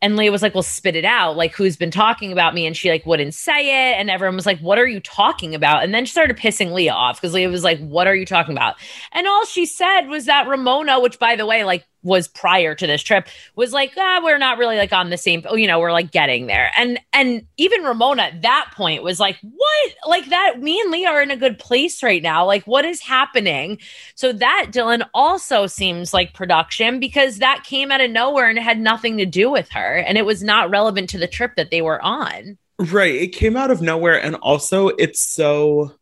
and 0.00 0.16
Leah 0.16 0.30
was 0.30 0.42
like, 0.42 0.54
"Well, 0.54 0.62
spit 0.62 0.96
it 0.96 1.04
out. 1.04 1.36
Like, 1.36 1.54
who's 1.54 1.76
been 1.76 1.90
talking 1.90 2.32
about 2.32 2.54
me?" 2.54 2.66
And 2.66 2.76
she 2.76 2.90
like 2.90 3.04
wouldn't 3.04 3.34
say 3.34 3.90
it, 3.90 3.98
and 3.98 4.10
everyone 4.10 4.36
was 4.36 4.46
like, 4.46 4.60
"What 4.60 4.78
are 4.78 4.86
you 4.86 5.00
talking 5.00 5.54
about?" 5.54 5.82
And 5.82 5.92
then 5.92 6.04
she 6.04 6.12
started 6.12 6.36
pissing 6.36 6.72
Leah 6.72 6.92
off 6.92 7.20
because 7.20 7.34
Leah 7.34 7.48
was 7.48 7.64
like, 7.64 7.80
"What 7.80 8.06
are 8.06 8.14
you 8.14 8.26
talking 8.26 8.54
about?" 8.56 8.76
And 9.12 9.26
all 9.26 9.44
she 9.44 9.66
said 9.66 10.02
was 10.02 10.26
that 10.26 10.46
Ramona, 10.46 11.00
which 11.00 11.18
by 11.18 11.36
the 11.36 11.46
way, 11.46 11.64
like 11.64 11.84
was 12.02 12.28
prior 12.28 12.74
to 12.74 12.86
this 12.86 13.02
trip, 13.02 13.28
was 13.56 13.72
like, 13.72 13.92
"Ah, 13.96 14.20
we're 14.22 14.38
not 14.38 14.58
really 14.58 14.76
like 14.76 14.92
on 14.92 15.10
the 15.10 15.16
same. 15.16 15.44
You 15.52 15.66
know, 15.66 15.78
we're 15.80 15.92
like 15.92 16.10
getting 16.10 16.46
there." 16.46 16.70
And 16.76 16.98
and 17.12 17.46
even 17.56 17.82
Ramona 17.82 18.22
at 18.22 18.42
that 18.42 18.70
point 18.74 19.02
was 19.02 19.20
like, 19.20 19.38
"What? 19.42 19.94
Like 20.06 20.26
that? 20.26 20.60
Me 20.60 20.80
and 20.80 20.90
lee 20.90 21.06
are 21.06 21.22
in 21.22 21.30
a 21.30 21.36
good 21.36 21.58
place 21.58 22.02
right 22.02 22.22
now. 22.22 22.44
Like, 22.44 22.64
what 22.66 22.84
is 22.84 23.00
happening?" 23.00 23.78
So 24.14 24.32
that 24.32 24.68
Dylan 24.70 25.06
also 25.14 25.66
seems 25.66 26.14
like 26.14 26.34
production 26.34 27.00
because 27.00 27.38
that 27.38 27.64
came 27.64 27.90
out 27.90 28.00
of 28.00 28.10
nowhere 28.10 28.48
and 28.48 28.58
had 28.58 28.78
nothing 28.78 29.18
to 29.18 29.26
do 29.26 29.50
with 29.50 29.68
her 29.70 29.96
and 29.96 30.16
it 30.18 30.26
was 30.26 30.42
not 30.42 30.70
relevant 30.70 31.10
to 31.10 31.18
the 31.18 31.26
trip 31.26 31.56
that 31.56 31.70
they 31.70 31.82
were 31.82 32.02
on. 32.02 32.58
Right. 32.78 33.14
It 33.14 33.28
came 33.28 33.56
out 33.56 33.70
of 33.70 33.82
nowhere. 33.82 34.22
And 34.22 34.36
also, 34.36 34.88
it's 34.88 35.20
so. 35.20 35.92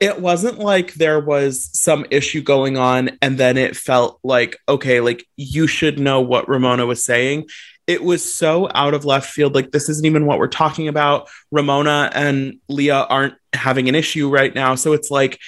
It 0.00 0.20
wasn't 0.20 0.58
like 0.58 0.94
there 0.94 1.18
was 1.18 1.70
some 1.72 2.06
issue 2.10 2.40
going 2.40 2.76
on 2.76 3.18
and 3.20 3.36
then 3.36 3.56
it 3.56 3.76
felt 3.76 4.20
like, 4.22 4.56
okay, 4.68 5.00
like 5.00 5.26
you 5.36 5.66
should 5.66 5.98
know 5.98 6.20
what 6.20 6.48
Ramona 6.48 6.86
was 6.86 7.04
saying. 7.04 7.48
It 7.88 8.04
was 8.04 8.32
so 8.32 8.68
out 8.74 8.94
of 8.94 9.04
left 9.04 9.30
field. 9.30 9.54
Like, 9.54 9.70
this 9.70 9.88
isn't 9.88 10.04
even 10.04 10.26
what 10.26 10.38
we're 10.38 10.46
talking 10.46 10.88
about. 10.88 11.28
Ramona 11.50 12.10
and 12.14 12.58
Leah 12.68 13.06
aren't 13.08 13.34
having 13.54 13.88
an 13.88 13.94
issue 13.94 14.28
right 14.28 14.54
now. 14.54 14.74
So 14.74 14.92
it's 14.92 15.10
like, 15.10 15.40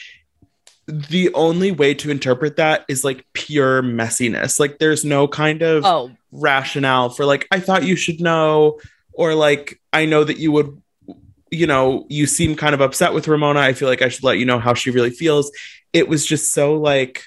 the 0.86 1.32
only 1.34 1.70
way 1.70 1.94
to 1.94 2.10
interpret 2.10 2.56
that 2.56 2.84
is 2.88 3.04
like 3.04 3.24
pure 3.34 3.82
messiness. 3.82 4.58
Like, 4.58 4.78
there's 4.78 5.04
no 5.04 5.28
kind 5.28 5.62
of 5.62 5.84
Oh, 5.84 6.10
rationale 6.32 7.10
for 7.10 7.24
like 7.24 7.46
i 7.50 7.58
thought 7.58 7.82
you 7.82 7.96
should 7.96 8.20
know 8.20 8.78
or 9.12 9.34
like 9.34 9.80
i 9.92 10.06
know 10.06 10.22
that 10.22 10.38
you 10.38 10.52
would 10.52 10.80
you 11.50 11.66
know 11.66 12.06
you 12.08 12.26
seem 12.26 12.54
kind 12.56 12.74
of 12.74 12.80
upset 12.80 13.14
with 13.14 13.28
ramona. 13.28 13.60
I 13.60 13.72
feel 13.72 13.88
like 13.88 14.02
i 14.02 14.08
should 14.08 14.24
let 14.24 14.38
you 14.38 14.44
know 14.44 14.58
how 14.58 14.74
she 14.74 14.90
really 14.90 15.10
feels. 15.10 15.50
It 15.92 16.08
was 16.08 16.24
just 16.26 16.52
so 16.52 16.74
like 16.74 17.24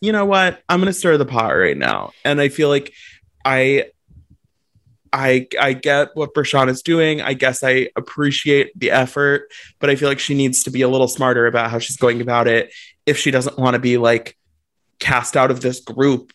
you 0.00 0.10
know 0.10 0.24
what? 0.24 0.60
I'm 0.68 0.80
gonna 0.80 0.92
stir 0.92 1.16
the 1.16 1.26
pot 1.26 1.50
right 1.50 1.76
now. 1.76 2.12
And 2.24 2.40
i 2.40 2.48
feel 2.48 2.68
like 2.68 2.92
i 3.44 3.86
i 5.12 5.46
i 5.60 5.72
get 5.72 6.10
what 6.14 6.34
Bershan 6.34 6.68
is 6.68 6.82
doing. 6.82 7.20
I 7.20 7.34
guess 7.34 7.62
i 7.62 7.88
appreciate 7.96 8.72
the 8.78 8.90
effort 8.90 9.50
but 9.78 9.90
i 9.90 9.96
feel 9.96 10.08
like 10.08 10.20
she 10.20 10.34
needs 10.34 10.64
to 10.64 10.70
be 10.70 10.82
a 10.82 10.88
little 10.88 11.08
smarter 11.08 11.46
about 11.46 11.70
how 11.70 11.78
she's 11.78 11.96
going 11.96 12.20
about 12.20 12.48
it 12.48 12.72
if 13.04 13.18
she 13.18 13.30
doesn't 13.30 13.58
want 13.58 13.74
to 13.74 13.80
be 13.80 13.98
like 13.98 14.36
cast 15.02 15.36
out 15.36 15.50
of 15.50 15.60
this 15.60 15.80
group 15.80 16.32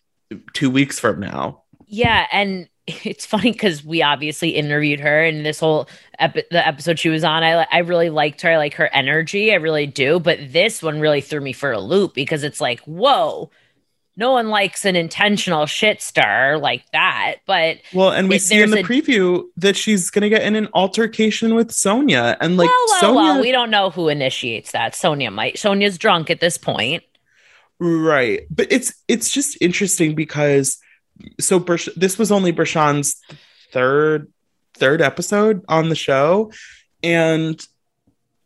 two 0.54 0.70
weeks 0.70 1.00
from 1.00 1.20
now. 1.20 1.64
Yeah. 1.88 2.26
And 2.32 2.68
it's 2.88 3.26
funny 3.26 3.52
because 3.52 3.84
we 3.84 4.02
obviously 4.02 4.50
interviewed 4.52 5.00
her 5.02 5.24
and 5.24 5.46
this 5.46 5.60
whole 5.60 5.90
epi- 6.20 6.44
the 6.52 6.66
episode 6.66 6.98
she 6.98 7.10
was 7.10 7.24
on. 7.24 7.44
I, 7.44 7.68
I 7.72 7.80
really 7.80 8.10
liked 8.10 8.42
her. 8.42 8.52
I 8.52 8.58
like 8.58 8.76
her 8.76 8.88
energy. 8.94 9.52
I 9.52 9.56
really 9.56 9.86
do. 9.88 10.20
But 10.20 10.40
this 10.54 10.82
one 10.82 11.00
really 11.00 11.22
threw 11.22 11.42
me 11.42 11.54
for 11.54 11.72
a 11.72 11.80
loop 11.80 12.14
because 12.14 12.44
it's 12.44 12.62
like, 12.62 12.80
whoa, 12.82 13.52
no 14.16 14.32
one 14.32 14.48
likes 14.50 14.84
an 14.86 14.96
intentional 14.96 15.66
shit 15.68 16.02
stir 16.02 16.58
like 16.60 16.84
that. 16.92 17.36
But 17.46 17.78
Well, 17.94 18.12
and 18.12 18.30
we 18.30 18.40
see 18.40 18.62
in 18.62 18.72
the 18.72 18.80
a- 18.80 18.84
preview 18.84 19.44
that 19.58 19.76
she's 19.76 20.10
going 20.10 20.24
to 20.24 20.30
get 20.30 20.42
in 20.42 20.56
an 20.56 20.70
altercation 20.74 21.54
with 21.56 21.70
Sonja. 21.70 22.36
And 22.40 22.58
like, 22.58 22.70
well, 22.70 22.86
well, 22.90 23.02
Sonja. 23.12 23.16
well, 23.16 23.42
we 23.42 23.52
don't 23.52 23.70
know 23.70 23.90
who 23.90 24.08
initiates 24.08 24.72
that. 24.72 24.94
Sonja 24.94 25.32
might. 25.32 25.56
Sonja's 25.58 25.98
drunk 25.98 26.30
at 26.30 26.40
this 26.40 26.58
point. 26.58 27.04
Right. 27.80 28.48
But 28.50 28.72
it's 28.72 28.94
it's 29.08 29.30
just 29.30 29.58
interesting 29.62 30.16
because 30.16 30.80
so 31.40 31.60
Bersh- 31.60 31.94
this 31.96 32.18
was 32.18 32.32
only 32.32 32.54
Bershan's 32.54 33.16
third 33.72 34.32
third 34.74 35.02
episode 35.02 35.64
on 35.68 35.90
the 35.90 35.96
show 35.96 36.52
and 37.04 37.66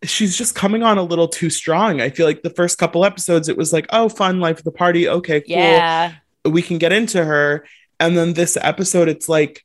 she's 0.04 0.38
just 0.38 0.56
coming 0.56 0.84
on 0.84 0.98
a 0.98 1.04
little 1.04 1.28
too 1.28 1.50
strong. 1.50 2.02
I 2.02 2.10
feel 2.10 2.26
like 2.26 2.42
the 2.42 2.50
first 2.50 2.78
couple 2.78 3.06
episodes 3.06 3.50
it 3.50 3.58
was 3.58 3.72
like, 3.72 3.86
"Oh, 3.92 4.10
fun 4.10 4.40
life 4.40 4.60
of 4.60 4.64
the 4.64 4.72
party. 4.72 5.08
Okay, 5.08 5.42
cool. 5.42 5.56
Yeah. 5.56 6.14
We 6.46 6.62
can 6.62 6.78
get 6.78 6.92
into 6.92 7.24
her." 7.24 7.66
And 8.00 8.18
then 8.18 8.34
this 8.34 8.58
episode 8.60 9.08
it's 9.10 9.30
like 9.30 9.64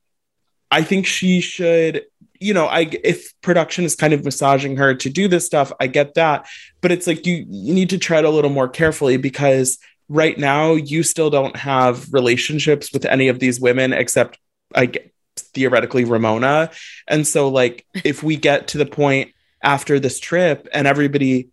I 0.70 0.82
think 0.82 1.06
she 1.06 1.40
should 1.40 2.04
you 2.40 2.52
know, 2.52 2.66
I 2.66 2.90
if 3.02 3.32
production 3.40 3.84
is 3.84 3.94
kind 3.94 4.12
of 4.12 4.24
massaging 4.24 4.76
her 4.76 4.94
to 4.94 5.08
do 5.10 5.28
this 5.28 5.46
stuff, 5.46 5.72
I 5.80 5.86
get 5.86 6.14
that, 6.14 6.46
but 6.80 6.92
it's 6.92 7.06
like 7.06 7.26
you 7.26 7.46
you 7.48 7.74
need 7.74 7.90
to 7.90 7.98
tread 7.98 8.24
a 8.24 8.30
little 8.30 8.50
more 8.50 8.68
carefully 8.68 9.16
because 9.16 9.78
right 10.08 10.38
now 10.38 10.74
you 10.74 11.02
still 11.02 11.30
don't 11.30 11.56
have 11.56 12.12
relationships 12.12 12.92
with 12.92 13.04
any 13.04 13.28
of 13.28 13.38
these 13.38 13.60
women 13.60 13.92
except 13.92 14.38
I 14.74 14.86
get 14.86 15.12
theoretically 15.36 16.04
Ramona. 16.04 16.70
And 17.08 17.26
so 17.26 17.48
like 17.48 17.86
if 18.04 18.22
we 18.22 18.36
get 18.36 18.68
to 18.68 18.78
the 18.78 18.86
point 18.86 19.32
after 19.62 19.98
this 19.98 20.20
trip 20.20 20.68
and 20.72 20.86
everybody 20.86 21.48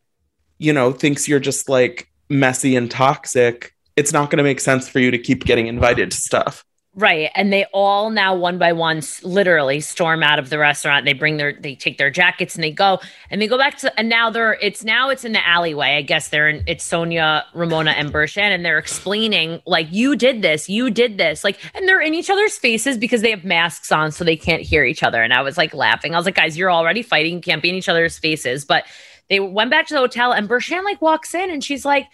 you 0.59 0.73
know 0.73 0.91
thinks 0.91 1.27
you're 1.27 1.39
just 1.39 1.69
like 1.69 2.09
messy 2.29 2.75
and 2.75 2.89
toxic, 2.89 3.73
it's 3.95 4.13
not 4.13 4.29
going 4.29 4.37
to 4.37 4.43
make 4.43 4.59
sense 4.59 4.87
for 4.87 4.99
you 4.99 5.11
to 5.11 5.17
keep 5.17 5.45
getting 5.45 5.67
invited 5.67 6.11
to 6.11 6.17
stuff. 6.17 6.63
Right. 6.95 7.31
And 7.33 7.51
they 7.51 7.65
all 7.73 8.11
now 8.11 8.35
one 8.35 8.59
by 8.59 8.71
one 8.71 9.01
literally 9.23 9.79
storm 9.79 10.21
out 10.21 10.37
of 10.37 10.51
the 10.51 10.59
restaurant. 10.59 11.05
They 11.05 11.13
bring 11.13 11.37
their 11.37 11.53
they 11.53 11.73
take 11.73 11.97
their 11.97 12.11
jackets 12.11 12.53
and 12.53 12.63
they 12.63 12.69
go 12.69 12.99
and 13.31 13.41
they 13.41 13.47
go 13.47 13.57
back 13.57 13.79
to 13.79 13.99
and 13.99 14.09
now 14.09 14.29
they're 14.29 14.59
it's 14.61 14.83
now 14.83 15.09
it's 15.09 15.25
in 15.25 15.31
the 15.31 15.47
alleyway. 15.47 15.95
I 15.95 16.03
guess 16.03 16.29
they're 16.29 16.47
in 16.47 16.63
it's 16.67 16.87
Sonja, 16.87 17.45
Ramona, 17.55 17.91
and 17.91 18.13
Bershan, 18.13 18.53
and 18.53 18.63
they're 18.63 18.77
explaining 18.77 19.59
like 19.65 19.87
you 19.91 20.15
did 20.15 20.43
this, 20.43 20.69
you 20.69 20.91
did 20.91 21.17
this. 21.17 21.43
Like 21.43 21.59
and 21.73 21.87
they're 21.87 21.99
in 21.99 22.13
each 22.13 22.29
other's 22.29 22.59
faces 22.59 22.95
because 22.99 23.23
they 23.23 23.31
have 23.31 23.43
masks 23.43 23.91
on 23.91 24.11
so 24.11 24.23
they 24.23 24.37
can't 24.37 24.61
hear 24.61 24.83
each 24.83 25.01
other. 25.01 25.23
And 25.23 25.33
I 25.33 25.41
was 25.41 25.57
like 25.57 25.73
laughing. 25.73 26.13
I 26.13 26.17
was 26.17 26.27
like, 26.27 26.35
guys, 26.35 26.55
you're 26.55 26.71
already 26.71 27.01
fighting, 27.01 27.33
you 27.33 27.41
can't 27.41 27.63
be 27.63 27.69
in 27.69 27.75
each 27.75 27.89
other's 27.89 28.19
faces. 28.19 28.65
But 28.65 28.85
they 29.29 29.39
went 29.39 29.71
back 29.71 29.87
to 29.87 29.95
the 29.95 29.99
hotel 29.99 30.31
and 30.31 30.47
Bershan 30.47 30.83
like 30.83 31.01
walks 31.01 31.33
in 31.33 31.49
and 31.49 31.63
she's 31.63 31.85
like, 31.85 32.05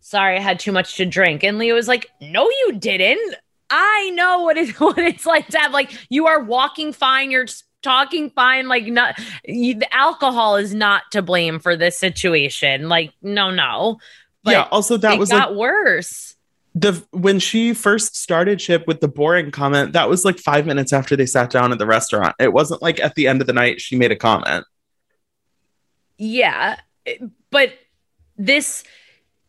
Sorry, 0.00 0.36
I 0.36 0.40
had 0.40 0.58
too 0.58 0.72
much 0.72 0.96
to 0.96 1.06
drink. 1.06 1.44
And 1.44 1.56
Leah 1.56 1.72
was 1.72 1.86
like, 1.86 2.10
No, 2.20 2.50
you 2.50 2.72
didn't. 2.80 3.36
I 3.76 4.10
know 4.10 4.42
what 4.42 4.56
it 4.56 4.80
what 4.80 4.98
it's 4.98 5.26
like 5.26 5.48
to 5.48 5.58
have 5.58 5.72
like 5.72 5.92
you 6.08 6.26
are 6.28 6.42
walking 6.42 6.92
fine, 6.92 7.30
you're 7.30 7.46
talking 7.82 8.30
fine, 8.30 8.68
like 8.68 8.86
not 8.86 9.18
you, 9.44 9.74
the 9.74 9.92
alcohol 9.94 10.56
is 10.56 10.72
not 10.72 11.02
to 11.10 11.22
blame 11.22 11.58
for 11.58 11.76
this 11.76 11.98
situation. 11.98 12.88
Like 12.88 13.12
no, 13.20 13.50
no. 13.50 13.98
But 14.44 14.52
yeah, 14.52 14.68
also 14.70 14.96
that 14.98 15.18
was 15.18 15.30
got 15.30 15.50
like 15.50 15.58
worse. 15.58 16.36
the 16.74 17.04
when 17.10 17.40
she 17.40 17.74
first 17.74 18.16
started 18.16 18.60
ship 18.60 18.86
with 18.86 19.00
the 19.00 19.08
boring 19.08 19.50
comment 19.50 19.94
that 19.94 20.08
was 20.08 20.24
like 20.24 20.38
five 20.38 20.66
minutes 20.66 20.92
after 20.92 21.16
they 21.16 21.26
sat 21.26 21.50
down 21.50 21.72
at 21.72 21.78
the 21.78 21.86
restaurant 21.86 22.34
it 22.38 22.52
wasn't 22.52 22.82
like 22.82 23.00
at 23.00 23.14
the 23.14 23.26
end 23.26 23.40
of 23.40 23.46
the 23.46 23.54
night 23.54 23.80
she 23.80 23.96
made 23.96 24.12
a 24.12 24.16
comment 24.16 24.66
Yeah, 26.18 26.76
but 27.50 27.72
this 28.36 28.84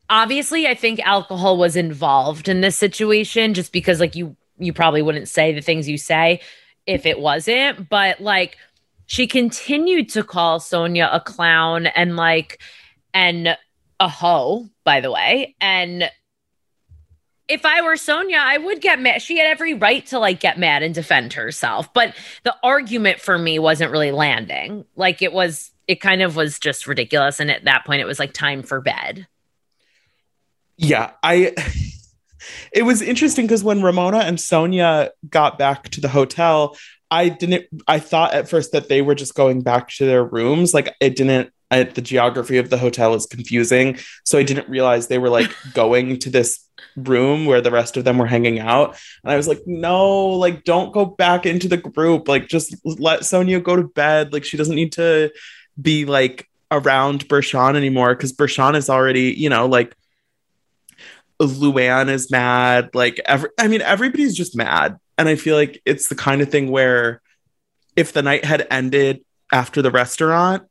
obviously 0.10 0.68
I 0.68 0.76
think 0.76 1.00
alcohol 1.02 1.58
was 1.58 1.76
involved 1.76 2.48
in 2.48 2.62
this 2.62 2.78
situation 2.78 3.54
just 3.54 3.72
because 3.72 4.00
like 4.00 4.15
you 4.15 4.36
you 4.58 4.74
probably 4.74 5.02
wouldn't 5.02 5.28
say 5.28 5.54
the 5.54 5.62
things 5.62 5.89
you 5.89 5.98
say 5.98 6.41
if 6.86 7.06
it 7.06 7.20
wasn't, 7.20 7.89
but 7.89 8.22
like 8.22 8.58
she 9.08 9.28
continued 9.28 10.10
to 10.10 10.24
call 10.24 10.60
Sonja 10.60 11.10
a 11.12 11.20
clown 11.20 11.88
and 11.88 12.15
like 12.15 12.60
and 13.13 13.58
a 14.00 14.10
hoe, 14.10 14.70
by 14.84 15.02
the 15.02 15.12
way. 15.12 15.56
And 15.62 16.10
if 17.48 17.65
I 17.65 17.82
were 17.82 17.94
Sonja, 17.94 18.38
I 18.38 18.58
would 18.58 18.82
get 18.82 19.00
mad. 19.00 19.22
She 19.22 19.38
had 19.38 19.48
every 19.48 19.74
right 19.74 20.06
to 20.08 20.20
like 20.20 20.39
get 20.39 20.58
mad 20.58 20.84
and 20.84 20.94
defend 20.94 21.34
herself. 21.34 21.94
But 21.94 22.15
the 22.44 22.56
argument 22.63 23.20
for 23.20 23.38
me 23.38 23.60
wasn't 23.60 23.91
really 23.91 24.12
landing. 24.12 24.86
Like 24.96 25.22
it 25.22 25.32
was, 25.32 25.72
it 25.88 26.02
kind 26.02 26.22
of 26.22 26.36
was 26.36 26.60
just 26.60 26.88
ridiculous. 26.88 27.39
And 27.39 27.52
at 27.52 27.65
that 27.65 27.86
point, 27.86 28.02
it 28.02 28.06
was 28.06 28.20
like 28.20 28.34
time 28.34 28.63
for 28.63 28.82
bed. 28.82 29.28
Yeah 30.78 31.12
i 31.24 31.54
it 32.72 32.84
was 32.84 33.02
interesting 33.02 33.46
because 33.46 33.64
when 33.64 33.82
ramona 33.82 34.20
and 34.20 34.38
sonja 34.38 35.10
got 35.30 35.58
back 35.58 35.90
to 35.90 36.02
the 36.02 36.10
hotel 36.10 36.76
i 37.12 37.30
didn't 37.30 37.66
i 37.88 38.00
thought 38.00 38.34
at 38.34 38.50
first 38.50 38.72
that 38.72 38.90
they 38.90 39.02
were 39.02 39.16
just 39.16 39.36
going 39.36 39.62
back 39.62 39.90
to 39.90 40.06
their 40.06 40.24
rooms. 40.24 40.74
Like 40.74 40.94
it 41.00 41.16
didn't 41.16 41.52
I, 41.72 41.82
the 41.82 42.02
geography 42.02 42.58
of 42.58 42.70
the 42.70 42.78
hotel 42.78 43.16
is 43.16 43.26
confusing. 43.26 43.98
So 44.24 44.38
i 44.38 44.44
didn't 44.44 44.70
realize 44.70 45.08
they 45.08 45.18
were 45.18 45.30
like 45.30 45.52
going 45.74 46.20
to 46.20 46.30
this 46.30 46.64
room 46.96 47.46
where 47.46 47.62
the 47.62 47.72
rest 47.72 47.98
of 47.98 48.04
them 48.04 48.18
were 48.18 48.28
hanging 48.28 48.60
out. 48.60 48.98
And 49.24 49.32
i 49.32 49.38
was 49.38 49.48
like 49.48 49.62
no 49.66 50.28
like 50.30 50.64
don't 50.64 50.94
go 50.94 51.06
back 51.06 51.46
into 51.46 51.68
the 51.68 51.78
group. 51.78 52.28
Like 52.28 52.48
just 52.48 52.76
let 52.86 53.22
sonja 53.22 53.64
go 53.64 53.76
to 53.76 53.84
bed. 53.84 54.34
Like 54.34 54.46
she 54.46 54.58
doesn't 54.58 54.76
need 54.76 54.94
to 54.94 55.32
be 55.82 56.06
like 56.06 56.48
around 56.72 57.28
Bershan 57.28 57.76
anymore 57.76 58.16
because 58.16 58.34
Bershan 58.34 58.76
is 58.76 58.90
already 58.90 59.34
you 59.34 59.50
know 59.50 59.68
like 59.68 59.96
Luann 61.39 62.10
is 62.10 62.32
mad. 62.32 62.91
Like 62.93 63.19
every, 63.26 63.50
I 63.60 63.67
mean, 63.67 63.82
everybody's 63.82 64.36
just 64.36 64.56
mad, 64.56 64.98
and 65.17 65.28
I 65.30 65.36
feel 65.36 65.56
like 65.56 65.82
it's 65.86 66.08
the 66.08 66.15
kind 66.15 66.41
of 66.41 66.50
thing 66.50 66.71
where 66.71 67.21
if 67.95 68.13
the 68.13 68.21
night 68.21 68.45
had 68.45 68.67
ended 68.69 69.24
after 69.52 69.82
the 69.82 69.91
restaurant, 69.91 70.63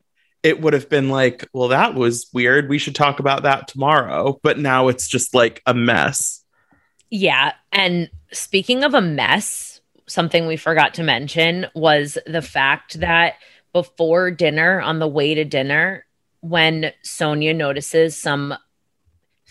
it 0.43 0.61
would 0.61 0.75
have 0.75 0.91
been 0.91 1.09
like, 1.09 1.49
well, 1.53 1.69
that 1.69 1.95
was 1.95 2.29
weird. 2.33 2.69
We 2.69 2.79
should 2.79 2.95
talk 2.95 3.19
about 3.19 3.45
that 3.45 3.69
tomorrow. 3.69 4.39
But 4.43 4.59
now 4.59 4.89
it's 4.89 5.09
just 5.09 5.35
like 5.35 5.63
a 5.67 5.73
mess. 5.73 6.45
Yeah. 7.11 7.53
And 7.73 8.11
speaking 8.31 8.85
of 8.85 8.93
a 8.93 9.01
mess, 9.01 9.81
something 10.07 10.47
we 10.47 10.57
forgot 10.57 10.95
to 10.95 11.03
mention 11.03 11.67
was 11.75 12.19
the 12.27 12.43
fact 12.43 13.01
that 13.01 13.37
before 13.73 14.31
dinner, 14.31 14.81
on 14.81 14.99
the 14.99 15.09
way 15.09 15.35
to 15.35 15.45
dinner, 15.45 16.05
when 16.41 16.93
Sonja 17.03 17.57
notices 17.57 18.15
some 18.17 18.55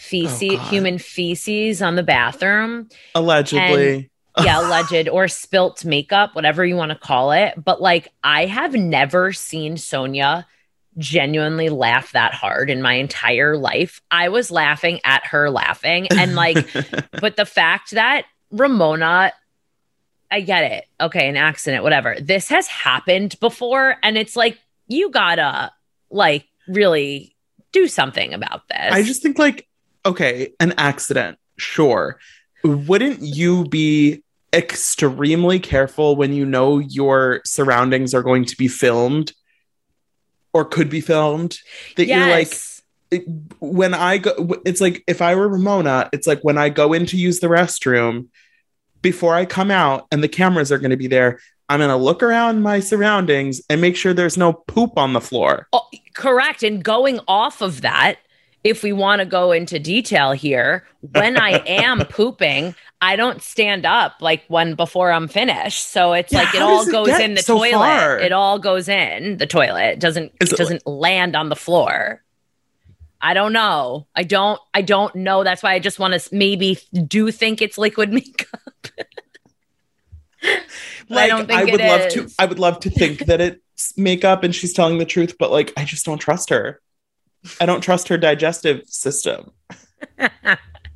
feces, 0.04 0.60
Oh, 0.60 0.63
human 0.70 0.98
feces 0.98 1.82
on 1.82 1.96
the 1.96 2.04
bathroom, 2.04 2.89
Allegedly. 3.16 4.10
yeah, 4.44 4.60
alleged 4.62 5.08
or 5.10 5.28
spilt 5.28 5.86
makeup, 5.86 6.36
whatever 6.36 6.66
you 6.66 6.76
want 6.76 6.92
to 6.92 6.98
call 6.98 7.32
it. 7.32 7.54
But 7.63 7.82
like, 7.82 8.10
I 8.24 8.46
have 8.46 8.74
never 8.74 9.32
seen 9.34 9.76
Sonja 9.76 10.46
genuinely 10.98 11.70
laugh 11.70 12.12
that 12.12 12.34
hard 12.34 12.70
in 12.70 12.82
my 12.82 12.94
entire 12.96 13.58
life. 13.58 14.02
I 14.12 14.30
was 14.30 14.52
laughing 14.52 15.00
at 15.04 15.26
her 15.28 15.50
laughing. 15.50 16.08
And 16.12 16.36
like, 16.36 16.58
but 17.20 17.36
the 17.36 17.46
fact 17.46 17.92
that 17.92 18.26
Ramona, 18.52 19.32
I 20.30 20.42
get 20.42 20.72
it. 20.72 20.86
Okay, 21.02 21.30
an 21.30 21.38
accident, 21.38 21.84
whatever. 21.84 22.16
This 22.20 22.50
has 22.50 22.68
happened 22.68 23.39
before. 23.39 23.96
And 24.04 24.18
it's 24.18 24.36
like, 24.36 24.60
you 24.88 25.10
gotta 25.10 25.72
like 26.12 26.46
really 26.68 27.36
do 27.72 27.88
something 27.88 28.34
about 28.34 28.68
this. 28.68 28.92
I 28.94 29.02
just 29.02 29.24
think 29.24 29.39
like, 29.39 29.68
okay, 30.06 30.54
an 30.60 30.74
accident, 30.78 31.38
sure. 31.58 32.20
Wouldn't 32.63 33.22
you 33.22 33.66
be 33.66 34.24
extremely 34.54 35.60
careful 35.60 36.16
when 36.16 36.34
you 36.34 36.46
know 36.46 36.80
your 36.80 37.42
surroundings 37.46 38.13
are 38.13 38.24
going 38.24 38.46
to 38.46 38.56
be 38.56 38.68
filmed 38.68 39.34
or 40.54 40.66
could 40.66 40.89
be 40.89 41.02
filmed? 41.02 41.58
That 41.98 42.06
you're 42.06 42.28
like, 42.28 42.54
when 43.60 43.94
I 43.94 44.18
go, 44.18 44.62
it's 44.66 44.82
like 44.82 45.04
if 45.08 45.22
I 45.22 45.36
were 45.36 45.48
Ramona, 45.48 46.10
it's 46.13 46.28
like 46.28 46.42
when 46.42 46.58
I 46.58 46.70
go 46.70 46.94
in 46.94 47.06
to 47.08 47.18
use 47.18 47.39
the 47.39 47.48
restroom, 47.48 48.28
before 49.02 49.36
I 49.36 49.46
come 49.46 49.70
out 49.70 50.08
and 50.12 50.24
the 50.24 50.30
cameras 50.30 50.72
are 50.72 50.80
going 50.80 50.92
to 50.92 50.98
be 50.98 51.08
there, 51.08 51.39
I'm 51.70 51.80
going 51.80 51.89
to 51.89 51.96
look 51.98 52.24
around 52.24 52.62
my 52.62 52.80
surroundings 52.80 53.62
and 53.70 53.82
make 53.82 53.96
sure 53.96 54.13
there's 54.13 54.38
no 54.38 54.54
poop 54.54 54.98
on 54.98 55.13
the 55.13 55.22
floor. 55.22 55.68
Oh, 55.74 55.88
correct. 56.13 56.63
And 56.63 56.84
going 56.84 57.20
off 57.28 57.62
of 57.62 57.82
that, 57.82 58.18
if 58.63 58.82
we 58.84 58.93
want 58.93 59.19
to 59.19 59.26
go 59.26 59.52
into 59.52 59.80
detail 59.80 60.32
here, 60.32 60.86
when 61.02 61.38
I 61.38 61.52
am 61.67 61.99
pooping, 62.06 62.76
I 63.02 63.15
don't 63.15 63.41
stand 63.41 63.86
up 63.86 64.15
like 64.21 64.43
when 64.47 64.76
before 64.76 65.12
I'm 65.12 65.28
finished. 65.28 65.89
So 65.91 66.13
it's 66.13 66.32
Yeah, 66.32 66.43
like 66.43 66.56
it 66.56 66.62
all 66.62 66.78
does 66.80 66.88
it 66.88 66.91
goes 66.91 67.19
in 67.19 67.34
the 67.34 67.41
so 67.41 67.58
toilet. 67.58 67.73
far? 67.73 68.19
It 68.19 68.32
all 68.32 68.60
goes 68.60 68.88
in 68.88 69.38
the 69.38 69.47
toilet. 69.47 69.93
It 69.93 69.99
doesn't 69.99 70.32
Is 70.39 70.54
it 70.54 70.58
doesn't 70.58 70.88
land 70.88 71.36
on 71.36 71.49
the 71.49 71.56
floor. 71.56 72.23
I 73.21 73.34
don't 73.34 73.54
know. 73.54 74.08
I 74.15 74.23
don't 74.23 74.60
I 74.73 74.82
don't 74.82 75.13
know. 75.15 75.43
That's 75.43 75.63
why 75.63 75.73
I 75.73 75.80
just 75.80 75.99
want 75.99 76.13
to 76.19 76.36
maybe 76.36 76.78
do 77.08 77.32
think 77.32 77.62
it's 77.62 77.78
liquid 77.78 78.12
makeup. 78.13 78.60
But 81.10 81.17
I 81.17 81.28
don't 81.28 81.47
think 81.47 81.60
I 81.60 81.63
would 81.65 81.82
love 81.82 82.02
is. 82.02 82.13
to 82.13 82.30
I 82.39 82.45
would 82.45 82.60
love 82.60 82.80
to 82.82 82.89
think 82.89 83.26
that 83.26 83.41
it's 83.41 83.97
makeup 83.97 84.43
and 84.43 84.54
she's 84.56 84.73
telling 84.73 84.97
the 84.97 85.06
truth, 85.06 85.36
but 85.38 85.52
like 85.52 85.73
I 85.78 85.84
just 85.86 86.06
don't 86.06 86.17
trust 86.17 86.49
her. 86.49 86.82
I 87.60 87.65
don't 87.65 87.82
trust 87.82 88.08
her 88.08 88.17
digestive 88.17 88.84
system. 88.88 89.51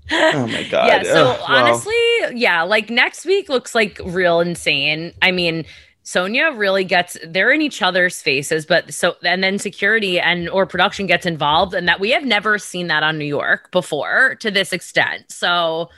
Oh 0.09 0.47
my 0.47 0.63
god. 0.63 0.87
yeah. 0.87 1.03
So 1.03 1.31
Ugh, 1.31 1.45
honestly, 1.47 1.93
yeah, 2.33 2.61
like 2.61 2.89
next 2.89 3.25
week 3.25 3.49
looks 3.49 3.75
like 3.75 3.99
real 4.05 4.39
insane. 4.39 5.13
I 5.21 5.31
mean, 5.31 5.65
Sonja 6.05 6.57
really 6.57 6.85
gets 6.85 7.17
they're 7.27 7.51
in 7.51 7.61
each 7.61 7.81
other's 7.81 8.21
faces, 8.21 8.65
but 8.65 8.93
so 8.93 9.15
and 9.23 9.43
then 9.43 9.59
security 9.59 10.19
and 10.19 10.47
or 10.49 10.65
production 10.65 11.07
gets 11.07 11.25
involved, 11.25 11.73
and 11.73 11.87
that 11.89 11.99
we 11.99 12.11
have 12.11 12.23
never 12.23 12.57
seen 12.57 12.87
that 12.87 13.03
on 13.03 13.17
New 13.17 13.25
York 13.25 13.69
before 13.71 14.35
to 14.35 14.49
this 14.49 14.71
extent. 14.71 15.25
So 15.29 15.89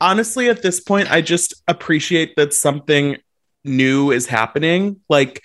honestly, 0.00 0.48
at 0.48 0.62
this 0.62 0.78
point, 0.78 1.10
I 1.10 1.20
just 1.20 1.54
appreciate 1.66 2.36
that 2.36 2.54
something 2.54 3.16
new 3.64 4.12
is 4.12 4.26
happening. 4.26 5.00
Like 5.08 5.42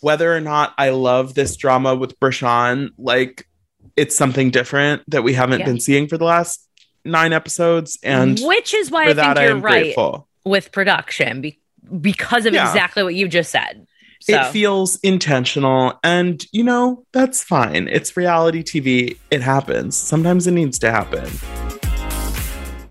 whether 0.00 0.32
or 0.32 0.40
not 0.40 0.74
I 0.78 0.90
love 0.90 1.34
this 1.34 1.56
drama 1.56 1.96
with 1.96 2.18
Bershan, 2.20 2.90
like 2.98 3.48
it's 3.96 4.16
something 4.16 4.50
different 4.50 5.02
that 5.08 5.22
we 5.22 5.34
haven't 5.34 5.60
Yeah. 5.60 5.66
been 5.66 5.80
seeing 5.80 6.08
for 6.08 6.18
the 6.18 6.24
last 6.24 6.66
nine 7.04 7.32
episodes, 7.32 7.98
and 8.02 8.40
which 8.42 8.74
is 8.74 8.90
why 8.90 9.04
I 9.04 9.14
think 9.14 9.18
I 9.18 9.42
you're 9.42 9.50
am 9.52 9.60
right 9.62 9.82
grateful. 9.84 10.26
with 10.44 10.72
production 10.72 11.40
be- 11.40 11.58
because 12.00 12.46
of 12.46 12.54
Yeah. 12.54 12.66
exactly 12.68 13.02
what 13.02 13.14
you 13.14 13.28
just 13.28 13.50
said. 13.50 13.86
So 14.20 14.40
It 14.40 14.52
feels 14.52 14.96
intentional, 15.02 15.98
and 16.02 16.46
you 16.50 16.64
know 16.64 17.04
that's 17.12 17.44
fine. 17.44 17.88
It's 17.88 18.16
reality 18.16 18.62
TV. 18.62 19.18
It 19.30 19.42
happens. 19.42 19.96
Sometimes 19.96 20.46
it 20.46 20.52
needs 20.52 20.78
to 20.78 20.90
happen. 20.90 21.28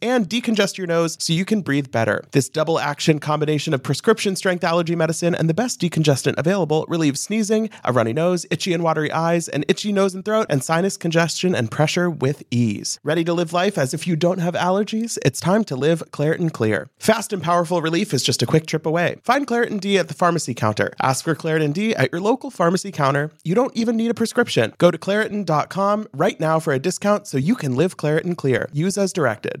and 0.00 0.28
decongest 0.28 0.78
your 0.78 0.86
nose 0.86 1.16
so 1.20 1.32
you 1.32 1.44
can 1.44 1.62
breathe 1.62 1.90
better. 1.90 2.24
This 2.30 2.48
double 2.48 2.78
action 2.78 3.18
combination 3.18 3.74
of 3.74 3.82
prescription 3.82 4.36
strength 4.36 4.64
allergy 4.64 4.94
medicine 4.94 5.34
and 5.34 5.48
the 5.48 5.54
best 5.54 5.80
decongestant 5.80 6.34
available 6.36 6.84
relieves 6.88 7.20
sneezing, 7.20 7.70
a 7.84 7.92
runny 7.92 8.12
nose, 8.12 8.46
itchy 8.50 8.72
and 8.72 8.82
watery 8.82 9.10
eyes, 9.10 9.48
an 9.48 9.64
itchy 9.68 9.92
nose 9.92 10.14
and 10.14 10.24
throat, 10.24 10.46
and 10.48 10.62
sinus 10.62 10.96
congestion 10.96 11.54
and 11.54 11.70
pressure 11.70 12.08
with 12.08 12.42
ease. 12.50 12.98
Ready 13.02 13.24
to 13.24 13.34
live 13.34 13.52
life 13.52 13.76
as 13.76 13.92
if 13.92 14.06
you 14.06 14.16
don't 14.16 14.38
have 14.38 14.54
allergies? 14.54 15.18
It's 15.24 15.40
time 15.40 15.64
to 15.64 15.76
live 15.76 16.02
Claritin 16.10 16.52
Clear. 16.52 16.88
Fast 16.98 17.32
and 17.32 17.42
powerful 17.42 17.82
relief 17.82 18.14
is 18.14 18.22
just 18.22 18.42
a 18.42 18.46
quick 18.46 18.66
trip 18.66 18.86
away. 18.86 19.16
Find 19.22 19.46
Claritin 19.46 19.80
D 19.80 19.98
at 19.98 20.08
the 20.08 20.14
pharmacy 20.14 20.54
counter. 20.54 20.92
Ask 21.00 21.24
for 21.24 21.34
Claritin 21.34 21.72
D 21.72 21.94
at 21.94 22.12
your 22.12 22.20
local 22.20 22.50
pharmacy 22.50 22.92
counter. 22.92 23.32
You 23.44 23.54
don't 23.54 23.76
even 23.76 23.96
need 23.96 24.10
a 24.10 24.14
prescription. 24.14 24.72
Go 24.78 24.90
to 24.90 24.98
Claritin.com 24.98 26.08
right 26.12 26.38
now 26.38 26.60
for 26.60 26.72
a 26.72 26.78
discount 26.78 27.26
so 27.26 27.38
you 27.38 27.54
can 27.54 27.74
live 27.76 27.96
Claritin 27.96 28.36
Clear. 28.36 28.68
Use 28.72 28.98
as 28.98 29.12
directed. 29.12 29.60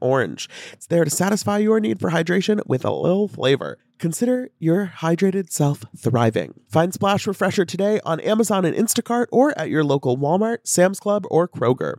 orange. 0.00 0.48
It's 0.72 0.86
there 0.86 1.04
to 1.04 1.10
satisfy 1.10 1.58
your 1.58 1.80
need 1.80 2.00
for 2.00 2.10
hydration 2.10 2.60
with 2.66 2.84
a 2.84 2.92
little 2.92 3.28
flavor. 3.28 3.78
Consider 3.98 4.50
your 4.58 4.92
hydrated 4.98 5.50
self 5.50 5.84
thriving. 5.96 6.60
Find 6.68 6.94
Splash 6.94 7.26
Refresher 7.26 7.64
today 7.64 8.00
on 8.04 8.20
Amazon 8.20 8.64
and 8.64 8.76
Instacart 8.76 9.26
or 9.32 9.58
at 9.58 9.70
your 9.70 9.84
local 9.84 10.16
Walmart, 10.16 10.58
Sam's 10.64 11.00
Club, 11.00 11.26
or 11.30 11.48
Kroger. 11.48 11.94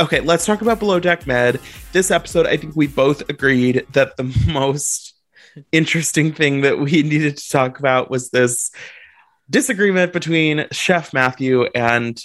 Okay, 0.00 0.20
let's 0.20 0.44
talk 0.44 0.60
about 0.60 0.80
Below 0.80 1.00
Deck 1.00 1.26
Med. 1.26 1.60
This 1.92 2.10
episode, 2.10 2.46
I 2.46 2.56
think 2.56 2.74
we 2.74 2.86
both 2.86 3.28
agreed 3.28 3.86
that 3.92 4.16
the 4.16 4.24
most 4.52 5.14
interesting 5.70 6.32
thing 6.32 6.62
that 6.62 6.78
we 6.78 7.02
needed 7.02 7.36
to 7.36 7.48
talk 7.48 7.78
about 7.78 8.10
was 8.10 8.30
this 8.30 8.70
disagreement 9.50 10.12
between 10.12 10.66
Chef 10.72 11.12
Matthew 11.12 11.64
and 11.74 12.20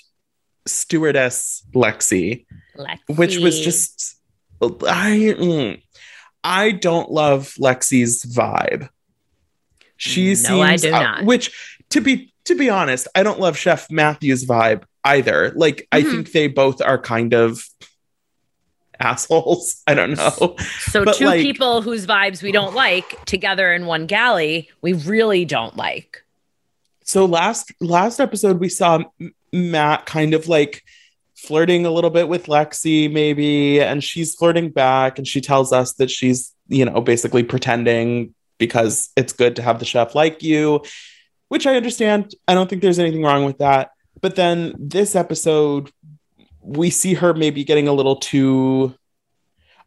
stewardess 0.71 1.63
Lexi, 1.73 2.45
which 3.07 3.37
was 3.37 3.59
just 3.59 4.15
I 4.61 5.35
mm, 5.37 5.81
I 6.43 6.71
don't 6.71 7.11
love 7.11 7.53
Lexi's 7.59 8.25
vibe. 8.25 8.89
She 9.97 10.29
No, 10.29 10.33
seems 10.35 10.61
I 10.61 10.75
do 10.77 10.93
uh, 10.93 10.99
not. 11.01 11.25
which 11.25 11.51
to 11.89 12.01
be 12.01 12.33
to 12.45 12.55
be 12.55 12.69
honest, 12.69 13.07
I 13.15 13.23
don't 13.23 13.39
love 13.39 13.57
Chef 13.57 13.89
Matthew's 13.91 14.45
vibe 14.45 14.83
either. 15.03 15.51
Like 15.55 15.87
I 15.91 16.01
Mhm. 16.01 16.11
think 16.11 16.31
they 16.31 16.47
both 16.47 16.81
are 16.81 16.97
kind 16.97 17.33
of 17.33 17.63
assholes. 18.99 19.81
I 19.87 19.93
don't 19.93 20.15
know. 20.17 20.55
So 20.91 21.05
But, 21.05 21.15
two 21.15 21.25
like- 21.25 21.41
people 21.41 21.81
whose 21.81 22.05
vibes 22.05 22.41
we 22.41 22.51
don't 22.51 22.75
like 22.75 23.23
together 23.25 23.73
in 23.73 23.85
one 23.85 24.05
galley, 24.07 24.69
we 24.81 24.93
really 24.93 25.45
don't 25.45 25.75
like. 25.77 26.23
So 27.03 27.25
last 27.25 27.73
last 27.81 28.19
episode 28.19 28.59
we 28.59 28.69
saw 28.69 28.99
Matt 29.53 30.05
kind 30.05 30.33
of 30.33 30.47
like 30.47 30.83
flirting 31.35 31.85
a 31.85 31.91
little 31.91 32.09
bit 32.09 32.27
with 32.27 32.47
Lexi 32.47 33.11
maybe 33.11 33.81
and 33.81 34.03
she's 34.03 34.35
flirting 34.35 34.69
back 34.69 35.17
and 35.17 35.27
she 35.27 35.41
tells 35.41 35.71
us 35.71 35.93
that 35.93 36.11
she's, 36.11 36.53
you 36.67 36.85
know, 36.85 37.01
basically 37.01 37.43
pretending 37.43 38.33
because 38.57 39.09
it's 39.15 39.33
good 39.33 39.55
to 39.55 39.61
have 39.61 39.79
the 39.79 39.85
chef 39.85 40.15
like 40.15 40.43
you, 40.43 40.83
which 41.47 41.65
I 41.65 41.75
understand. 41.75 42.35
I 42.47 42.53
don't 42.53 42.69
think 42.69 42.81
there's 42.81 42.99
anything 42.99 43.23
wrong 43.23 43.45
with 43.45 43.59
that. 43.59 43.91
But 44.21 44.35
then 44.35 44.73
this 44.77 45.15
episode 45.15 45.91
we 46.61 46.89
see 46.89 47.13
her 47.15 47.33
maybe 47.33 47.63
getting 47.63 47.87
a 47.87 47.93
little 47.93 48.17
too 48.17 48.93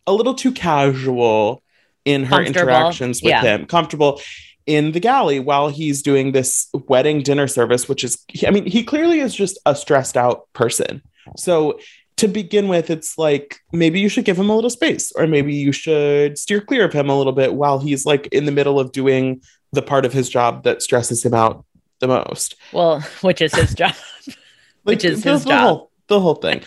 a 0.06 0.12
little 0.12 0.34
too 0.34 0.52
casual 0.52 1.62
in 2.04 2.24
her 2.24 2.42
interactions 2.42 3.22
with 3.22 3.30
yeah. 3.30 3.42
him, 3.42 3.66
comfortable 3.66 4.20
in 4.66 4.92
the 4.92 5.00
galley 5.00 5.40
while 5.40 5.68
he's 5.68 6.02
doing 6.02 6.32
this 6.32 6.68
wedding 6.72 7.22
dinner 7.22 7.48
service, 7.48 7.88
which 7.88 8.04
is, 8.04 8.24
I 8.46 8.50
mean, 8.50 8.66
he 8.66 8.84
clearly 8.84 9.20
is 9.20 9.34
just 9.34 9.58
a 9.66 9.74
stressed 9.74 10.16
out 10.16 10.52
person. 10.52 11.02
So 11.36 11.78
to 12.16 12.28
begin 12.28 12.68
with, 12.68 12.90
it's 12.90 13.18
like 13.18 13.60
maybe 13.72 14.00
you 14.00 14.08
should 14.08 14.24
give 14.24 14.38
him 14.38 14.50
a 14.50 14.54
little 14.54 14.70
space, 14.70 15.12
or 15.12 15.26
maybe 15.26 15.54
you 15.54 15.72
should 15.72 16.38
steer 16.38 16.60
clear 16.60 16.84
of 16.84 16.92
him 16.92 17.08
a 17.08 17.16
little 17.16 17.32
bit 17.32 17.54
while 17.54 17.78
he's 17.78 18.06
like 18.06 18.28
in 18.28 18.44
the 18.44 18.52
middle 18.52 18.78
of 18.78 18.92
doing 18.92 19.42
the 19.72 19.82
part 19.82 20.04
of 20.04 20.12
his 20.12 20.28
job 20.28 20.64
that 20.64 20.82
stresses 20.82 21.24
him 21.24 21.34
out 21.34 21.64
the 22.00 22.08
most. 22.08 22.56
Well, 22.72 23.00
which 23.22 23.40
is 23.40 23.54
his 23.54 23.74
job. 23.74 23.94
Which 24.84 25.04
is 25.04 25.22
his 25.22 25.44
the 25.44 25.50
job. 25.50 25.60
Whole, 25.60 25.90
the 26.08 26.20
whole 26.20 26.34
thing. 26.34 26.62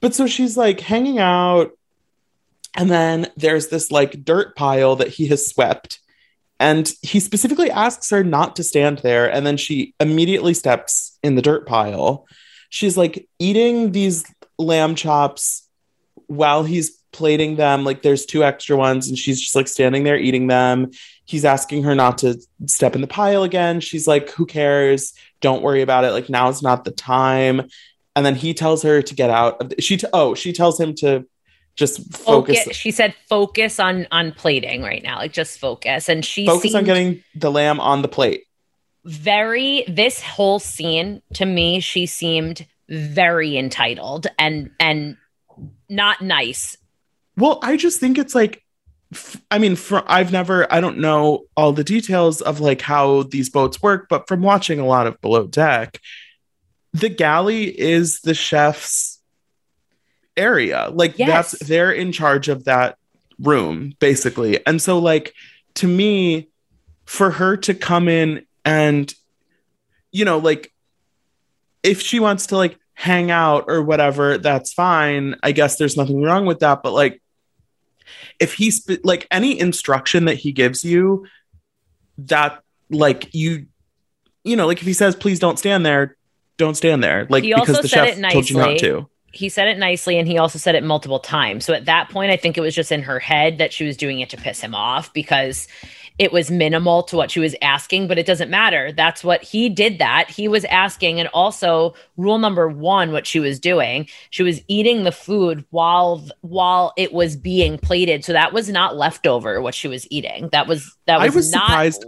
But 0.00 0.14
so 0.16 0.26
she's 0.26 0.56
like 0.56 0.80
hanging 0.80 1.20
out, 1.20 1.70
and 2.76 2.90
then 2.90 3.28
there's 3.36 3.68
this 3.68 3.92
like 3.92 4.24
dirt 4.24 4.56
pile 4.56 4.96
that 4.96 5.08
he 5.08 5.28
has 5.28 5.46
swept. 5.46 6.00
And 6.62 6.88
he 7.02 7.18
specifically 7.18 7.72
asks 7.72 8.08
her 8.10 8.22
not 8.22 8.54
to 8.54 8.62
stand 8.62 8.98
there. 8.98 9.28
And 9.28 9.44
then 9.44 9.56
she 9.56 9.94
immediately 9.98 10.54
steps 10.54 11.18
in 11.20 11.34
the 11.34 11.42
dirt 11.42 11.66
pile. 11.66 12.24
She's 12.70 12.96
like 12.96 13.28
eating 13.40 13.90
these 13.90 14.24
lamb 14.60 14.94
chops 14.94 15.68
while 16.28 16.62
he's 16.62 17.02
plating 17.10 17.56
them. 17.56 17.82
Like 17.82 18.02
there's 18.02 18.24
two 18.24 18.44
extra 18.44 18.76
ones, 18.76 19.08
and 19.08 19.18
she's 19.18 19.40
just 19.40 19.56
like 19.56 19.66
standing 19.66 20.04
there 20.04 20.16
eating 20.16 20.46
them. 20.46 20.92
He's 21.24 21.44
asking 21.44 21.82
her 21.82 21.96
not 21.96 22.18
to 22.18 22.40
step 22.66 22.94
in 22.94 23.00
the 23.00 23.08
pile 23.08 23.42
again. 23.42 23.80
She's 23.80 24.06
like, 24.06 24.30
Who 24.30 24.46
cares? 24.46 25.14
Don't 25.40 25.62
worry 25.64 25.82
about 25.82 26.04
it. 26.04 26.12
Like 26.12 26.30
now's 26.30 26.62
not 26.62 26.84
the 26.84 26.92
time. 26.92 27.68
And 28.14 28.24
then 28.24 28.36
he 28.36 28.54
tells 28.54 28.84
her 28.84 29.02
to 29.02 29.14
get 29.16 29.30
out 29.30 29.60
of 29.60 29.70
the, 29.70 29.82
she 29.82 29.96
t- 29.96 30.06
oh, 30.12 30.36
she 30.36 30.52
tells 30.52 30.78
him 30.78 30.94
to 30.96 31.26
just 31.74 32.00
focus 32.14 32.58
Focus. 32.64 32.76
She 32.76 32.90
said 32.90 33.14
focus 33.28 33.80
on 33.80 34.06
on 34.10 34.32
plating 34.32 34.82
right 34.82 35.02
now. 35.02 35.18
Like 35.18 35.32
just 35.32 35.58
focus. 35.58 36.08
And 36.08 36.24
she 36.24 36.46
focus 36.46 36.74
on 36.74 36.84
getting 36.84 37.22
the 37.34 37.50
lamb 37.50 37.80
on 37.80 38.02
the 38.02 38.08
plate. 38.08 38.44
very 39.04 39.84
this 39.88 40.22
whole 40.22 40.58
scene 40.58 41.22
to 41.34 41.44
me, 41.44 41.80
she 41.80 42.06
seemed 42.06 42.66
very 42.88 43.56
entitled 43.56 44.26
and 44.38 44.70
and 44.78 45.16
not 45.88 46.22
nice. 46.22 46.76
Well, 47.36 47.58
I 47.62 47.76
just 47.76 47.98
think 47.98 48.18
it's 48.18 48.34
like, 48.34 48.62
I 49.50 49.58
mean, 49.58 49.76
for, 49.76 50.02
I've 50.06 50.32
never, 50.32 50.70
I 50.72 50.80
don't 50.80 50.98
know 50.98 51.44
all 51.56 51.72
the 51.72 51.84
details 51.84 52.40
of 52.42 52.60
like 52.60 52.80
how 52.80 53.24
these 53.24 53.50
boats 53.50 53.82
work, 53.82 54.06
but 54.08 54.28
from 54.28 54.42
watching 54.42 54.78
a 54.78 54.86
lot 54.86 55.06
of 55.06 55.20
Below 55.20 55.46
Deck, 55.46 56.00
the 56.92 57.08
galley 57.08 57.64
is 57.64 58.20
the 58.20 58.34
chef's 58.34 59.11
area. 60.36 60.90
Like 60.92 61.18
Yes. 61.18 61.52
that's, 61.52 61.68
they're 61.68 61.92
in 61.92 62.12
charge 62.12 62.48
of 62.48 62.64
that 62.64 62.96
room, 63.38 63.94
basically. 63.98 64.64
And 64.66 64.80
so, 64.80 64.98
like, 64.98 65.34
to 65.74 65.88
me, 65.88 66.48
for 67.04 67.30
her 67.30 67.56
to 67.58 67.74
come 67.74 68.08
in 68.08 68.46
and, 68.64 69.12
you 70.10 70.24
know, 70.24 70.38
like, 70.38 70.72
if 71.82 72.00
she 72.00 72.20
wants 72.20 72.46
to 72.46 72.56
like 72.56 72.78
hang 72.94 73.30
out 73.30 73.64
or 73.66 73.82
whatever, 73.82 74.38
that's 74.38 74.72
fine. 74.72 75.34
I 75.42 75.52
guess 75.52 75.76
there's 75.76 75.96
nothing 75.96 76.22
wrong 76.22 76.46
with 76.46 76.60
that. 76.60 76.82
But 76.82 76.92
like, 76.92 77.20
if 78.38 78.54
he's 78.54 78.88
like 79.02 79.26
any 79.30 79.58
instruction 79.58 80.26
that 80.26 80.36
he 80.36 80.52
gives 80.52 80.84
you, 80.84 81.26
that 82.18 82.62
like 82.90 83.34
you, 83.34 83.66
you 84.44 84.54
know, 84.56 84.66
like 84.66 84.78
if 84.78 84.86
he 84.86 84.92
says, 84.92 85.16
please 85.16 85.40
don't 85.40 85.58
stand 85.58 85.84
there, 85.84 86.16
don't 86.56 86.76
stand 86.76 87.02
there. 87.02 87.26
Like, 87.28 87.42
He 87.42 87.52
because 87.52 87.80
the 87.80 87.88
said 87.88 88.14
chef 88.14 88.18
it 88.18 88.32
told 88.32 88.48
you 88.48 88.56
not 88.56 88.78
to. 88.78 89.08
He 89.32 89.48
said 89.48 89.68
it 89.68 89.78
nicely 89.78 90.18
and 90.18 90.28
he 90.28 90.38
also 90.38 90.58
said 90.58 90.74
it 90.74 90.84
multiple 90.84 91.18
times. 91.18 91.64
So 91.64 91.72
at 91.72 91.86
that 91.86 92.10
point, 92.10 92.32
I 92.32 92.36
think 92.36 92.56
it 92.56 92.60
was 92.60 92.74
just 92.74 92.92
in 92.92 93.02
her 93.02 93.18
head 93.18 93.58
that 93.58 93.72
she 93.72 93.84
was 93.84 93.96
doing 93.96 94.20
it 94.20 94.30
to 94.30 94.36
piss 94.36 94.60
him 94.60 94.74
off 94.74 95.12
because 95.12 95.68
it 96.18 96.32
was 96.32 96.50
minimal 96.50 97.02
to 97.04 97.16
what 97.16 97.30
she 97.30 97.40
was 97.40 97.56
asking, 97.62 98.06
but 98.06 98.18
it 98.18 98.26
doesn't 98.26 98.50
matter. 98.50 98.92
That's 98.92 99.24
what 99.24 99.42
he 99.42 99.68
did 99.68 99.98
that. 99.98 100.28
He 100.30 100.46
was 100.46 100.64
asking. 100.66 101.18
And 101.18 101.28
also 101.32 101.94
rule 102.16 102.38
number 102.38 102.68
one, 102.68 103.12
what 103.12 103.26
she 103.26 103.40
was 103.40 103.58
doing, 103.58 104.06
she 104.30 104.42
was 104.42 104.60
eating 104.68 105.04
the 105.04 105.12
food 105.12 105.64
while 105.70 106.22
while 106.42 106.92
it 106.96 107.12
was 107.12 107.36
being 107.36 107.78
plated. 107.78 108.24
So 108.24 108.32
that 108.34 108.52
was 108.52 108.68
not 108.68 108.96
leftover 108.96 109.62
what 109.62 109.74
she 109.74 109.88
was 109.88 110.06
eating. 110.10 110.50
That 110.52 110.66
was 110.68 110.96
that 111.06 111.20
was, 111.20 111.32
I 111.32 111.34
was 111.34 111.52
not 111.52 111.66
surprised. 111.66 112.04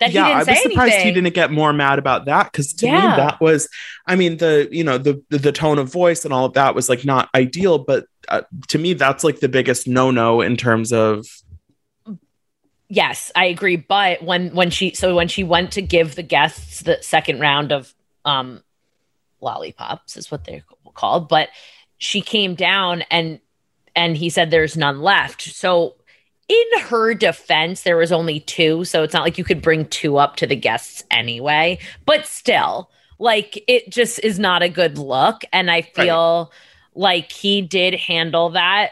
That 0.00 0.12
yeah, 0.12 0.26
I 0.26 0.44
was 0.44 0.62
surprised 0.62 1.00
he 1.00 1.12
didn't 1.12 1.34
get 1.34 1.50
more 1.50 1.72
mad 1.72 1.98
about 1.98 2.24
that 2.24 2.50
because 2.50 2.72
to 2.74 2.86
me 2.86 2.92
that 2.92 3.40
was, 3.40 3.68
I 4.06 4.16
mean 4.16 4.38
the 4.38 4.68
you 4.70 4.84
know 4.84 4.98
the 4.98 5.22
the 5.30 5.52
tone 5.52 5.78
of 5.78 5.92
voice 5.92 6.24
and 6.24 6.32
all 6.32 6.46
of 6.46 6.54
that 6.54 6.74
was 6.74 6.88
like 6.88 7.04
not 7.04 7.28
ideal, 7.34 7.78
but 7.78 8.06
uh, 8.28 8.42
to 8.68 8.78
me 8.78 8.94
that's 8.94 9.24
like 9.24 9.40
the 9.40 9.48
biggest 9.48 9.86
no 9.86 10.10
no 10.10 10.40
in 10.40 10.56
terms 10.56 10.92
of 10.92 11.26
Yes, 12.88 13.32
I 13.34 13.46
agree. 13.46 13.76
But 13.76 14.22
when 14.22 14.54
when 14.54 14.70
she 14.70 14.94
so 14.94 15.14
when 15.14 15.28
she 15.28 15.42
went 15.42 15.72
to 15.72 15.82
give 15.82 16.14
the 16.14 16.22
guests 16.22 16.80
the 16.80 16.98
second 17.00 17.40
round 17.40 17.72
of 17.72 17.94
um 18.24 18.62
lollipops 19.40 20.16
is 20.16 20.30
what 20.30 20.44
they're 20.44 20.64
called, 20.94 21.28
but 21.28 21.48
she 21.98 22.20
came 22.20 22.54
down 22.54 23.02
and 23.10 23.40
and 23.96 24.16
he 24.16 24.30
said 24.30 24.50
there's 24.50 24.76
none 24.76 25.00
left. 25.00 25.42
So 25.42 25.96
in 26.48 26.80
her 26.80 27.14
defense, 27.14 27.82
there 27.82 27.96
was 27.96 28.12
only 28.12 28.40
two, 28.40 28.84
so 28.84 29.02
it's 29.02 29.14
not 29.14 29.22
like 29.22 29.38
you 29.38 29.44
could 29.44 29.62
bring 29.62 29.86
two 29.86 30.18
up 30.18 30.36
to 30.36 30.46
the 30.46 30.56
guests 30.56 31.02
anyway. 31.10 31.78
But 32.04 32.26
still, 32.26 32.90
like 33.18 33.62
it 33.68 33.90
just 33.90 34.18
is 34.20 34.38
not 34.38 34.62
a 34.62 34.68
good 34.68 34.98
look, 34.98 35.42
and 35.52 35.70
I 35.70 35.82
feel 35.82 36.52
like 36.94 37.32
he 37.32 37.62
did 37.62 37.94
handle 37.94 38.50
that 38.50 38.90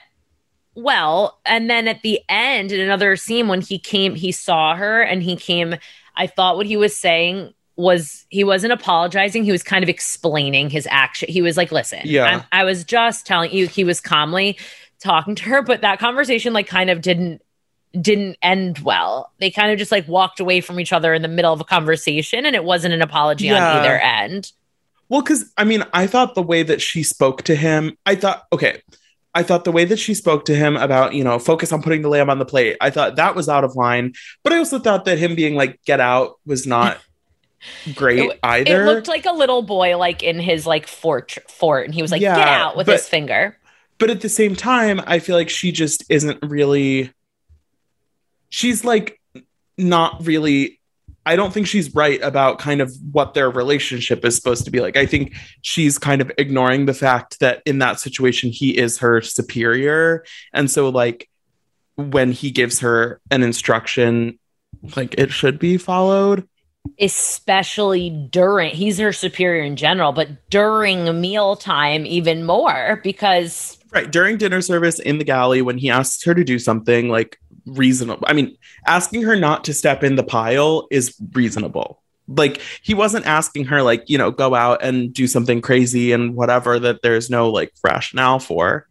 well. 0.74 1.38
And 1.44 1.68
then 1.68 1.88
at 1.88 2.02
the 2.02 2.20
end, 2.28 2.72
in 2.72 2.80
another 2.80 3.16
scene, 3.16 3.48
when 3.48 3.60
he 3.60 3.78
came, 3.78 4.14
he 4.14 4.32
saw 4.32 4.74
her 4.74 5.02
and 5.02 5.22
he 5.22 5.36
came. 5.36 5.74
I 6.16 6.26
thought 6.26 6.56
what 6.56 6.66
he 6.66 6.76
was 6.76 6.96
saying 6.96 7.52
was 7.76 8.26
he 8.28 8.44
wasn't 8.44 8.72
apologizing. 8.72 9.44
He 9.44 9.52
was 9.52 9.62
kind 9.62 9.82
of 9.82 9.88
explaining 9.88 10.68
his 10.70 10.86
action. 10.90 11.28
He 11.30 11.40
was 11.40 11.56
like, 11.56 11.72
listen, 11.72 12.00
Yeah. 12.04 12.24
I'm- 12.24 12.42
I 12.52 12.64
was 12.64 12.84
just 12.84 13.26
telling 13.26 13.50
you, 13.52 13.66
he 13.66 13.82
was 13.82 14.00
calmly 14.00 14.58
talking 15.02 15.34
to 15.36 15.42
her, 15.44 15.62
but 15.62 15.80
that 15.82 15.98
conversation, 15.98 16.52
like, 16.52 16.66
kind 16.66 16.90
of 16.90 17.00
didn't 17.00 17.42
didn't 18.00 18.38
end 18.40 18.78
well. 18.78 19.30
They 19.38 19.50
kind 19.50 19.70
of 19.70 19.78
just 19.78 19.92
like 19.92 20.08
walked 20.08 20.40
away 20.40 20.62
from 20.62 20.80
each 20.80 20.94
other 20.94 21.12
in 21.12 21.20
the 21.20 21.28
middle 21.28 21.52
of 21.52 21.60
a 21.60 21.64
conversation 21.64 22.46
and 22.46 22.56
it 22.56 22.64
wasn't 22.64 22.94
an 22.94 23.02
apology 23.02 23.48
Yeah. 23.48 23.70
on 23.70 23.76
either 23.82 23.98
end. 23.98 24.50
Well, 25.10 25.20
because 25.20 25.52
I 25.58 25.64
mean, 25.64 25.84
I 25.92 26.06
thought 26.06 26.34
the 26.34 26.40
way 26.42 26.62
that 26.62 26.80
she 26.80 27.02
spoke 27.02 27.42
to 27.42 27.54
him, 27.54 27.98
I 28.06 28.14
thought, 28.14 28.44
okay, 28.50 28.80
I 29.34 29.42
thought 29.42 29.64
the 29.64 29.72
way 29.72 29.84
that 29.84 29.98
she 29.98 30.14
spoke 30.14 30.46
to 30.46 30.54
him 30.54 30.74
about, 30.78 31.12
you 31.12 31.22
know, 31.22 31.38
focus 31.38 31.70
on 31.70 31.82
putting 31.82 32.00
the 32.00 32.08
lamb 32.08 32.30
on 32.30 32.38
the 32.38 32.46
plate, 32.46 32.78
I 32.80 32.88
thought 32.88 33.16
that 33.16 33.34
was 33.34 33.46
out 33.46 33.62
of 33.62 33.76
line. 33.76 34.14
But 34.42 34.54
I 34.54 34.56
also 34.56 34.78
thought 34.78 35.04
that 35.04 35.18
him 35.18 35.34
being 35.34 35.54
like, 35.54 35.78
get 35.84 36.00
out 36.00 36.38
was 36.46 36.66
not 36.66 36.96
great 37.94 38.20
It- 38.30 38.38
either. 38.42 38.84
It 38.84 38.86
looked 38.86 39.08
like 39.08 39.26
a 39.26 39.32
little 39.32 39.60
boy, 39.60 39.98
like 39.98 40.22
in 40.22 40.38
his 40.38 40.66
like 40.66 40.86
fort 40.86 41.36
fort, 41.48 41.84
and 41.84 41.94
he 41.94 42.00
was 42.00 42.10
like, 42.10 42.22
Yeah, 42.22 42.36
"Get 42.36 42.48
out" 42.48 42.74
with 42.74 42.86
but- 42.86 42.92
his 42.94 43.06
finger. 43.06 43.58
But 44.02 44.10
at 44.10 44.20
the 44.20 44.28
same 44.28 44.56
time, 44.56 45.00
I 45.06 45.20
feel 45.20 45.36
like 45.36 45.48
she 45.48 45.70
just 45.70 46.02
isn't 46.08 46.40
really, 46.42 47.12
she's 48.48 48.84
like 48.84 49.20
not 49.78 50.26
really. 50.26 50.80
I 51.24 51.36
don't 51.36 51.54
think 51.54 51.68
she's 51.68 51.94
right 51.94 52.20
about 52.20 52.58
kind 52.58 52.80
of 52.80 52.92
what 53.12 53.34
their 53.34 53.48
relationship 53.48 54.24
is 54.24 54.34
supposed 54.34 54.64
to 54.64 54.72
be 54.72 54.80
like. 54.80 54.96
I 54.96 55.06
think 55.06 55.36
she's 55.60 55.98
kind 55.98 56.20
of 56.20 56.32
ignoring 56.36 56.86
the 56.86 56.94
fact 56.94 57.38
that 57.38 57.62
in 57.64 57.78
that 57.78 58.00
situation, 58.00 58.50
he 58.50 58.76
is 58.76 58.98
her 58.98 59.20
superior. 59.20 60.24
And 60.52 60.68
so, 60.68 60.88
like, 60.88 61.28
when 61.94 62.32
he 62.32 62.50
gives 62.50 62.80
her 62.80 63.20
an 63.30 63.44
instruction, 63.44 64.40
like, 64.96 65.14
it 65.16 65.30
should 65.30 65.60
be 65.60 65.76
followed. 65.78 66.48
especially 66.98 68.10
during 68.10 68.74
he's 68.74 68.98
her 68.98 69.12
superior 69.12 69.62
in 69.62 69.76
general 69.76 70.12
but 70.12 70.28
during 70.50 71.20
mealtime 71.20 72.04
even 72.04 72.44
more 72.44 73.00
because 73.04 73.78
Right. 73.92 74.10
During 74.10 74.38
dinner 74.38 74.60
service 74.62 74.98
in 74.98 75.18
the 75.18 75.24
galley, 75.24 75.60
when 75.62 75.76
he 75.78 75.90
asks 75.90 76.24
her 76.24 76.34
to 76.34 76.42
do 76.44 76.58
something 76.58 77.08
like 77.10 77.38
reasonable, 77.66 78.24
I 78.26 78.32
mean, 78.32 78.56
asking 78.86 79.22
her 79.22 79.36
not 79.36 79.64
to 79.64 79.74
step 79.74 80.02
in 80.02 80.16
the 80.16 80.22
pile 80.22 80.86
is 80.90 81.14
reasonable. 81.32 82.00
Like, 82.28 82.62
he 82.82 82.94
wasn't 82.94 83.26
asking 83.26 83.66
her, 83.66 83.82
like, 83.82 84.08
you 84.08 84.16
know, 84.16 84.30
go 84.30 84.54
out 84.54 84.82
and 84.82 85.12
do 85.12 85.26
something 85.26 85.60
crazy 85.60 86.12
and 86.12 86.34
whatever 86.34 86.78
that 86.78 87.02
there's 87.02 87.28
no 87.28 87.50
like 87.50 87.72
rationale 87.84 88.38
for. 88.38 88.88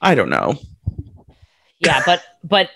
I 0.00 0.14
don't 0.16 0.30
know. 0.30 0.56
yeah 1.78 2.02
but 2.04 2.22
but 2.42 2.70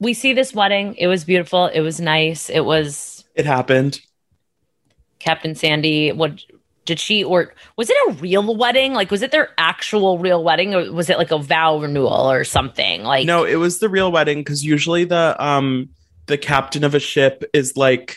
we 0.00 0.12
see 0.14 0.32
this 0.32 0.52
wedding 0.54 0.94
it 0.96 1.06
was 1.08 1.24
beautiful 1.24 1.66
it 1.66 1.80
was 1.80 2.00
nice 2.00 2.48
it 2.50 2.64
was 2.64 3.24
It 3.34 3.44
happened. 3.46 4.00
captain 5.18 5.54
sandy 5.54 6.12
what 6.12 6.44
did 6.88 6.98
she 6.98 7.22
or 7.22 7.52
was 7.76 7.90
it 7.90 7.96
a 8.08 8.12
real 8.14 8.56
wedding? 8.56 8.94
Like 8.94 9.10
was 9.10 9.20
it 9.20 9.30
their 9.30 9.50
actual 9.58 10.18
real 10.18 10.42
wedding 10.42 10.74
or 10.74 10.90
was 10.90 11.10
it 11.10 11.18
like 11.18 11.30
a 11.30 11.36
vow 11.38 11.78
renewal 11.78 12.32
or 12.32 12.44
something? 12.44 13.02
Like 13.02 13.26
no, 13.26 13.44
it 13.44 13.56
was 13.56 13.78
the 13.78 13.90
real 13.90 14.10
wedding 14.10 14.38
because 14.38 14.64
usually 14.64 15.04
the 15.04 15.36
um 15.38 15.90
the 16.26 16.38
captain 16.38 16.84
of 16.84 16.94
a 16.94 16.98
ship 16.98 17.44
is 17.52 17.76
like 17.76 18.16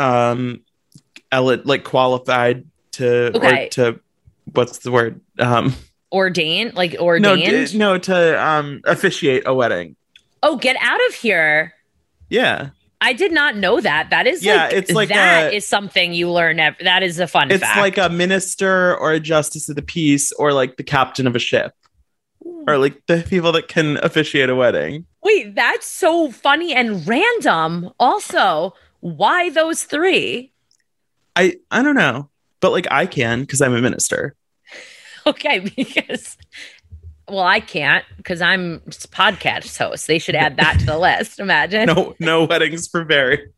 um 0.00 0.62
ele- 1.30 1.62
like 1.64 1.84
qualified 1.84 2.64
to 2.92 3.36
Okay. 3.36 3.66
or 3.66 3.68
to 3.70 4.00
what's 4.52 4.78
the 4.78 4.90
word? 4.90 5.20
Um 5.38 5.74
ordained? 6.10 6.74
Like 6.74 6.94
no 6.94 7.04
ordained 7.06 7.68
d- 7.70 7.78
no 7.78 7.98
to 7.98 8.44
um 8.44 8.80
officiate 8.84 9.44
a 9.46 9.54
wedding. 9.54 9.94
Oh 10.42 10.56
get 10.56 10.74
out 10.80 11.00
of 11.08 11.14
here. 11.14 11.72
Yeah 12.28 12.70
I 13.00 13.12
did 13.12 13.30
not 13.32 13.56
know 13.56 13.80
that. 13.80 14.10
That 14.10 14.26
is 14.26 14.44
Yeah, 14.44 14.64
like, 14.64 14.72
it's 14.72 14.92
like 14.92 15.08
that 15.10 15.52
a- 15.52 15.56
is 15.56 15.64
something 15.64 16.12
you 16.12 16.30
learn. 16.30 16.58
Ev- 16.58 16.76
that 16.82 17.02
is 17.02 17.18
a 17.20 17.26
fun 17.28 17.50
it's 17.50 17.62
fact. 17.62 17.78
like 17.78 17.96
a 17.98 18.08
minister 18.08 18.96
or 18.96 19.12
a 19.12 19.20
justice 19.20 19.68
of 19.68 19.76
the 19.76 19.82
peace 19.82 20.32
or 20.32 20.52
like 20.52 20.76
the 20.76 20.82
captain 20.82 21.26
of 21.26 21.36
a 21.36 21.38
ship 21.38 21.72
or 22.66 22.76
like 22.78 23.00
the 23.06 23.24
people 23.28 23.52
that 23.52 23.68
can 23.68 23.98
officiate 24.02 24.50
a 24.50 24.54
wedding 24.56 25.06
Wait, 25.22 25.54
that's 25.54 25.86
so 25.86 26.30
funny 26.30 26.72
and 26.74 27.06
random. 27.06 27.90
Also, 28.00 28.74
why 29.00 29.50
those 29.50 29.84
three? 29.84 30.52
i 31.36 31.54
i 31.70 31.82
don't 31.82 31.94
know 31.94 32.28
but 32.60 32.72
like 32.72 32.86
i 32.90 33.06
can 33.06 33.42
because 33.42 33.60
i'm 33.62 33.74
a 33.74 33.80
minister 33.80 34.34
Okay, 35.26 35.58
because 35.76 36.36
well, 37.28 37.40
I 37.40 37.60
can't 37.60 38.04
because 38.16 38.40
I'm 38.40 38.82
just 38.86 39.04
a 39.06 39.08
podcast 39.08 39.76
host. 39.78 40.06
They 40.06 40.18
should 40.18 40.34
add 40.34 40.56
that 40.56 40.78
to 40.80 40.86
the 40.86 40.98
list. 40.98 41.38
Imagine. 41.40 41.86
No, 41.86 42.14
no 42.18 42.44
weddings 42.44 42.88
for 42.88 43.04
Barry. 43.04 43.52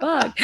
Fuck. 0.00 0.38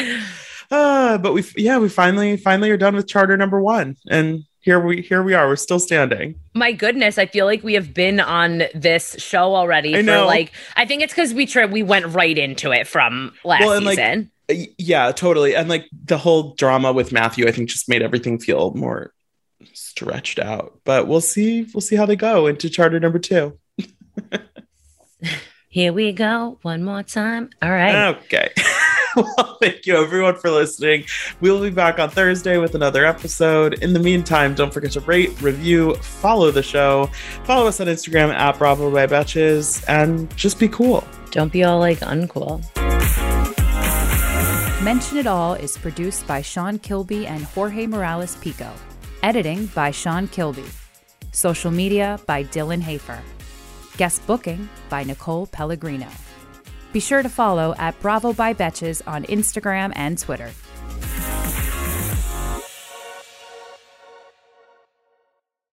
Uh, 0.69 1.17
but 1.17 1.33
we, 1.33 1.43
yeah, 1.55 1.77
we 1.77 1.87
finally, 1.89 2.35
finally 2.37 2.69
are 2.71 2.77
done 2.77 2.95
with 2.95 3.07
charter 3.07 3.37
number 3.37 3.61
one, 3.61 3.95
and 4.09 4.43
here 4.59 4.79
we, 4.81 5.01
here 5.01 5.23
we 5.23 5.33
are. 5.33 5.47
We're 5.47 5.55
still 5.55 5.79
standing. 5.79 6.35
My 6.53 6.73
goodness, 6.73 7.17
I 7.17 7.25
feel 7.25 7.45
like 7.45 7.63
we 7.63 7.73
have 7.75 7.93
been 7.93 8.19
on 8.19 8.63
this 8.75 9.15
show 9.17 9.55
already 9.55 9.95
I 9.95 9.99
for 9.99 10.03
know. 10.03 10.25
like 10.25 10.51
I 10.75 10.85
think 10.85 11.03
it's 11.03 11.13
because 11.13 11.33
we 11.33 11.45
tri- 11.45 11.67
we 11.67 11.83
went 11.83 12.07
right 12.07 12.37
into 12.37 12.71
it 12.71 12.85
from 12.85 13.33
last 13.45 13.61
Well, 13.65 13.81
like, 13.81 13.97
season. 13.97 14.29
Uh, 14.49 14.65
Yeah, 14.77 15.11
totally. 15.13 15.55
And 15.55 15.69
like 15.69 15.85
the 16.05 16.17
whole 16.17 16.53
drama 16.55 16.91
with 16.91 17.13
Matthew, 17.13 17.47
I 17.47 17.51
think 17.51 17.69
just 17.69 17.87
made 17.87 18.01
everything 18.01 18.37
feel 18.39 18.73
more 18.73 19.13
stretched 19.73 20.39
out. 20.39 20.79
But 20.83 21.07
we'll 21.07 21.21
see. 21.21 21.63
We'll 21.73 21.81
see 21.81 21.95
how 21.95 22.05
they 22.05 22.15
go 22.15 22.47
into 22.47 22.69
charter 22.69 22.99
number 22.99 23.19
two. 23.19 23.57
Here 25.69 25.93
we 25.93 26.11
go, 26.11 26.57
one 26.63 26.83
more 26.83 27.03
time. 27.03 27.49
All 27.61 27.69
right. 27.69 28.15
Okay. 28.15 28.49
well, 29.15 29.57
thank 29.61 29.85
you 29.85 29.95
everyone 29.95 30.35
for 30.35 30.49
listening. 30.49 31.05
We'll 31.41 31.61
be 31.61 31.69
back 31.69 31.99
on 31.99 32.09
Thursday 32.09 32.57
with 32.57 32.73
another 32.73 33.05
episode. 33.05 33.75
In 33.83 33.93
the 33.93 33.99
meantime, 33.99 34.55
don't 34.55 34.73
forget 34.73 34.91
to 34.93 35.01
rate, 35.01 35.39
review, 35.41 35.95
follow 35.95 36.51
the 36.51 36.63
show, 36.63 37.09
follow 37.43 37.67
us 37.67 37.79
on 37.79 37.87
Instagram 37.87 38.33
at 38.33 38.57
Bravo 38.57 38.89
by 38.91 39.07
Betches, 39.07 39.83
and 39.87 40.35
just 40.35 40.57
be 40.57 40.67
cool. 40.67 41.05
Don't 41.31 41.51
be 41.51 41.63
all 41.63 41.79
like 41.79 41.99
uncool. 41.99 42.63
Mention 44.83 45.17
It 45.17 45.27
All 45.27 45.53
is 45.53 45.77
produced 45.77 46.25
by 46.27 46.41
Sean 46.41 46.79
Kilby 46.79 47.27
and 47.27 47.43
Jorge 47.43 47.87
Morales 47.87 48.35
Pico. 48.37 48.71
Editing 49.27 49.65
by 49.75 49.91
Sean 49.91 50.29
Kilby. 50.29 50.63
Social 51.33 51.69
media 51.69 52.17
by 52.27 52.45
Dylan 52.45 52.79
Hafer. 52.79 53.21
Guest 53.97 54.25
booking 54.25 54.69
by 54.87 55.03
Nicole 55.03 55.47
Pellegrino. 55.47 56.07
Be 56.93 57.01
sure 57.01 57.21
to 57.21 57.27
follow 57.27 57.75
at 57.77 57.99
Bravo 57.99 58.31
by 58.31 58.53
Betches 58.53 59.05
on 59.05 59.25
Instagram 59.25 59.91
and 59.97 60.17
Twitter. 60.17 60.49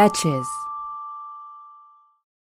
Betches. 0.00 0.64